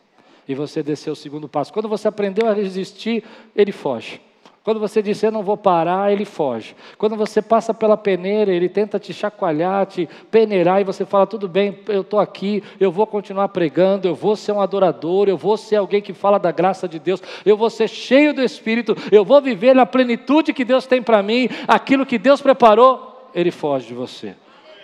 E 0.46 0.54
você 0.54 0.84
desceu 0.84 1.14
o 1.14 1.16
segundo 1.16 1.48
passo. 1.48 1.72
Quando 1.72 1.88
você 1.88 2.10
aprendeu 2.10 2.50
a 2.50 2.54
resistir, 2.54 3.24
ele 3.56 3.72
foge. 3.72 4.20
Quando 4.64 4.80
você 4.80 5.02
diz 5.02 5.22
eu 5.22 5.30
não 5.30 5.44
vou 5.44 5.58
parar, 5.58 6.14
ele 6.14 6.24
foge. 6.24 6.74
Quando 6.98 7.18
você 7.18 7.42
passa 7.42 7.74
pela 7.74 7.98
peneira, 7.98 8.50
ele 8.50 8.70
tenta 8.70 8.98
te 8.98 9.14
chacoalhar, 9.14 9.86
te 9.86 10.08
peneirar 10.32 10.80
e 10.80 10.86
você 10.86 11.06
fala: 11.06 11.28
tudo 11.28 11.50
bem, 11.50 11.80
eu 11.90 12.00
estou 12.00 12.18
aqui, 12.18 12.64
eu 12.80 12.90
vou 12.90 13.06
continuar 13.06 13.50
pregando, 13.50 14.08
eu 14.08 14.16
vou 14.16 14.38
ser 14.38 14.54
um 14.54 14.62
adorador, 14.62 15.28
eu 15.28 15.36
vou 15.36 15.58
ser 15.58 15.76
alguém 15.76 16.02
que 16.02 16.14
fala 16.14 16.38
da 16.40 16.50
graça 16.50 16.88
de 16.88 16.98
Deus, 16.98 17.22
eu 17.46 17.58
vou 17.58 17.70
ser 17.70 17.90
cheio 17.90 18.34
do 18.34 18.42
Espírito, 18.42 18.96
eu 19.12 19.26
vou 19.26 19.42
viver 19.42 19.76
na 19.76 19.86
plenitude 19.86 20.54
que 20.54 20.64
Deus 20.64 20.88
tem 20.88 21.02
para 21.02 21.22
mim, 21.22 21.50
aquilo 21.68 22.06
que 22.06 22.18
Deus 22.18 22.42
preparou, 22.42 23.30
ele 23.36 23.52
foge 23.52 23.88
de 23.88 23.94
você. 23.94 24.34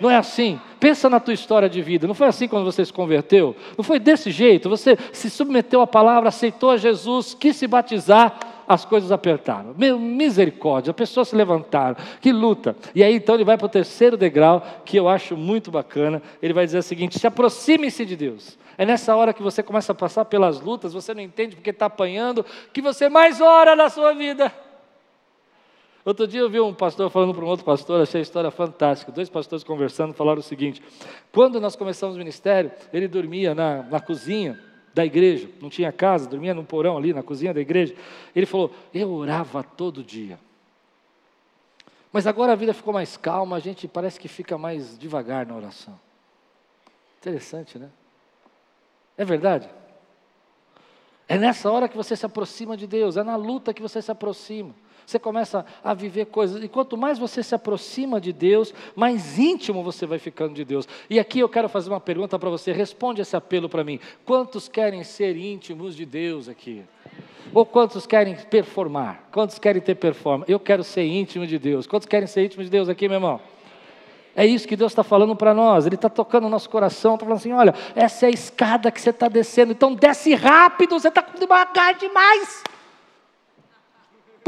Não 0.01 0.09
é 0.09 0.17
assim? 0.17 0.59
Pensa 0.79 1.09
na 1.09 1.19
tua 1.19 1.33
história 1.33 1.69
de 1.69 1.81
vida. 1.81 2.07
Não 2.07 2.13
foi 2.13 2.27
assim 2.27 2.47
quando 2.47 2.63
você 2.63 2.85
se 2.85 2.91
converteu? 2.91 3.53
Não 3.77 3.83
foi 3.83 3.99
desse 3.99 4.31
jeito? 4.31 4.69
Você 4.69 4.97
se 5.11 5.29
submeteu 5.29 5.81
à 5.81 5.87
palavra, 5.87 6.29
aceitou 6.29 6.71
a 6.71 6.77
Jesus, 6.77 7.33
quis 7.33 7.57
se 7.57 7.67
batizar 7.67 8.39
as 8.69 8.85
coisas 8.85 9.11
apertaram. 9.11 9.73
Meu, 9.75 9.97
misericórdia, 9.97 10.91
as 10.91 10.95
pessoas 10.95 11.29
se 11.29 11.35
levantaram, 11.35 11.95
que 12.21 12.31
luta. 12.31 12.75
E 12.93 13.03
aí 13.03 13.15
então 13.15 13.33
ele 13.33 13.43
vai 13.43 13.57
para 13.57 13.65
o 13.65 13.69
terceiro 13.69 14.15
degrau, 14.15 14.63
que 14.85 14.95
eu 14.95 15.09
acho 15.09 15.35
muito 15.35 15.71
bacana. 15.71 16.21
Ele 16.39 16.53
vai 16.53 16.67
dizer 16.67 16.77
o 16.77 16.83
seguinte: 16.83 17.17
se 17.17 17.25
aproxime-se 17.25 18.05
de 18.05 18.15
Deus. 18.15 18.59
É 18.77 18.85
nessa 18.85 19.15
hora 19.15 19.33
que 19.33 19.41
você 19.41 19.63
começa 19.63 19.91
a 19.91 19.95
passar 19.95 20.23
pelas 20.25 20.61
lutas, 20.61 20.93
você 20.93 21.15
não 21.15 21.21
entende 21.21 21.55
porque 21.55 21.71
está 21.71 21.87
apanhando, 21.87 22.45
que 22.71 22.81
você 22.81 23.09
mais 23.09 23.41
ora 23.41 23.75
na 23.75 23.89
sua 23.89 24.13
vida. 24.13 24.53
Outro 26.05 26.27
dia 26.27 26.39
eu 26.39 26.49
vi 26.49 26.59
um 26.59 26.73
pastor 26.73 27.09
falando 27.09 27.33
para 27.33 27.43
um 27.43 27.47
outro 27.47 27.65
pastor, 27.65 28.01
achei 28.01 28.19
a 28.19 28.21
história 28.21 28.51
fantástica. 28.51 29.11
Dois 29.11 29.29
pastores 29.29 29.63
conversando 29.63 30.13
falaram 30.13 30.39
o 30.39 30.43
seguinte: 30.43 30.79
quando 31.31 31.59
nós 31.59 31.75
começamos 31.75 32.15
o 32.15 32.19
ministério, 32.19 32.71
ele 32.93 33.07
dormia 33.07 33.55
na, 33.55 33.81
na 33.81 33.99
cozinha 33.99 34.68
da 34.99 35.05
igreja, 35.05 35.49
não 35.61 35.69
tinha 35.69 35.93
casa, 35.93 36.27
dormia 36.27 36.53
num 36.53 36.65
porão 36.65 36.97
ali 36.97 37.13
na 37.13 37.23
cozinha 37.23 37.53
da 37.53 37.61
igreja. 37.61 37.95
Ele 38.35 38.45
falou: 38.45 38.69
Eu 38.93 39.09
orava 39.13 39.63
todo 39.63 40.03
dia. 40.03 40.37
Mas 42.11 42.27
agora 42.27 42.51
a 42.51 42.55
vida 42.55 42.73
ficou 42.73 42.93
mais 42.93 43.15
calma, 43.15 43.55
a 43.55 43.59
gente 43.59 43.87
parece 43.87 44.19
que 44.19 44.27
fica 44.27 44.57
mais 44.57 44.99
devagar 44.99 45.45
na 45.45 45.55
oração. 45.55 45.97
Interessante, 47.19 47.79
né? 47.79 47.89
É 49.17 49.23
verdade? 49.23 49.69
É 51.27 51.37
nessa 51.37 51.71
hora 51.71 51.87
que 51.87 51.95
você 51.95 52.15
se 52.15 52.25
aproxima 52.25 52.75
de 52.75 52.85
Deus, 52.85 53.15
é 53.15 53.23
na 53.23 53.37
luta 53.37 53.73
que 53.73 53.81
você 53.81 54.01
se 54.01 54.11
aproxima. 54.11 54.75
Você 55.09 55.17
começa 55.17 55.65
a 55.83 55.91
viver 55.95 56.27
coisas, 56.27 56.63
e 56.63 56.67
quanto 56.67 56.95
mais 56.95 57.17
você 57.17 57.41
se 57.41 57.55
aproxima 57.55 58.21
de 58.21 58.31
Deus, 58.31 58.71
mais 58.95 59.39
íntimo 59.39 59.81
você 59.81 60.05
vai 60.05 60.19
ficando 60.19 60.53
de 60.53 60.63
Deus. 60.63 60.87
E 61.09 61.19
aqui 61.19 61.39
eu 61.39 61.49
quero 61.49 61.67
fazer 61.67 61.89
uma 61.89 61.99
pergunta 61.99 62.37
para 62.37 62.47
você, 62.47 62.71
responde 62.71 63.19
esse 63.19 63.35
apelo 63.35 63.67
para 63.67 63.83
mim. 63.83 63.99
Quantos 64.23 64.69
querem 64.69 65.03
ser 65.03 65.35
íntimos 65.35 65.95
de 65.95 66.05
Deus 66.05 66.47
aqui? 66.47 66.83
Ou 67.51 67.65
quantos 67.65 68.05
querem 68.05 68.35
performar? 68.35 69.23
Quantos 69.31 69.57
querem 69.57 69.81
ter 69.81 69.95
performance? 69.95 70.51
Eu 70.51 70.59
quero 70.59 70.83
ser 70.83 71.05
íntimo 71.05 71.47
de 71.47 71.57
Deus. 71.57 71.87
Quantos 71.87 72.07
querem 72.07 72.27
ser 72.27 72.45
íntimo 72.45 72.63
de 72.63 72.69
Deus 72.69 72.87
aqui, 72.87 73.07
meu 73.07 73.15
irmão? 73.15 73.41
É 74.35 74.45
isso 74.45 74.67
que 74.67 74.75
Deus 74.75 74.91
está 74.91 75.03
falando 75.03 75.35
para 75.35 75.55
nós. 75.55 75.87
Ele 75.87 75.95
está 75.95 76.07
tocando 76.07 76.45
o 76.45 76.49
nosso 76.51 76.69
coração, 76.69 77.15
está 77.15 77.25
falando 77.25 77.39
assim: 77.39 77.51
olha, 77.51 77.73
essa 77.95 78.27
é 78.27 78.29
a 78.29 78.31
escada 78.31 78.91
que 78.91 79.01
você 79.01 79.09
está 79.09 79.27
descendo, 79.27 79.71
então 79.71 79.95
desce 79.95 80.35
rápido, 80.35 80.99
você 80.99 81.07
está 81.07 81.25
devagar 81.39 81.95
demais. 81.95 82.63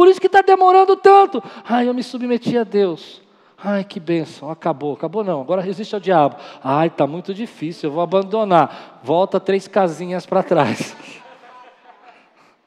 Por 0.02 0.08
isso 0.08 0.20
que 0.20 0.26
está 0.26 0.42
demorando 0.42 0.96
tanto. 0.96 1.44
Ai, 1.64 1.88
eu 1.88 1.94
me 1.94 2.02
submeti 2.02 2.58
a 2.58 2.64
Deus. 2.64 3.22
Ai, 3.56 3.84
que 3.84 4.00
bênção, 4.00 4.50
acabou, 4.50 4.94
acabou 4.94 5.24
não, 5.24 5.40
agora 5.40 5.62
resiste 5.62 5.94
ao 5.94 6.02
diabo. 6.02 6.38
Ai, 6.64 6.88
está 6.88 7.06
muito 7.06 7.36
difícil, 7.36 7.88
eu 7.88 7.94
vou 7.94 8.02
abandonar. 8.02 9.00
Volta 9.04 9.40
três 9.40 9.68
casinhas 9.68 10.26
para 10.26 10.42
trás. 10.42 10.98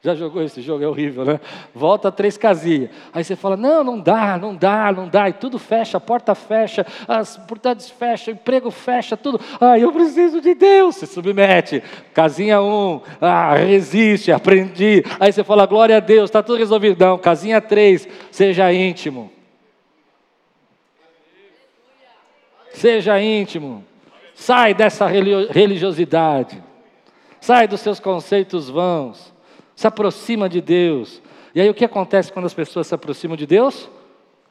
Já 0.05 0.14
jogou 0.14 0.42
esse 0.42 0.61
jogo? 0.61 0.84
É 0.84 0.86
horrível, 0.86 1.24
né? 1.24 1.40
Volta 1.74 2.12
três 2.12 2.36
casinhas. 2.36 2.90
Aí 3.11 3.24
você 3.24 3.34
fala: 3.34 3.57
não, 3.57 3.82
não 3.82 3.98
dá, 3.98 4.36
não 4.36 4.55
dá, 4.55 4.92
não 4.92 5.09
dá. 5.09 5.30
E 5.30 5.32
tudo 5.32 5.59
fecha, 5.59 5.96
a 5.96 6.00
porta 6.00 6.34
fecha, 6.34 6.86
as 7.09 7.38
portas 7.38 7.88
fecham, 7.88 8.34
o 8.34 8.36
emprego 8.36 8.70
fecha, 8.70 9.16
tudo. 9.16 9.40
Ah, 9.59 9.78
eu 9.78 9.90
preciso 9.90 10.42
de 10.42 10.55
Deus. 10.55 10.96
Se 10.96 11.07
submete. 11.07 11.82
Casinha 12.12 12.61
um, 12.61 13.00
ah, 13.18 13.55
resiste, 13.55 14.30
aprendi. 14.30 15.02
Aí 15.18 15.32
você 15.32 15.42
fala: 15.42 15.64
glória 15.64 15.96
a 15.96 16.00
Deus, 16.00 16.28
está 16.28 16.42
tudo 16.42 16.59
resolvido. 16.59 17.02
Não, 17.02 17.16
casinha 17.16 17.59
três, 17.59 18.07
seja 18.30 18.70
íntimo. 18.70 19.32
Seja 22.74 23.18
íntimo. 23.18 23.82
Sai 24.34 24.74
dessa 24.74 25.07
religiosidade. 25.07 26.62
Sai 27.40 27.66
dos 27.66 27.80
seus 27.80 27.98
conceitos 27.98 28.68
vãos 28.68 29.34
se 29.75 29.87
aproxima 29.87 30.49
de 30.49 30.61
Deus. 30.61 31.22
E 31.55 31.61
aí 31.61 31.68
o 31.68 31.75
que 31.75 31.85
acontece 31.85 32.33
quando 32.33 32.47
as 32.47 32.55
pessoas 32.55 32.87
se 32.87 32.95
aproximam 32.95 33.37
de 33.37 33.47
Deus? 33.47 33.89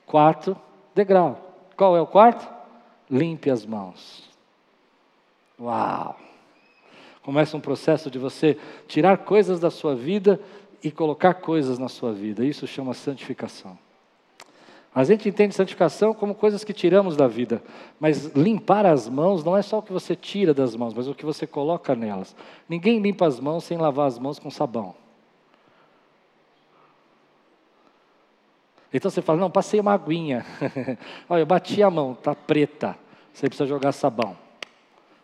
Quarto 0.05 0.55
degrau. 0.93 1.39
Qual 1.75 1.97
é 1.97 2.01
o 2.01 2.07
quarto? 2.07 2.47
Limpe 3.09 3.49
as 3.49 3.65
mãos. 3.65 4.29
Uau! 5.59 6.15
Começa 7.21 7.55
um 7.55 7.61
processo 7.61 8.11
de 8.11 8.19
você 8.19 8.57
tirar 8.87 9.19
coisas 9.19 9.59
da 9.59 9.71
sua 9.71 9.95
vida 9.95 10.39
e 10.83 10.91
colocar 10.91 11.35
coisas 11.35 11.79
na 11.79 11.87
sua 11.87 12.11
vida. 12.11 12.43
Isso 12.43 12.67
chama 12.67 12.93
santificação. 12.93 13.77
A 14.95 15.03
gente 15.03 15.27
entende 15.27 15.55
santificação 15.55 16.13
como 16.13 16.35
coisas 16.35 16.63
que 16.63 16.71
tiramos 16.71 17.15
da 17.15 17.27
vida, 17.27 17.63
mas 17.99 18.27
limpar 18.35 18.85
as 18.85 19.09
mãos 19.09 19.43
não 19.43 19.57
é 19.57 19.61
só 19.63 19.79
o 19.79 19.81
que 19.81 19.91
você 19.91 20.15
tira 20.15 20.53
das 20.53 20.75
mãos, 20.75 20.93
mas 20.93 21.07
o 21.07 21.15
que 21.15 21.25
você 21.25 21.47
coloca 21.47 21.95
nelas. 21.95 22.35
Ninguém 22.69 22.99
limpa 22.99 23.25
as 23.25 23.39
mãos 23.39 23.63
sem 23.63 23.77
lavar 23.77 24.05
as 24.05 24.19
mãos 24.19 24.37
com 24.37 24.51
sabão. 24.51 24.93
Então 28.93 29.09
você 29.09 29.21
fala, 29.21 29.39
não, 29.39 29.49
passei 29.49 29.79
uma 29.79 29.93
aguinha. 29.93 30.45
Olha, 31.27 31.41
eu 31.41 31.45
bati 31.45 31.81
a 31.81 31.89
mão, 31.89 32.13
está 32.13 32.35
preta. 32.35 32.95
Você 33.33 33.47
precisa 33.47 33.67
jogar 33.67 33.91
sabão. 33.91 34.37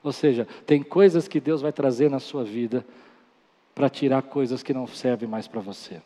Ou 0.03 0.11
seja, 0.11 0.47
tem 0.65 0.81
coisas 0.81 1.27
que 1.27 1.39
Deus 1.39 1.61
vai 1.61 1.71
trazer 1.71 2.09
na 2.09 2.19
sua 2.19 2.43
vida 2.43 2.85
para 3.75 3.89
tirar 3.89 4.23
coisas 4.23 4.63
que 4.63 4.73
não 4.73 4.87
servem 4.87 5.29
mais 5.29 5.47
para 5.47 5.61
você. 5.61 6.01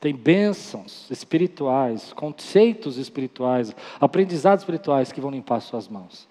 Tem 0.00 0.14
bênçãos 0.14 1.10
espirituais, 1.10 2.12
conceitos 2.14 2.96
espirituais, 2.96 3.76
aprendizados 4.00 4.62
espirituais 4.62 5.12
que 5.12 5.20
vão 5.20 5.30
limpar 5.30 5.60
suas 5.60 5.86
mãos. 5.88 6.26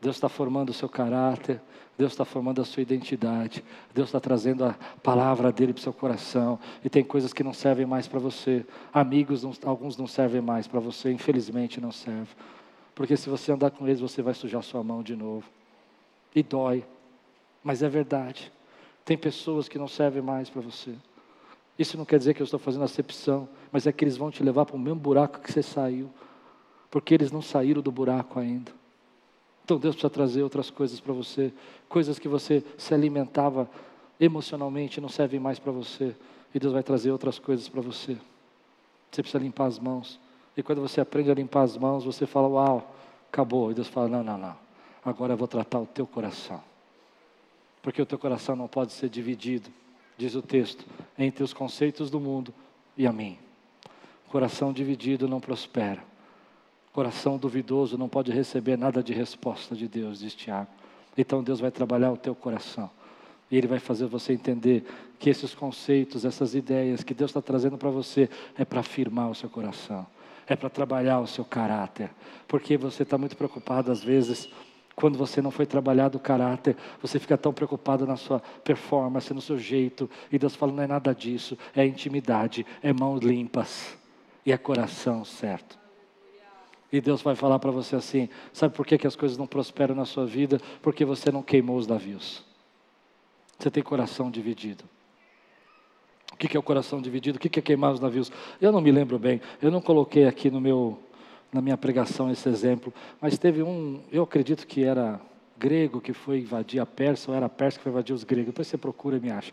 Deus 0.00 0.16
está 0.16 0.28
formando 0.28 0.70
o 0.70 0.74
seu 0.74 0.88
caráter, 0.88 1.60
Deus 2.00 2.12
está 2.12 2.24
formando 2.24 2.62
a 2.62 2.64
sua 2.64 2.80
identidade, 2.80 3.62
Deus 3.94 4.08
está 4.08 4.18
trazendo 4.18 4.64
a 4.64 4.74
palavra 5.02 5.52
dele 5.52 5.74
para 5.74 5.80
o 5.80 5.82
seu 5.82 5.92
coração, 5.92 6.58
e 6.82 6.88
tem 6.88 7.04
coisas 7.04 7.30
que 7.30 7.44
não 7.44 7.52
servem 7.52 7.84
mais 7.84 8.08
para 8.08 8.18
você, 8.18 8.64
amigos, 8.90 9.42
não, 9.42 9.52
alguns 9.66 9.98
não 9.98 10.06
servem 10.06 10.40
mais 10.40 10.66
para 10.66 10.80
você, 10.80 11.12
infelizmente 11.12 11.78
não 11.78 11.92
servem, 11.92 12.34
porque 12.94 13.18
se 13.18 13.28
você 13.28 13.52
andar 13.52 13.70
com 13.70 13.86
eles, 13.86 14.00
você 14.00 14.22
vai 14.22 14.32
sujar 14.32 14.62
sua 14.62 14.82
mão 14.82 15.02
de 15.02 15.14
novo, 15.14 15.44
e 16.34 16.42
dói, 16.42 16.86
mas 17.62 17.82
é 17.82 17.88
verdade, 17.90 18.50
tem 19.04 19.18
pessoas 19.18 19.68
que 19.68 19.78
não 19.78 19.86
servem 19.86 20.22
mais 20.22 20.48
para 20.48 20.62
você, 20.62 20.94
isso 21.78 21.98
não 21.98 22.06
quer 22.06 22.16
dizer 22.16 22.32
que 22.32 22.40
eu 22.40 22.44
estou 22.44 22.58
fazendo 22.58 22.84
acepção, 22.84 23.46
mas 23.70 23.86
é 23.86 23.92
que 23.92 24.02
eles 24.02 24.16
vão 24.16 24.30
te 24.30 24.42
levar 24.42 24.64
para 24.64 24.74
o 24.74 24.78
mesmo 24.78 24.98
buraco 24.98 25.38
que 25.38 25.52
você 25.52 25.62
saiu, 25.62 26.08
porque 26.90 27.12
eles 27.12 27.30
não 27.30 27.42
saíram 27.42 27.82
do 27.82 27.92
buraco 27.92 28.40
ainda. 28.40 28.79
Então 29.64 29.78
Deus 29.78 29.94
precisa 29.94 30.10
trazer 30.10 30.42
outras 30.42 30.70
coisas 30.70 31.00
para 31.00 31.12
você, 31.12 31.52
coisas 31.88 32.18
que 32.18 32.28
você 32.28 32.64
se 32.76 32.92
alimentava 32.92 33.68
emocionalmente 34.18 35.00
não 35.00 35.08
servem 35.08 35.40
mais 35.40 35.58
para 35.58 35.72
você, 35.72 36.14
e 36.54 36.58
Deus 36.58 36.72
vai 36.72 36.82
trazer 36.82 37.10
outras 37.10 37.38
coisas 37.38 37.68
para 37.68 37.80
você. 37.80 38.16
Você 39.10 39.22
precisa 39.22 39.42
limpar 39.42 39.66
as 39.66 39.78
mãos. 39.78 40.20
E 40.56 40.62
quando 40.62 40.80
você 40.80 41.00
aprende 41.00 41.30
a 41.30 41.34
limpar 41.34 41.62
as 41.62 41.76
mãos, 41.76 42.04
você 42.04 42.26
fala: 42.26 42.48
"Uau, 42.48 42.94
acabou". 43.28 43.70
E 43.70 43.74
Deus 43.74 43.88
fala: 43.88 44.08
"Não, 44.08 44.22
não, 44.22 44.36
não. 44.36 44.56
Agora 45.04 45.32
eu 45.32 45.36
vou 45.36 45.48
tratar 45.48 45.78
o 45.78 45.86
teu 45.86 46.06
coração". 46.06 46.62
Porque 47.82 48.02
o 48.02 48.06
teu 48.06 48.18
coração 48.18 48.54
não 48.54 48.68
pode 48.68 48.92
ser 48.92 49.08
dividido, 49.08 49.70
diz 50.18 50.34
o 50.34 50.42
texto, 50.42 50.84
entre 51.18 51.42
os 51.42 51.52
conceitos 51.52 52.10
do 52.10 52.20
mundo 52.20 52.52
e 52.96 53.06
a 53.06 53.12
mim. 53.12 53.38
Coração 54.28 54.72
dividido 54.72 55.26
não 55.26 55.40
prospera. 55.40 56.09
Coração 56.92 57.38
duvidoso 57.38 57.96
não 57.96 58.08
pode 58.08 58.32
receber 58.32 58.76
nada 58.76 59.02
de 59.02 59.12
resposta 59.12 59.76
de 59.76 59.86
Deus, 59.86 60.18
diz 60.18 60.34
Tiago. 60.34 60.68
Então 61.16 61.42
Deus 61.42 61.60
vai 61.60 61.70
trabalhar 61.70 62.10
o 62.10 62.16
teu 62.16 62.34
coração. 62.34 62.90
E 63.50 63.56
Ele 63.56 63.66
vai 63.66 63.78
fazer 63.78 64.06
você 64.06 64.32
entender 64.32 64.84
que 65.18 65.28
esses 65.30 65.54
conceitos, 65.54 66.24
essas 66.24 66.54
ideias 66.54 67.02
que 67.02 67.14
Deus 67.14 67.30
está 67.30 67.42
trazendo 67.42 67.76
para 67.76 67.90
você 67.90 68.28
é 68.56 68.64
para 68.64 68.80
afirmar 68.80 69.30
o 69.30 69.34
seu 69.34 69.48
coração, 69.48 70.06
é 70.46 70.56
para 70.56 70.70
trabalhar 70.70 71.20
o 71.20 71.26
seu 71.26 71.44
caráter. 71.44 72.10
Porque 72.46 72.76
você 72.76 73.02
está 73.02 73.18
muito 73.18 73.36
preocupado 73.36 73.90
às 73.90 74.02
vezes 74.02 74.48
quando 75.00 75.16
você 75.16 75.40
não 75.40 75.50
foi 75.50 75.64
trabalhado 75.64 76.18
o 76.18 76.20
caráter, 76.20 76.76
você 77.00 77.18
fica 77.18 77.38
tão 77.38 77.54
preocupado 77.54 78.06
na 78.06 78.16
sua 78.16 78.38
performance, 78.62 79.32
no 79.32 79.40
seu 79.40 79.58
jeito, 79.58 80.10
e 80.30 80.38
Deus 80.38 80.54
fala: 80.54 80.72
não 80.72 80.82
é 80.82 80.86
nada 80.86 81.14
disso, 81.14 81.56
é 81.74 81.86
intimidade, 81.86 82.66
é 82.82 82.92
mãos 82.92 83.20
limpas 83.20 83.96
e 84.44 84.52
é 84.52 84.58
coração 84.58 85.24
certo. 85.24 85.79
E 86.92 87.00
Deus 87.00 87.22
vai 87.22 87.36
falar 87.36 87.58
para 87.58 87.70
você 87.70 87.96
assim: 87.96 88.28
sabe 88.52 88.74
por 88.74 88.86
que, 88.86 88.98
que 88.98 89.06
as 89.06 89.16
coisas 89.16 89.38
não 89.38 89.46
prosperam 89.46 89.94
na 89.94 90.04
sua 90.04 90.26
vida? 90.26 90.60
Porque 90.82 91.04
você 91.04 91.30
não 91.30 91.42
queimou 91.42 91.76
os 91.76 91.86
navios. 91.86 92.42
Você 93.58 93.70
tem 93.70 93.82
coração 93.82 94.30
dividido. 94.30 94.84
O 96.32 96.36
que, 96.36 96.48
que 96.48 96.56
é 96.56 96.60
o 96.60 96.62
coração 96.62 97.00
dividido? 97.00 97.36
O 97.36 97.40
que, 97.40 97.48
que 97.48 97.58
é 97.58 97.62
queimar 97.62 97.92
os 97.92 98.00
navios? 98.00 98.32
Eu 98.60 98.72
não 98.72 98.80
me 98.80 98.90
lembro 98.90 99.18
bem, 99.18 99.40
eu 99.60 99.70
não 99.70 99.80
coloquei 99.80 100.24
aqui 100.26 100.50
no 100.50 100.60
meu, 100.60 100.98
na 101.52 101.60
minha 101.60 101.76
pregação 101.76 102.30
esse 102.30 102.48
exemplo, 102.48 102.92
mas 103.20 103.38
teve 103.38 103.62
um, 103.62 104.00
eu 104.10 104.22
acredito 104.22 104.66
que 104.66 104.82
era 104.82 105.20
grego 105.58 106.00
que 106.00 106.14
foi 106.14 106.38
invadir 106.38 106.80
a 106.80 106.86
Pérsia, 106.86 107.30
ou 107.30 107.36
era 107.36 107.44
a 107.44 107.50
Pérsia 107.50 107.78
que 107.78 107.82
foi 107.82 107.92
invadir 107.92 108.14
os 108.14 108.24
gregos. 108.24 108.46
Depois 108.46 108.66
você 108.66 108.78
procura 108.78 109.18
e 109.18 109.20
me 109.20 109.30
acha. 109.30 109.52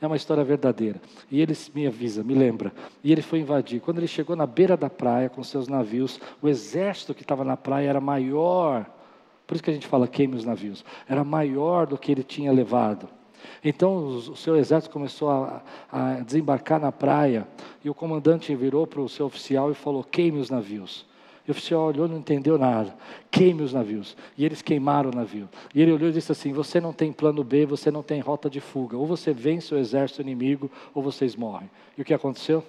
É 0.00 0.06
uma 0.06 0.16
história 0.16 0.44
verdadeira. 0.44 1.00
E 1.30 1.40
ele 1.40 1.56
me 1.74 1.86
avisa, 1.86 2.22
me 2.22 2.34
lembra. 2.34 2.72
E 3.02 3.10
ele 3.10 3.22
foi 3.22 3.40
invadir. 3.40 3.80
Quando 3.80 3.98
ele 3.98 4.06
chegou 4.06 4.36
na 4.36 4.46
beira 4.46 4.76
da 4.76 4.90
praia 4.90 5.30
com 5.30 5.42
seus 5.42 5.68
navios, 5.68 6.20
o 6.42 6.48
exército 6.48 7.14
que 7.14 7.22
estava 7.22 7.44
na 7.44 7.56
praia 7.56 7.88
era 7.88 8.00
maior. 8.00 8.84
Por 9.46 9.54
isso 9.54 9.64
que 9.64 9.70
a 9.70 9.72
gente 9.72 9.86
fala 9.86 10.06
queime 10.06 10.36
os 10.36 10.44
navios. 10.44 10.84
Era 11.08 11.24
maior 11.24 11.86
do 11.86 11.96
que 11.96 12.12
ele 12.12 12.22
tinha 12.22 12.52
levado. 12.52 13.08
Então 13.64 14.06
o 14.06 14.36
seu 14.36 14.56
exército 14.56 14.92
começou 14.92 15.30
a, 15.30 15.62
a 15.90 16.14
desembarcar 16.20 16.80
na 16.80 16.92
praia 16.92 17.46
e 17.84 17.88
o 17.88 17.94
comandante 17.94 18.54
virou 18.54 18.86
para 18.86 19.00
o 19.00 19.08
seu 19.08 19.26
oficial 19.26 19.70
e 19.70 19.74
falou: 19.74 20.04
queime 20.04 20.38
os 20.38 20.50
navios. 20.50 21.06
E 21.46 21.50
o 21.50 21.52
oficial 21.52 21.82
olhou, 21.82 22.08
não 22.08 22.18
entendeu 22.18 22.58
nada. 22.58 22.94
Queime 23.30 23.62
os 23.62 23.72
navios. 23.72 24.16
E 24.36 24.44
eles 24.44 24.62
queimaram 24.62 25.10
o 25.10 25.14
navio. 25.14 25.48
E 25.74 25.80
ele 25.80 25.92
olhou 25.92 26.08
e 26.08 26.12
disse 26.12 26.32
assim: 26.32 26.52
Você 26.52 26.80
não 26.80 26.92
tem 26.92 27.12
plano 27.12 27.44
B, 27.44 27.64
você 27.64 27.90
não 27.90 28.02
tem 28.02 28.20
rota 28.20 28.50
de 28.50 28.60
fuga. 28.60 28.96
Ou 28.96 29.06
você 29.06 29.32
vence 29.32 29.72
o 29.74 29.78
exército 29.78 30.20
inimigo, 30.20 30.70
ou 30.92 31.02
vocês 31.02 31.36
morrem. 31.36 31.70
E 31.96 32.02
o 32.02 32.04
que 32.04 32.12
aconteceu? 32.12 32.64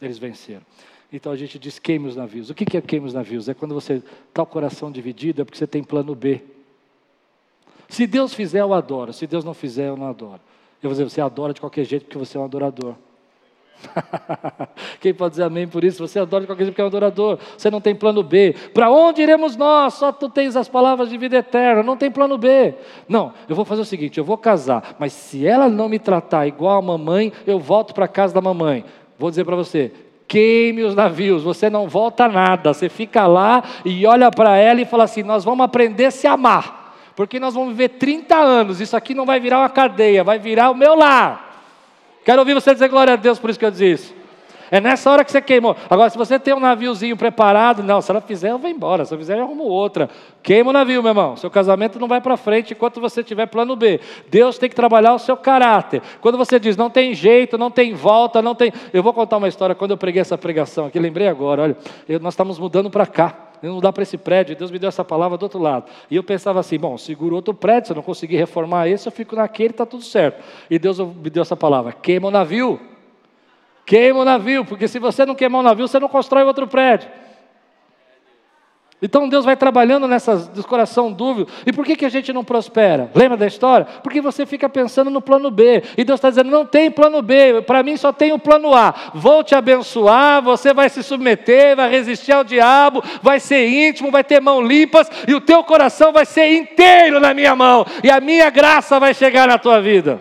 Eles 0.00 0.18
venceram. 0.18 0.62
Então 1.10 1.32
a 1.32 1.36
gente 1.36 1.58
diz 1.58 1.78
queime 1.78 2.06
os 2.06 2.16
navios. 2.16 2.50
O 2.50 2.54
que 2.54 2.76
é 2.76 2.80
queime 2.80 3.06
os 3.06 3.14
navios? 3.14 3.48
É 3.48 3.54
quando 3.54 3.74
você 3.74 4.02
está 4.28 4.42
o 4.42 4.46
coração 4.46 4.92
dividido, 4.92 5.40
é 5.40 5.44
porque 5.44 5.56
você 5.56 5.66
tem 5.66 5.82
plano 5.82 6.14
B. 6.14 6.42
Se 7.88 8.06
Deus 8.06 8.34
fizer, 8.34 8.60
eu 8.60 8.74
adoro. 8.74 9.12
Se 9.12 9.26
Deus 9.26 9.44
não 9.44 9.54
fizer, 9.54 9.88
eu 9.88 9.96
não 9.96 10.08
adoro. 10.08 10.40
Eu 10.82 10.90
vou 10.90 10.92
dizer, 10.92 11.04
você 11.04 11.20
adora 11.20 11.54
de 11.54 11.60
qualquer 11.60 11.84
jeito 11.84 12.04
porque 12.04 12.18
você 12.18 12.36
é 12.36 12.40
um 12.40 12.44
adorador. 12.44 12.94
Quem 15.00 15.14
pode 15.14 15.32
dizer 15.32 15.44
amém 15.44 15.66
por 15.66 15.84
isso? 15.84 16.06
Você 16.06 16.18
adora 16.18 16.42
de 16.42 16.46
qualquer 16.46 16.64
jeito 16.64 16.72
porque 16.72 16.80
é 16.80 16.84
um 16.84 16.88
adorador. 16.88 17.38
Você 17.56 17.70
não 17.70 17.80
tem 17.80 17.94
plano 17.94 18.22
B. 18.22 18.54
Para 18.72 18.90
onde 18.90 19.22
iremos 19.22 19.56
nós? 19.56 19.94
Só 19.94 20.12
tu 20.12 20.28
tens 20.28 20.56
as 20.56 20.68
palavras 20.68 21.08
de 21.08 21.18
vida 21.18 21.36
eterna. 21.36 21.82
Não 21.82 21.96
tem 21.96 22.10
plano 22.10 22.38
B. 22.38 22.74
Não, 23.08 23.32
eu 23.48 23.54
vou 23.54 23.64
fazer 23.64 23.82
o 23.82 23.84
seguinte: 23.84 24.18
eu 24.18 24.24
vou 24.24 24.38
casar, 24.38 24.96
mas 24.98 25.12
se 25.12 25.46
ela 25.46 25.68
não 25.68 25.88
me 25.88 25.98
tratar 25.98 26.46
igual 26.46 26.78
a 26.78 26.82
mamãe, 26.82 27.32
eu 27.46 27.58
volto 27.58 27.94
para 27.94 28.08
casa 28.08 28.34
da 28.34 28.40
mamãe. 28.40 28.84
Vou 29.18 29.30
dizer 29.30 29.44
para 29.44 29.56
você: 29.56 29.92
queime 30.26 30.82
os 30.82 30.94
navios, 30.94 31.42
você 31.42 31.70
não 31.70 31.88
volta 31.88 32.28
nada. 32.28 32.72
Você 32.72 32.88
fica 32.88 33.26
lá 33.26 33.62
e 33.84 34.06
olha 34.06 34.30
para 34.30 34.56
ela 34.56 34.80
e 34.80 34.84
fala 34.84 35.04
assim: 35.04 35.22
nós 35.22 35.44
vamos 35.44 35.64
aprender 35.64 36.06
a 36.06 36.10
se 36.10 36.26
amar 36.26 36.84
porque 37.16 37.40
nós 37.40 37.54
vamos 37.54 37.70
viver 37.70 37.88
30 37.88 38.36
anos, 38.36 38.78
isso 38.78 38.94
aqui 38.94 39.14
não 39.14 39.24
vai 39.24 39.40
virar 39.40 39.60
uma 39.60 39.70
cadeia, 39.70 40.22
vai 40.22 40.38
virar 40.38 40.70
o 40.70 40.74
meu 40.74 40.94
lar. 40.94 41.45
Quero 42.26 42.40
ouvir 42.40 42.54
você 42.54 42.74
dizer 42.74 42.88
glória 42.88 43.12
a 43.12 43.16
Deus 43.16 43.38
por 43.38 43.48
isso 43.48 43.58
que 43.58 43.64
eu 43.64 43.70
disse 43.70 43.86
isso. 43.86 44.14
É 44.68 44.80
nessa 44.80 45.08
hora 45.08 45.24
que 45.24 45.30
você 45.30 45.40
queimou. 45.40 45.76
Agora, 45.88 46.10
se 46.10 46.18
você 46.18 46.40
tem 46.40 46.52
um 46.52 46.58
naviozinho 46.58 47.16
preparado, 47.16 47.84
não, 47.84 48.00
se 48.00 48.10
ela 48.10 48.20
fizer, 48.20 48.50
eu 48.50 48.58
vou 48.58 48.68
embora. 48.68 49.04
Se 49.04 49.14
ela 49.14 49.20
fizer, 49.20 49.38
eu 49.38 49.44
arrumo 49.44 49.62
outra. 49.62 50.10
Queima 50.42 50.70
o 50.70 50.72
navio, 50.72 51.00
meu 51.04 51.10
irmão. 51.10 51.36
Seu 51.36 51.48
casamento 51.48 52.00
não 52.00 52.08
vai 52.08 52.20
para 52.20 52.36
frente 52.36 52.72
enquanto 52.72 53.00
você 53.00 53.22
tiver 53.22 53.46
plano 53.46 53.76
B. 53.76 54.00
Deus 54.28 54.58
tem 54.58 54.68
que 54.68 54.74
trabalhar 54.74 55.14
o 55.14 55.20
seu 55.20 55.36
caráter. 55.36 56.02
Quando 56.20 56.36
você 56.36 56.58
diz, 56.58 56.76
não 56.76 56.90
tem 56.90 57.14
jeito, 57.14 57.56
não 57.56 57.70
tem 57.70 57.94
volta, 57.94 58.42
não 58.42 58.56
tem. 58.56 58.72
Eu 58.92 59.04
vou 59.04 59.12
contar 59.12 59.36
uma 59.36 59.46
história 59.46 59.72
quando 59.72 59.92
eu 59.92 59.96
preguei 59.96 60.20
essa 60.20 60.36
pregação 60.36 60.86
aqui, 60.86 60.98
lembrei 60.98 61.28
agora, 61.28 61.62
olha, 61.62 61.76
eu, 62.08 62.18
nós 62.18 62.34
estamos 62.34 62.58
mudando 62.58 62.90
para 62.90 63.06
cá 63.06 63.45
eu 63.45 63.45
não 63.62 63.80
dá 63.80 63.92
para 63.92 64.02
esse 64.02 64.16
prédio, 64.16 64.56
Deus 64.56 64.70
me 64.70 64.78
deu 64.78 64.88
essa 64.88 65.04
palavra 65.04 65.36
do 65.38 65.42
outro 65.42 65.58
lado. 65.58 65.90
E 66.10 66.16
eu 66.16 66.22
pensava 66.22 66.60
assim, 66.60 66.78
bom, 66.78 66.96
seguro 66.96 67.36
outro 67.36 67.54
prédio, 67.54 67.86
se 67.86 67.92
eu 67.92 67.96
não 67.96 68.02
conseguir 68.02 68.36
reformar 68.36 68.88
esse, 68.88 69.06
eu 69.08 69.12
fico 69.12 69.36
naquele, 69.36 69.70
está 69.70 69.86
tudo 69.86 70.02
certo. 70.02 70.42
E 70.70 70.78
Deus 70.78 70.98
me 70.98 71.30
deu 71.30 71.42
essa 71.42 71.56
palavra, 71.56 71.92
queima 71.92 72.28
o 72.28 72.30
navio. 72.30 72.80
Queima 73.84 74.18
o 74.18 74.24
navio, 74.24 74.64
porque 74.64 74.88
se 74.88 74.98
você 74.98 75.24
não 75.24 75.34
queimar 75.36 75.60
o 75.60 75.64
navio, 75.64 75.86
você 75.86 76.00
não 76.00 76.08
constrói 76.08 76.42
outro 76.42 76.66
prédio. 76.66 77.08
Então 79.00 79.28
Deus 79.28 79.44
vai 79.44 79.54
trabalhando 79.54 80.08
nessas 80.08 80.48
do 80.48 80.64
coração 80.64 81.12
dúvida. 81.12 81.50
E 81.66 81.72
por 81.72 81.84
que, 81.84 81.96
que 81.96 82.04
a 82.06 82.08
gente 82.08 82.32
não 82.32 82.42
prospera? 82.42 83.10
Lembra 83.14 83.36
da 83.36 83.46
história? 83.46 83.86
Porque 84.02 84.22
você 84.22 84.46
fica 84.46 84.70
pensando 84.70 85.10
no 85.10 85.20
plano 85.20 85.50
B. 85.50 85.82
E 85.98 86.04
Deus 86.04 86.16
está 86.16 86.30
dizendo: 86.30 86.50
não 86.50 86.64
tem 86.64 86.90
plano 86.90 87.20
B, 87.20 87.60
para 87.62 87.82
mim 87.82 87.96
só 87.98 88.10
tem 88.10 88.32
o 88.32 88.38
plano 88.38 88.74
A. 88.74 88.94
Vou 89.14 89.44
te 89.44 89.54
abençoar, 89.54 90.40
você 90.42 90.72
vai 90.72 90.88
se 90.88 91.02
submeter, 91.02 91.76
vai 91.76 91.90
resistir 91.90 92.32
ao 92.32 92.42
diabo, 92.42 93.04
vai 93.22 93.38
ser 93.38 93.68
íntimo, 93.68 94.10
vai 94.10 94.24
ter 94.24 94.40
mãos 94.40 94.66
limpas, 94.66 95.10
e 95.28 95.34
o 95.34 95.40
teu 95.42 95.62
coração 95.62 96.10
vai 96.10 96.24
ser 96.24 96.50
inteiro 96.54 97.20
na 97.20 97.34
minha 97.34 97.54
mão, 97.54 97.84
e 98.02 98.10
a 98.10 98.18
minha 98.18 98.48
graça 98.48 98.98
vai 98.98 99.12
chegar 99.12 99.46
na 99.46 99.58
tua 99.58 99.80
vida. 99.80 100.20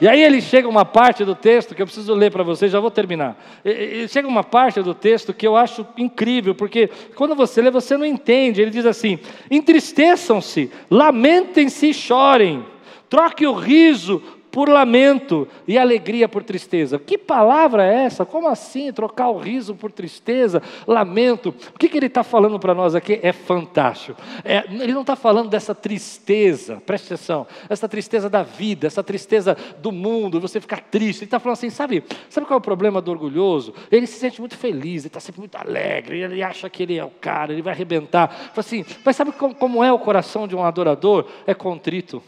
E 0.00 0.06
aí 0.06 0.22
ele 0.22 0.40
chega 0.40 0.68
uma 0.68 0.84
parte 0.84 1.24
do 1.24 1.34
texto 1.34 1.74
que 1.74 1.80
eu 1.80 1.86
preciso 1.86 2.14
ler 2.14 2.30
para 2.30 2.42
vocês, 2.42 2.70
já 2.70 2.80
vou 2.80 2.90
terminar. 2.90 3.36
Ele 3.64 4.08
chega 4.08 4.28
uma 4.28 4.44
parte 4.44 4.82
do 4.82 4.94
texto 4.94 5.32
que 5.32 5.46
eu 5.46 5.56
acho 5.56 5.86
incrível, 5.96 6.54
porque 6.54 6.90
quando 7.14 7.34
você 7.34 7.62
lê, 7.62 7.70
você 7.70 7.96
não 7.96 8.04
entende. 8.04 8.60
Ele 8.60 8.70
diz 8.70 8.84
assim: 8.84 9.18
entristeçam-se, 9.50 10.70
lamentem-se 10.90 11.90
e 11.90 11.94
chorem, 11.94 12.64
troque 13.08 13.46
o 13.46 13.52
riso 13.52 14.22
por 14.56 14.70
lamento 14.70 15.46
e 15.68 15.76
alegria 15.76 16.26
por 16.26 16.42
tristeza. 16.42 16.98
Que 16.98 17.18
palavra 17.18 17.84
é 17.84 18.04
essa? 18.04 18.24
Como 18.24 18.48
assim 18.48 18.90
trocar 18.90 19.28
o 19.28 19.36
riso 19.36 19.74
por 19.74 19.92
tristeza, 19.92 20.62
lamento? 20.86 21.54
O 21.74 21.78
que, 21.78 21.90
que 21.90 21.98
ele 21.98 22.06
está 22.06 22.24
falando 22.24 22.58
para 22.58 22.74
nós 22.74 22.94
aqui 22.94 23.20
é 23.22 23.34
fantástico. 23.34 24.18
É, 24.42 24.64
ele 24.70 24.94
não 24.94 25.02
está 25.02 25.14
falando 25.14 25.50
dessa 25.50 25.74
tristeza, 25.74 26.82
preste 26.86 27.12
atenção, 27.12 27.46
essa 27.68 27.86
tristeza 27.86 28.30
da 28.30 28.42
vida, 28.42 28.86
essa 28.86 29.04
tristeza 29.04 29.54
do 29.82 29.92
mundo, 29.92 30.40
você 30.40 30.58
ficar 30.58 30.80
triste. 30.80 31.18
Ele 31.18 31.26
está 31.26 31.38
falando 31.38 31.58
assim, 31.58 31.68
sabe, 31.68 32.02
sabe 32.30 32.46
qual 32.46 32.56
é 32.56 32.58
o 32.58 32.62
problema 32.62 33.02
do 33.02 33.10
orgulhoso? 33.10 33.74
Ele 33.92 34.06
se 34.06 34.18
sente 34.18 34.40
muito 34.40 34.56
feliz, 34.56 35.02
ele 35.02 35.08
está 35.08 35.20
sempre 35.20 35.40
muito 35.40 35.54
alegre, 35.56 36.22
ele 36.22 36.42
acha 36.42 36.70
que 36.70 36.82
ele 36.82 36.96
é 36.96 37.04
o 37.04 37.10
cara, 37.10 37.52
ele 37.52 37.60
vai 37.60 37.74
arrebentar. 37.74 38.28
Fala 38.28 38.52
assim, 38.60 38.86
mas 39.04 39.16
sabe 39.16 39.32
como, 39.32 39.54
como 39.54 39.84
é 39.84 39.92
o 39.92 39.98
coração 39.98 40.48
de 40.48 40.56
um 40.56 40.64
adorador? 40.64 41.26
É 41.46 41.52
contrito, 41.52 42.22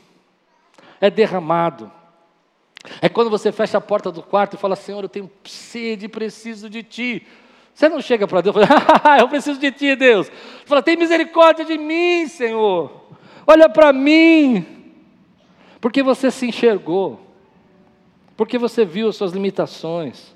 é 1.01 1.09
derramado 1.09 1.97
é 3.01 3.09
quando 3.09 3.31
você 3.31 3.53
fecha 3.53 3.79
a 3.79 3.81
porta 3.81 4.11
do 4.11 4.23
quarto 4.23 4.55
e 4.55 4.59
fala: 4.59 4.77
Senhor, 4.77 5.03
eu 5.03 5.09
tenho 5.09 5.31
sede, 5.45 6.09
preciso 6.09 6.69
de 6.69 6.83
Ti. 6.83 7.27
Você 7.75 7.89
não 7.89 8.01
chega 8.01 8.27
para 8.27 8.41
Deus 8.41 8.57
e 8.57 8.67
fala: 8.67 9.19
Eu 9.21 9.29
preciso 9.29 9.61
de 9.61 9.71
Ti, 9.71 9.95
Deus. 9.97 10.29
Você 10.29 10.67
fala: 10.67 10.83
Tem 10.83 10.97
misericórdia 10.97 11.65
de 11.65 11.79
mim, 11.79 12.27
Senhor. 12.27 12.91
Olha 13.47 13.69
para 13.69 13.93
mim. 13.93 14.67
Porque 15.81 16.03
você 16.03 16.31
se 16.31 16.47
enxergou. 16.47 17.21
Porque 18.37 18.59
você 18.59 18.85
viu 18.85 19.09
as 19.09 19.17
suas 19.17 19.33
limitações. 19.33 20.35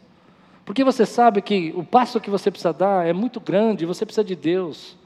Porque 0.65 0.85
você 0.85 1.05
sabe 1.05 1.43
que 1.43 1.73
o 1.77 1.85
passo 1.85 2.21
que 2.21 2.31
você 2.31 2.51
precisa 2.51 2.73
dar 2.73 3.07
é 3.07 3.13
muito 3.13 3.41
grande, 3.41 3.85
você 3.85 4.07
precisa 4.07 4.25
de 4.25 4.37
Deus. 4.37 4.97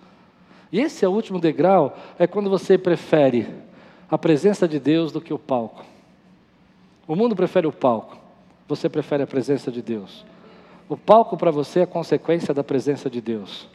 E 0.70 0.80
esse 0.80 1.04
é 1.04 1.08
o 1.08 1.12
último 1.12 1.40
degrau, 1.40 1.96
é 2.18 2.26
quando 2.26 2.50
você 2.50 2.76
prefere 2.76 3.48
a 4.10 4.18
presença 4.18 4.68
de 4.68 4.78
Deus 4.78 5.12
do 5.12 5.20
que 5.20 5.32
o 5.32 5.38
palco. 5.38 5.84
O 7.06 7.14
mundo 7.14 7.36
prefere 7.36 7.66
o 7.66 7.72
palco, 7.72 8.16
você 8.66 8.88
prefere 8.88 9.22
a 9.22 9.26
presença 9.26 9.70
de 9.70 9.80
Deus. 9.80 10.24
O 10.88 10.96
palco 10.96 11.36
para 11.36 11.50
você 11.50 11.80
é 11.80 11.86
consequência 11.86 12.52
da 12.52 12.64
presença 12.64 13.08
de 13.08 13.20
Deus. 13.20 13.68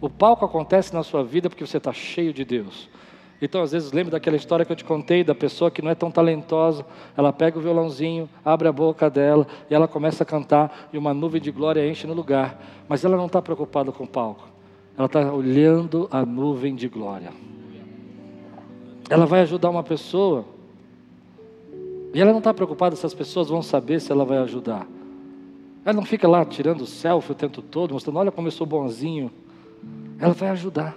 O 0.00 0.10
palco 0.10 0.44
acontece 0.44 0.92
na 0.92 1.02
sua 1.02 1.22
vida 1.22 1.48
porque 1.48 1.66
você 1.66 1.78
está 1.78 1.92
cheio 1.92 2.32
de 2.32 2.44
Deus. 2.44 2.88
Então, 3.40 3.62
às 3.62 3.72
vezes, 3.72 3.92
lembra 3.92 4.12
daquela 4.12 4.36
história 4.36 4.64
que 4.64 4.72
eu 4.72 4.76
te 4.76 4.84
contei 4.84 5.24
da 5.24 5.34
pessoa 5.34 5.70
que 5.70 5.82
não 5.82 5.90
é 5.90 5.94
tão 5.94 6.10
talentosa. 6.10 6.86
Ela 7.16 7.32
pega 7.32 7.58
o 7.58 7.62
violãozinho, 7.62 8.28
abre 8.44 8.68
a 8.68 8.72
boca 8.72 9.10
dela 9.10 9.46
e 9.68 9.74
ela 9.74 9.88
começa 9.88 10.22
a 10.22 10.26
cantar 10.26 10.88
e 10.92 10.98
uma 10.98 11.12
nuvem 11.12 11.40
de 11.40 11.50
glória 11.50 11.86
enche 11.86 12.06
no 12.06 12.14
lugar. 12.14 12.58
Mas 12.88 13.04
ela 13.04 13.16
não 13.16 13.26
está 13.26 13.42
preocupada 13.42 13.92
com 13.92 14.04
o 14.04 14.08
palco. 14.08 14.48
Ela 14.96 15.06
está 15.06 15.32
olhando 15.32 16.08
a 16.10 16.24
nuvem 16.24 16.74
de 16.74 16.88
glória. 16.88 17.32
Ela 19.10 19.26
vai 19.26 19.40
ajudar 19.40 19.68
uma 19.68 19.82
pessoa 19.82 20.46
e 22.14 22.20
ela 22.20 22.30
não 22.30 22.38
está 22.38 22.54
preocupada 22.54 22.94
se 22.94 23.04
as 23.04 23.12
pessoas 23.12 23.48
vão 23.48 23.60
saber 23.60 24.00
se 24.00 24.12
ela 24.12 24.24
vai 24.24 24.38
ajudar. 24.38 24.86
Ela 25.84 25.94
não 25.94 26.04
fica 26.04 26.28
lá 26.28 26.44
tirando 26.44 26.86
selfie 26.86 27.32
o 27.32 27.34
tempo 27.34 27.60
todo, 27.60 27.92
mostrando, 27.92 28.20
olha 28.20 28.30
como 28.30 28.46
eu 28.46 28.52
sou 28.52 28.66
bonzinho. 28.66 29.30
Ela 30.18 30.32
vai 30.32 30.48
ajudar. 30.50 30.96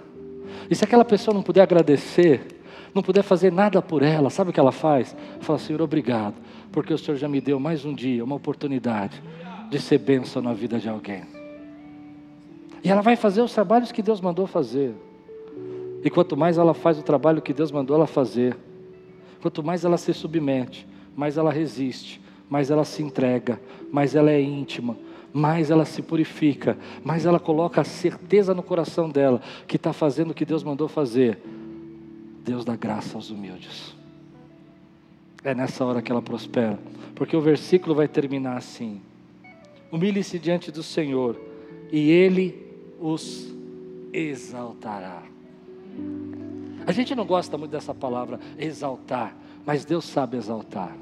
E 0.70 0.74
se 0.76 0.84
aquela 0.84 1.04
pessoa 1.04 1.34
não 1.34 1.42
puder 1.42 1.62
agradecer, 1.62 2.60
não 2.94 3.02
puder 3.02 3.22
fazer 3.22 3.52
nada 3.52 3.82
por 3.82 4.02
ela, 4.02 4.30
sabe 4.30 4.50
o 4.50 4.52
que 4.52 4.60
ela 4.60 4.72
faz? 4.72 5.14
Fala, 5.40 5.58
Senhor, 5.58 5.82
obrigado, 5.82 6.36
porque 6.70 6.94
o 6.94 6.98
Senhor 6.98 7.16
já 7.16 7.28
me 7.28 7.40
deu 7.40 7.58
mais 7.58 7.84
um 7.84 7.92
dia, 7.92 8.24
uma 8.24 8.36
oportunidade 8.36 9.20
de 9.68 9.80
ser 9.80 9.98
bênção 9.98 10.40
na 10.40 10.52
vida 10.52 10.78
de 10.78 10.88
alguém. 10.88 11.24
E 12.82 12.90
ela 12.90 13.02
vai 13.02 13.16
fazer 13.16 13.42
os 13.42 13.52
trabalhos 13.52 13.90
que 13.90 14.02
Deus 14.02 14.20
mandou 14.20 14.46
fazer. 14.46 14.94
E 16.04 16.08
quanto 16.08 16.36
mais 16.36 16.58
ela 16.58 16.72
faz 16.72 16.96
o 16.96 17.02
trabalho 17.02 17.42
que 17.42 17.52
Deus 17.52 17.72
mandou 17.72 17.96
ela 17.96 18.06
fazer, 18.06 18.56
quanto 19.42 19.64
mais 19.64 19.84
ela 19.84 19.98
se 19.98 20.14
submete, 20.14 20.86
mais 21.18 21.36
ela 21.36 21.50
resiste, 21.50 22.20
mais 22.48 22.70
ela 22.70 22.84
se 22.84 23.02
entrega, 23.02 23.60
mais 23.90 24.14
ela 24.14 24.30
é 24.30 24.40
íntima, 24.40 24.96
mais 25.32 25.68
ela 25.68 25.84
se 25.84 26.00
purifica, 26.00 26.78
mais 27.02 27.26
ela 27.26 27.40
coloca 27.40 27.80
a 27.80 27.84
certeza 27.84 28.54
no 28.54 28.62
coração 28.62 29.10
dela 29.10 29.42
que 29.66 29.74
está 29.74 29.92
fazendo 29.92 30.30
o 30.30 30.34
que 30.34 30.44
Deus 30.44 30.62
mandou 30.62 30.86
fazer. 30.86 31.40
Deus 32.44 32.64
dá 32.64 32.76
graça 32.76 33.16
aos 33.16 33.30
humildes. 33.30 33.96
É 35.42 35.56
nessa 35.56 35.84
hora 35.84 36.00
que 36.00 36.12
ela 36.12 36.22
prospera, 36.22 36.78
porque 37.16 37.36
o 37.36 37.40
versículo 37.40 37.96
vai 37.96 38.06
terminar 38.06 38.56
assim: 38.56 39.00
Humilhe-se 39.90 40.38
diante 40.38 40.70
do 40.70 40.84
Senhor, 40.84 41.36
e 41.90 42.12
Ele 42.12 42.64
os 43.00 43.52
exaltará. 44.12 45.24
A 46.86 46.92
gente 46.92 47.12
não 47.16 47.26
gosta 47.26 47.58
muito 47.58 47.72
dessa 47.72 47.92
palavra 47.92 48.38
exaltar, 48.56 49.36
mas 49.66 49.84
Deus 49.84 50.04
sabe 50.04 50.36
exaltar. 50.36 50.96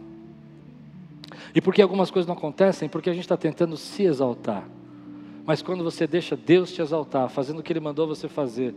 E 1.55 1.61
por 1.61 1.74
que 1.74 1.82
algumas 1.82 2.11
coisas 2.11 2.26
não 2.26 2.34
acontecem? 2.34 2.88
Porque 2.88 3.11
a 3.11 3.12
gente 3.12 3.22
está 3.22 3.36
tentando 3.36 3.76
se 3.76 4.05
exaltar. 4.05 4.68
Mas 5.47 5.62
quando 5.62 5.84
você 5.84 6.07
deixa 6.07 6.36
Deus 6.36 6.72
te 6.72 6.82
exaltar, 6.82 7.28
fazendo 7.28 7.61
o 7.61 7.62
que 7.62 7.72
Ele 7.72 7.80
mandou 7.80 8.07
você 8.07 8.28
fazer, 8.28 8.74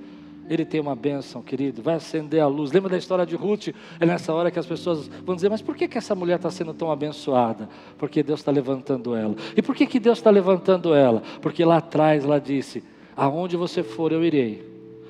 Ele 0.48 0.64
tem 0.64 0.80
uma 0.80 0.96
bênção, 0.96 1.42
querido. 1.42 1.82
Vai 1.82 1.96
acender 1.96 2.42
a 2.42 2.48
luz. 2.48 2.72
Lembra 2.72 2.92
da 2.92 2.98
história 2.98 3.26
de 3.26 3.36
Ruth? 3.36 3.70
É 4.00 4.06
nessa 4.06 4.32
hora 4.34 4.52
que 4.52 4.60
as 4.60 4.68
pessoas 4.68 5.08
vão 5.26 5.36
dizer: 5.36 5.50
Mas 5.50 5.62
por 5.62 5.76
que, 5.76 5.88
que 5.88 5.98
essa 5.98 6.14
mulher 6.14 6.36
está 6.36 6.52
sendo 6.52 6.74
tão 6.74 6.92
abençoada? 6.92 7.68
Porque 7.98 8.22
Deus 8.22 8.40
está 8.40 8.52
levantando 8.52 9.16
ela. 9.16 9.36
E 9.58 9.62
por 9.62 9.76
que, 9.76 9.88
que 9.88 10.00
Deus 10.00 10.20
está 10.20 10.30
levantando 10.30 10.94
ela? 10.94 11.24
Porque 11.42 11.66
lá 11.66 11.78
atrás 11.78 12.24
ela 12.24 12.40
disse: 12.40 12.84
Aonde 13.18 13.58
você 13.58 13.82
for, 13.82 14.12
eu 14.12 14.24
irei. 14.24 14.64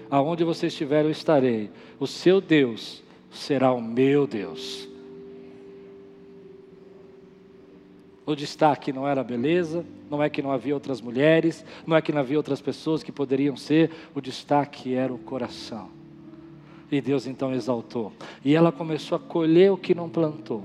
Aonde 0.10 0.44
você 0.44 0.68
estiver, 0.68 1.06
eu 1.06 1.12
estarei. 1.12 1.70
O 2.00 2.08
seu 2.08 2.42
Deus 2.42 3.04
será 3.30 3.72
o 3.72 3.82
meu 3.82 4.26
Deus. 4.26 4.89
O 8.30 8.36
destaque 8.36 8.94
não 8.94 9.08
era 9.08 9.22
a 9.22 9.24
beleza, 9.24 9.84
não 10.08 10.22
é 10.22 10.30
que 10.30 10.40
não 10.40 10.52
havia 10.52 10.76
outras 10.76 11.02
mulheres, 11.02 11.66
não 11.84 11.98
é 11.98 12.02
que 12.02 12.12
não 12.12 12.20
havia 12.20 12.38
outras 12.38 12.62
pessoas 12.62 13.02
que 13.02 13.12
poderiam 13.12 13.58
ser, 13.58 13.90
o 14.14 14.22
destaque 14.22 14.94
era 14.94 15.12
o 15.12 15.18
coração. 15.18 15.90
E 16.92 17.02
Deus 17.02 17.26
então 17.26 17.52
exaltou. 17.56 18.14
E 18.46 18.56
ela 18.56 18.72
começou 18.72 19.16
a 19.16 19.20
colher 19.20 19.72
o 19.72 19.78
que 19.78 19.96
não 19.96 20.08
plantou. 20.08 20.62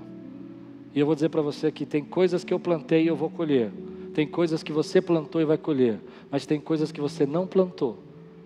E 0.94 1.00
eu 1.00 1.06
vou 1.06 1.14
dizer 1.14 1.30
para 1.30 1.40
você 1.40 1.72
que 1.72 1.86
tem 1.86 2.04
coisas 2.04 2.44
que 2.44 2.52
eu 2.52 2.60
plantei 2.60 3.04
e 3.04 3.06
eu 3.06 3.16
vou 3.16 3.30
colher. 3.30 3.72
Tem 4.12 4.26
coisas 4.26 4.62
que 4.62 4.70
você 4.70 5.00
plantou 5.00 5.40
e 5.40 5.46
vai 5.46 5.56
colher. 5.56 5.98
Mas 6.30 6.44
tem 6.44 6.60
coisas 6.60 6.92
que 6.92 7.00
você 7.00 7.24
não 7.24 7.46
plantou 7.46 7.96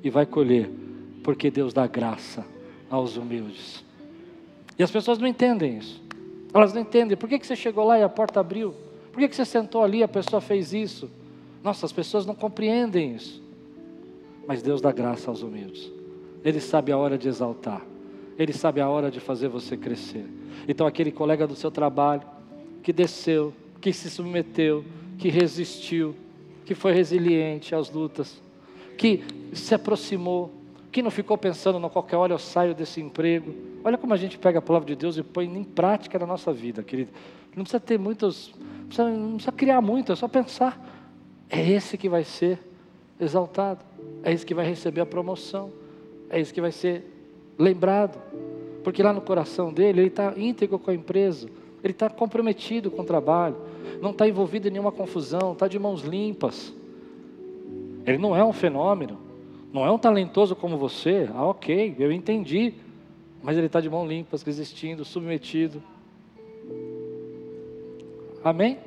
e 0.00 0.10
vai 0.10 0.26
colher. 0.26 0.70
Porque 1.24 1.50
Deus 1.50 1.72
dá 1.72 1.88
graça 1.88 2.46
aos 2.88 3.16
humildes. 3.16 3.84
E 4.78 4.82
as 4.84 4.92
pessoas 4.92 5.18
não 5.18 5.26
entendem 5.26 5.78
isso. 5.78 6.00
Elas 6.54 6.72
não 6.72 6.82
entendem. 6.82 7.16
Por 7.16 7.28
que, 7.28 7.36
que 7.36 7.46
você 7.48 7.56
chegou 7.56 7.84
lá 7.84 7.98
e 7.98 8.04
a 8.04 8.08
porta 8.08 8.38
abriu? 8.38 8.86
Por 9.18 9.28
que, 9.28 9.34
você 9.34 9.44
sentou 9.44 9.82
ali 9.82 10.00
a 10.00 10.06
pessoa 10.06 10.40
fez 10.40 10.72
isso? 10.72 11.10
Nossa, 11.60 11.84
as 11.84 11.90
pessoas 11.90 12.24
não 12.24 12.36
compreendem 12.36 13.16
isso. 13.16 13.42
Mas 14.46 14.62
Deus 14.62 14.80
dá 14.80 14.92
graça 14.92 15.28
aos 15.28 15.42
humildes. 15.42 15.90
Ele 16.44 16.60
sabe 16.60 16.92
a 16.92 16.96
hora 16.96 17.18
de 17.18 17.26
exaltar. 17.26 17.84
Ele 18.38 18.52
sabe 18.52 18.80
a 18.80 18.88
hora 18.88 19.10
de 19.10 19.18
fazer 19.18 19.48
você 19.48 19.76
crescer. 19.76 20.24
Então, 20.68 20.86
aquele 20.86 21.10
colega 21.10 21.48
do 21.48 21.56
seu 21.56 21.68
trabalho 21.68 22.22
que 22.80 22.92
desceu, 22.92 23.52
que 23.80 23.92
se 23.92 24.08
submeteu, 24.08 24.84
que 25.18 25.28
resistiu, 25.28 26.14
que 26.64 26.76
foi 26.76 26.92
resiliente 26.92 27.74
às 27.74 27.90
lutas, 27.90 28.40
que 28.96 29.24
se 29.52 29.74
aproximou, 29.74 30.52
que 30.92 31.02
não 31.02 31.10
ficou 31.10 31.36
pensando, 31.36 31.80
no 31.80 31.90
qualquer 31.90 32.18
hora 32.18 32.34
eu 32.34 32.38
saio 32.38 32.72
desse 32.72 33.00
emprego. 33.00 33.52
Olha 33.82 33.98
como 33.98 34.14
a 34.14 34.16
gente 34.16 34.38
pega 34.38 34.60
a 34.60 34.62
palavra 34.62 34.86
de 34.86 34.94
Deus 34.94 35.16
e 35.16 35.24
põe 35.24 35.46
em 35.46 35.64
prática 35.64 36.20
na 36.20 36.26
nossa 36.26 36.52
vida, 36.52 36.84
querido. 36.84 37.10
Não 37.56 37.64
precisa 37.64 37.80
ter 37.80 37.98
muitos, 37.98 38.52
não 38.58 38.86
precisa, 38.86 39.08
não 39.10 39.32
precisa 39.32 39.52
criar 39.52 39.80
muito, 39.80 40.12
é 40.12 40.16
só 40.16 40.28
pensar. 40.28 40.84
É 41.50 41.66
esse 41.68 41.96
que 41.96 42.08
vai 42.08 42.24
ser 42.24 42.58
exaltado, 43.18 43.80
é 44.22 44.32
esse 44.32 44.44
que 44.44 44.54
vai 44.54 44.66
receber 44.66 45.00
a 45.00 45.06
promoção, 45.06 45.72
é 46.30 46.40
esse 46.40 46.52
que 46.52 46.60
vai 46.60 46.70
ser 46.70 47.04
lembrado, 47.58 48.20
porque 48.84 49.02
lá 49.02 49.12
no 49.12 49.20
coração 49.20 49.72
dele, 49.72 50.00
ele 50.00 50.08
está 50.08 50.34
íntegro 50.36 50.78
com 50.78 50.90
a 50.90 50.94
empresa, 50.94 51.48
ele 51.82 51.92
está 51.92 52.08
comprometido 52.08 52.90
com 52.90 53.02
o 53.02 53.04
trabalho, 53.04 53.56
não 54.00 54.10
está 54.10 54.28
envolvido 54.28 54.68
em 54.68 54.70
nenhuma 54.70 54.92
confusão, 54.92 55.52
está 55.52 55.66
de 55.66 55.78
mãos 55.78 56.02
limpas. 56.02 56.72
Ele 58.06 58.18
não 58.18 58.34
é 58.34 58.44
um 58.44 58.52
fenômeno, 58.52 59.18
não 59.72 59.84
é 59.84 59.90
um 59.90 59.98
talentoso 59.98 60.56
como 60.56 60.76
você. 60.76 61.28
Ah, 61.34 61.44
ok, 61.46 61.96
eu 61.98 62.10
entendi. 62.10 62.74
Mas 63.42 63.56
ele 63.56 63.66
está 63.66 63.80
de 63.80 63.88
mãos 63.88 64.08
limpas, 64.08 64.42
resistindo, 64.42 65.04
submetido. 65.04 65.82
Amém? 68.48 68.78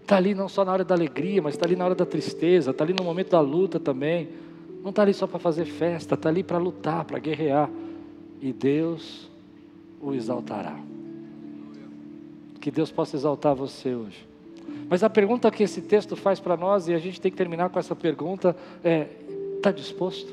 Está 0.00 0.16
ali 0.16 0.34
não 0.34 0.48
só 0.48 0.64
na 0.64 0.72
hora 0.72 0.84
da 0.84 0.94
alegria, 0.94 1.42
mas 1.42 1.54
está 1.54 1.66
ali 1.66 1.76
na 1.76 1.84
hora 1.84 1.94
da 1.94 2.06
tristeza, 2.06 2.70
está 2.70 2.82
ali 2.82 2.92
no 2.92 3.04
momento 3.04 3.30
da 3.30 3.40
luta 3.40 3.78
também. 3.78 4.28
Não 4.82 4.90
está 4.90 5.02
ali 5.02 5.14
só 5.14 5.26
para 5.26 5.38
fazer 5.38 5.64
festa, 5.64 6.14
está 6.14 6.28
ali 6.28 6.42
para 6.42 6.58
lutar, 6.58 7.04
para 7.04 7.18
guerrear. 7.18 7.70
E 8.40 8.52
Deus 8.52 9.30
o 10.00 10.14
exaltará. 10.14 10.76
Que 12.60 12.70
Deus 12.70 12.90
possa 12.90 13.16
exaltar 13.16 13.54
você 13.54 13.94
hoje. 13.94 14.26
Mas 14.88 15.02
a 15.04 15.10
pergunta 15.10 15.50
que 15.50 15.62
esse 15.62 15.82
texto 15.82 16.16
faz 16.16 16.40
para 16.40 16.56
nós, 16.56 16.88
e 16.88 16.94
a 16.94 16.98
gente 16.98 17.20
tem 17.20 17.30
que 17.30 17.36
terminar 17.36 17.68
com 17.70 17.78
essa 17.78 17.94
pergunta, 17.94 18.56
é: 18.82 19.08
está 19.56 19.70
disposto? 19.70 20.32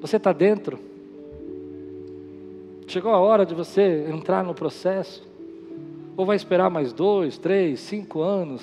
Você 0.00 0.16
está 0.16 0.32
dentro? 0.32 0.78
Chegou 2.86 3.12
a 3.12 3.18
hora 3.18 3.46
de 3.46 3.54
você 3.54 4.06
entrar 4.10 4.42
no 4.42 4.54
processo? 4.54 5.29
Ou 6.20 6.26
vai 6.26 6.36
esperar 6.36 6.68
mais 6.68 6.92
dois, 6.92 7.38
três, 7.38 7.80
cinco 7.80 8.20
anos? 8.20 8.60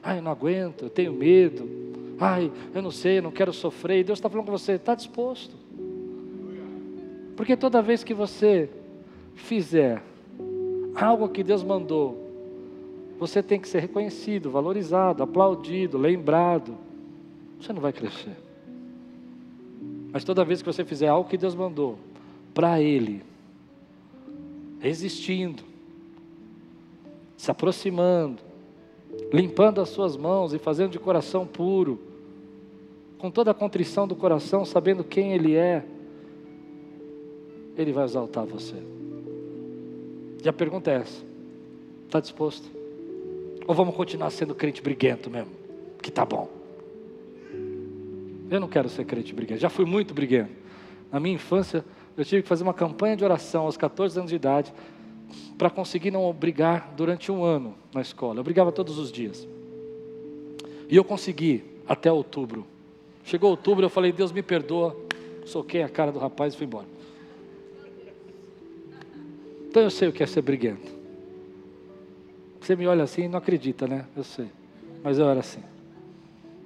Ai, 0.00 0.18
eu 0.18 0.22
não 0.22 0.30
aguento, 0.30 0.84
eu 0.84 0.88
tenho 0.88 1.12
medo. 1.12 1.68
Ai, 2.16 2.48
eu 2.72 2.80
não 2.80 2.92
sei, 2.92 3.18
eu 3.18 3.22
não 3.22 3.32
quero 3.32 3.52
sofrer. 3.52 3.98
E 3.98 4.04
Deus 4.04 4.20
está 4.20 4.30
falando 4.30 4.46
com 4.46 4.52
você: 4.52 4.74
está 4.74 4.94
disposto? 4.94 5.56
Porque 7.34 7.56
toda 7.56 7.82
vez 7.82 8.04
que 8.04 8.14
você 8.14 8.70
fizer 9.34 10.00
algo 10.94 11.28
que 11.28 11.42
Deus 11.42 11.64
mandou, 11.64 12.24
você 13.18 13.42
tem 13.42 13.58
que 13.58 13.68
ser 13.68 13.80
reconhecido, 13.80 14.48
valorizado, 14.48 15.24
aplaudido, 15.24 15.98
lembrado. 15.98 16.78
Você 17.60 17.72
não 17.72 17.80
vai 17.80 17.92
crescer. 17.92 18.36
Mas 20.12 20.22
toda 20.22 20.44
vez 20.44 20.62
que 20.62 20.72
você 20.72 20.84
fizer 20.84 21.08
algo 21.08 21.28
que 21.28 21.36
Deus 21.36 21.56
mandou, 21.56 21.98
para 22.54 22.80
Ele, 22.80 23.24
resistindo, 24.78 25.71
se 27.42 27.50
aproximando, 27.50 28.40
limpando 29.32 29.80
as 29.80 29.88
suas 29.88 30.16
mãos 30.16 30.54
e 30.54 30.60
fazendo 30.60 30.92
de 30.92 30.98
coração 31.00 31.44
puro, 31.44 31.98
com 33.18 33.32
toda 33.32 33.50
a 33.50 33.54
contrição 33.54 34.06
do 34.06 34.14
coração, 34.14 34.64
sabendo 34.64 35.02
quem 35.02 35.32
Ele 35.32 35.56
é, 35.56 35.84
Ele 37.76 37.90
vai 37.90 38.04
exaltar 38.04 38.46
você. 38.46 38.76
E 40.44 40.48
a 40.48 40.52
pergunta 40.52 40.92
é 40.92 40.98
essa: 40.98 41.24
está 42.06 42.20
disposto? 42.20 42.70
Ou 43.66 43.74
vamos 43.74 43.96
continuar 43.96 44.30
sendo 44.30 44.54
crente 44.54 44.80
briguento 44.80 45.28
mesmo? 45.28 45.50
Que 46.00 46.12
tá 46.12 46.24
bom. 46.24 46.48
Eu 48.52 48.60
não 48.60 48.68
quero 48.68 48.88
ser 48.88 49.04
crente 49.04 49.34
briguento, 49.34 49.60
já 49.60 49.68
fui 49.68 49.84
muito 49.84 50.14
briguento. 50.14 50.52
Na 51.10 51.18
minha 51.18 51.34
infância, 51.34 51.84
eu 52.16 52.24
tive 52.24 52.42
que 52.42 52.48
fazer 52.48 52.62
uma 52.62 52.74
campanha 52.74 53.16
de 53.16 53.24
oração 53.24 53.64
aos 53.64 53.76
14 53.76 54.16
anos 54.16 54.30
de 54.30 54.36
idade 54.36 54.72
para 55.56 55.70
conseguir 55.70 56.10
não 56.10 56.32
brigar 56.32 56.92
durante 56.96 57.30
um 57.30 57.44
ano 57.44 57.74
na 57.94 58.00
escola. 58.00 58.40
Eu 58.40 58.44
brigava 58.44 58.72
todos 58.72 58.98
os 58.98 59.10
dias. 59.10 59.46
E 60.88 60.96
eu 60.96 61.04
consegui 61.04 61.64
até 61.86 62.10
outubro. 62.10 62.66
Chegou 63.24 63.50
outubro, 63.50 63.84
eu 63.84 63.90
falei: 63.90 64.12
Deus 64.12 64.32
me 64.32 64.42
perdoa. 64.42 64.96
Soquei 65.44 65.82
a 65.82 65.88
cara 65.88 66.12
do 66.12 66.18
rapaz 66.18 66.54
e 66.54 66.56
fui 66.56 66.66
embora. 66.66 66.86
Então 69.68 69.82
eu 69.82 69.90
sei 69.90 70.08
o 70.08 70.12
que 70.12 70.22
é 70.22 70.26
ser 70.26 70.42
briguento. 70.42 70.92
Você 72.60 72.76
me 72.76 72.86
olha 72.86 73.02
assim 73.02 73.22
e 73.22 73.28
não 73.28 73.38
acredita, 73.38 73.88
né? 73.88 74.06
Eu 74.14 74.22
sei. 74.22 74.46
Mas 75.02 75.18
eu 75.18 75.28
era 75.28 75.40
assim. 75.40 75.62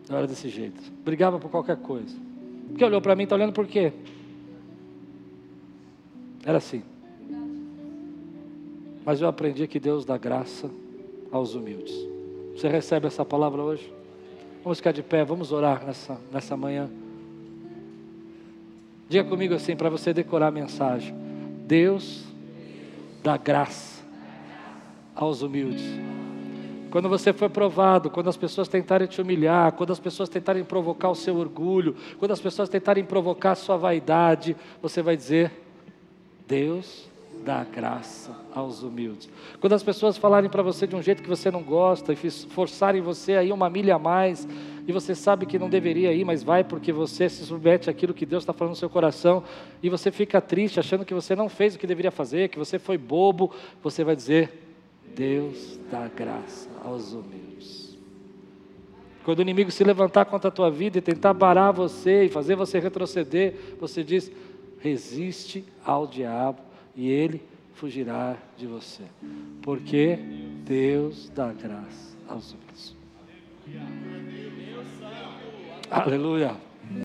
Eu 0.08 0.16
era 0.16 0.26
desse 0.26 0.48
jeito. 0.48 0.82
Brigava 1.04 1.38
por 1.38 1.50
qualquer 1.50 1.76
coisa. 1.76 2.14
Porque 2.68 2.84
olhou 2.84 3.00
para 3.00 3.16
mim, 3.16 3.22
está 3.22 3.34
olhando 3.34 3.52
por 3.52 3.66
quê? 3.66 3.92
Era 6.44 6.58
assim. 6.58 6.82
Mas 9.07 9.20
eu 9.20 9.28
aprendi 9.28 9.68
que 9.68 9.78
Deus 9.78 10.04
dá 10.04 10.18
graça 10.18 10.68
aos 11.30 11.54
humildes. 11.54 11.94
Você 12.57 12.66
recebe 12.66 13.07
essa 13.07 13.24
palavra 13.24 13.62
hoje? 13.62 13.94
Vamos 14.64 14.78
ficar 14.78 14.90
de 14.90 15.00
pé, 15.00 15.24
vamos 15.24 15.52
orar 15.52 15.86
nessa, 15.86 16.20
nessa 16.32 16.57
manhã. 16.57 16.90
Diga 19.09 19.22
comigo 19.28 19.54
assim, 19.54 19.76
para 19.76 19.88
você 19.88 20.12
decorar 20.12 20.48
a 20.48 20.50
mensagem: 20.50 21.14
Deus 21.68 22.24
dá 23.22 23.36
graça 23.36 24.04
aos 25.14 25.40
humildes. 25.40 25.84
Quando 26.90 27.09
você 27.09 27.32
foi 27.32 27.48
provado, 27.48 28.11
quando 28.11 28.28
as 28.28 28.36
pessoas 28.36 28.66
tentarem 28.66 29.07
te 29.07 29.22
humilhar, 29.22 29.70
quando 29.72 29.92
as 29.92 30.00
pessoas 30.00 30.28
tentarem 30.28 30.64
provocar 30.64 31.11
o 31.11 31.14
seu 31.14 31.36
orgulho, 31.36 31.94
quando 32.18 32.32
as 32.32 32.40
pessoas 32.40 32.68
tentarem 32.68 33.04
provocar 33.04 33.52
a 33.52 33.54
sua 33.54 33.76
vaidade, 33.76 34.57
você 34.82 35.00
vai 35.00 35.16
dizer: 35.16 35.52
Deus 36.48 37.09
dá 37.47 37.62
graça 37.62 38.36
aos 38.53 38.82
humildes. 38.82 39.30
Quando 39.61 39.72
as 39.72 39.82
pessoas 39.82 40.18
falarem 40.18 40.51
para 40.51 40.64
você 40.64 40.84
de 40.84 40.97
um 40.97 41.01
jeito 41.01 41.22
que 41.22 41.28
você 41.28 41.49
não 41.49 41.62
gosta 41.62 42.12
e 42.12 42.16
forçarem 42.16 43.01
você 43.01 43.34
a 43.34 43.44
ir 43.44 43.53
uma 43.53 43.70
milha 43.70 43.94
a 43.94 43.99
mais, 44.01 44.49
e 44.84 44.90
você 44.90 45.14
sabe 45.14 45.47
que 45.47 45.57
não 45.57 45.70
deveria 45.70 46.12
ir, 46.12 46.24
mas 46.24 46.42
vai 46.42 46.64
porque 46.64 46.92
você 46.92 47.28
se 47.28 47.47
submete 47.47 47.88
àquilo 47.88 48.12
que 48.12 48.26
Deus 48.26 48.42
está 48.42 48.53
falando 48.53 48.72
no 48.72 48.76
seu 48.76 48.90
coração, 48.90 49.44
e 49.80 49.88
você 49.88 50.11
fica 50.11 50.40
triste 50.40 50.80
achando 50.80 51.05
que 51.05 51.14
você 51.14 51.36
não 51.36 51.49
fez 51.49 51.76
o 51.76 51.78
que 51.78 51.86
deveria 51.86 52.11
fazer, 52.11 52.49
que 52.49 52.59
você 52.59 52.80
foi 52.80 52.99
bobo, 52.99 53.53
você 53.80 54.03
vai 54.03 54.16
dizer: 54.16 54.53
Deus 55.14 55.78
dá 55.88 56.09
graça 56.09 56.68
aos 56.84 57.12
humildes. 57.12 57.97
Quando 59.24 59.38
o 59.38 59.42
inimigo 59.42 59.70
se 59.70 59.84
levantar 59.84 60.24
contra 60.24 60.49
a 60.49 60.53
tua 60.53 60.70
vida 60.70 60.99
e 60.99 61.01
tentar 61.01 61.32
parar 61.32 61.70
você 61.70 62.24
e 62.24 62.28
fazer 62.28 62.57
você 62.57 62.80
retroceder, 62.80 63.55
você 63.78 64.03
diz: 64.03 64.32
resiste 64.80 65.64
ao 65.84 66.09
diabo 66.09 66.65
e 66.97 67.09
ele 67.09 67.42
fugirá 67.74 68.36
de 68.57 68.66
você. 68.66 69.05
Porque 69.62 70.18
Deus 70.64 71.30
dá 71.34 71.53
graça 71.53 72.16
aos 72.26 72.53
humildes. 72.53 72.97
Aleluia. 75.90 76.65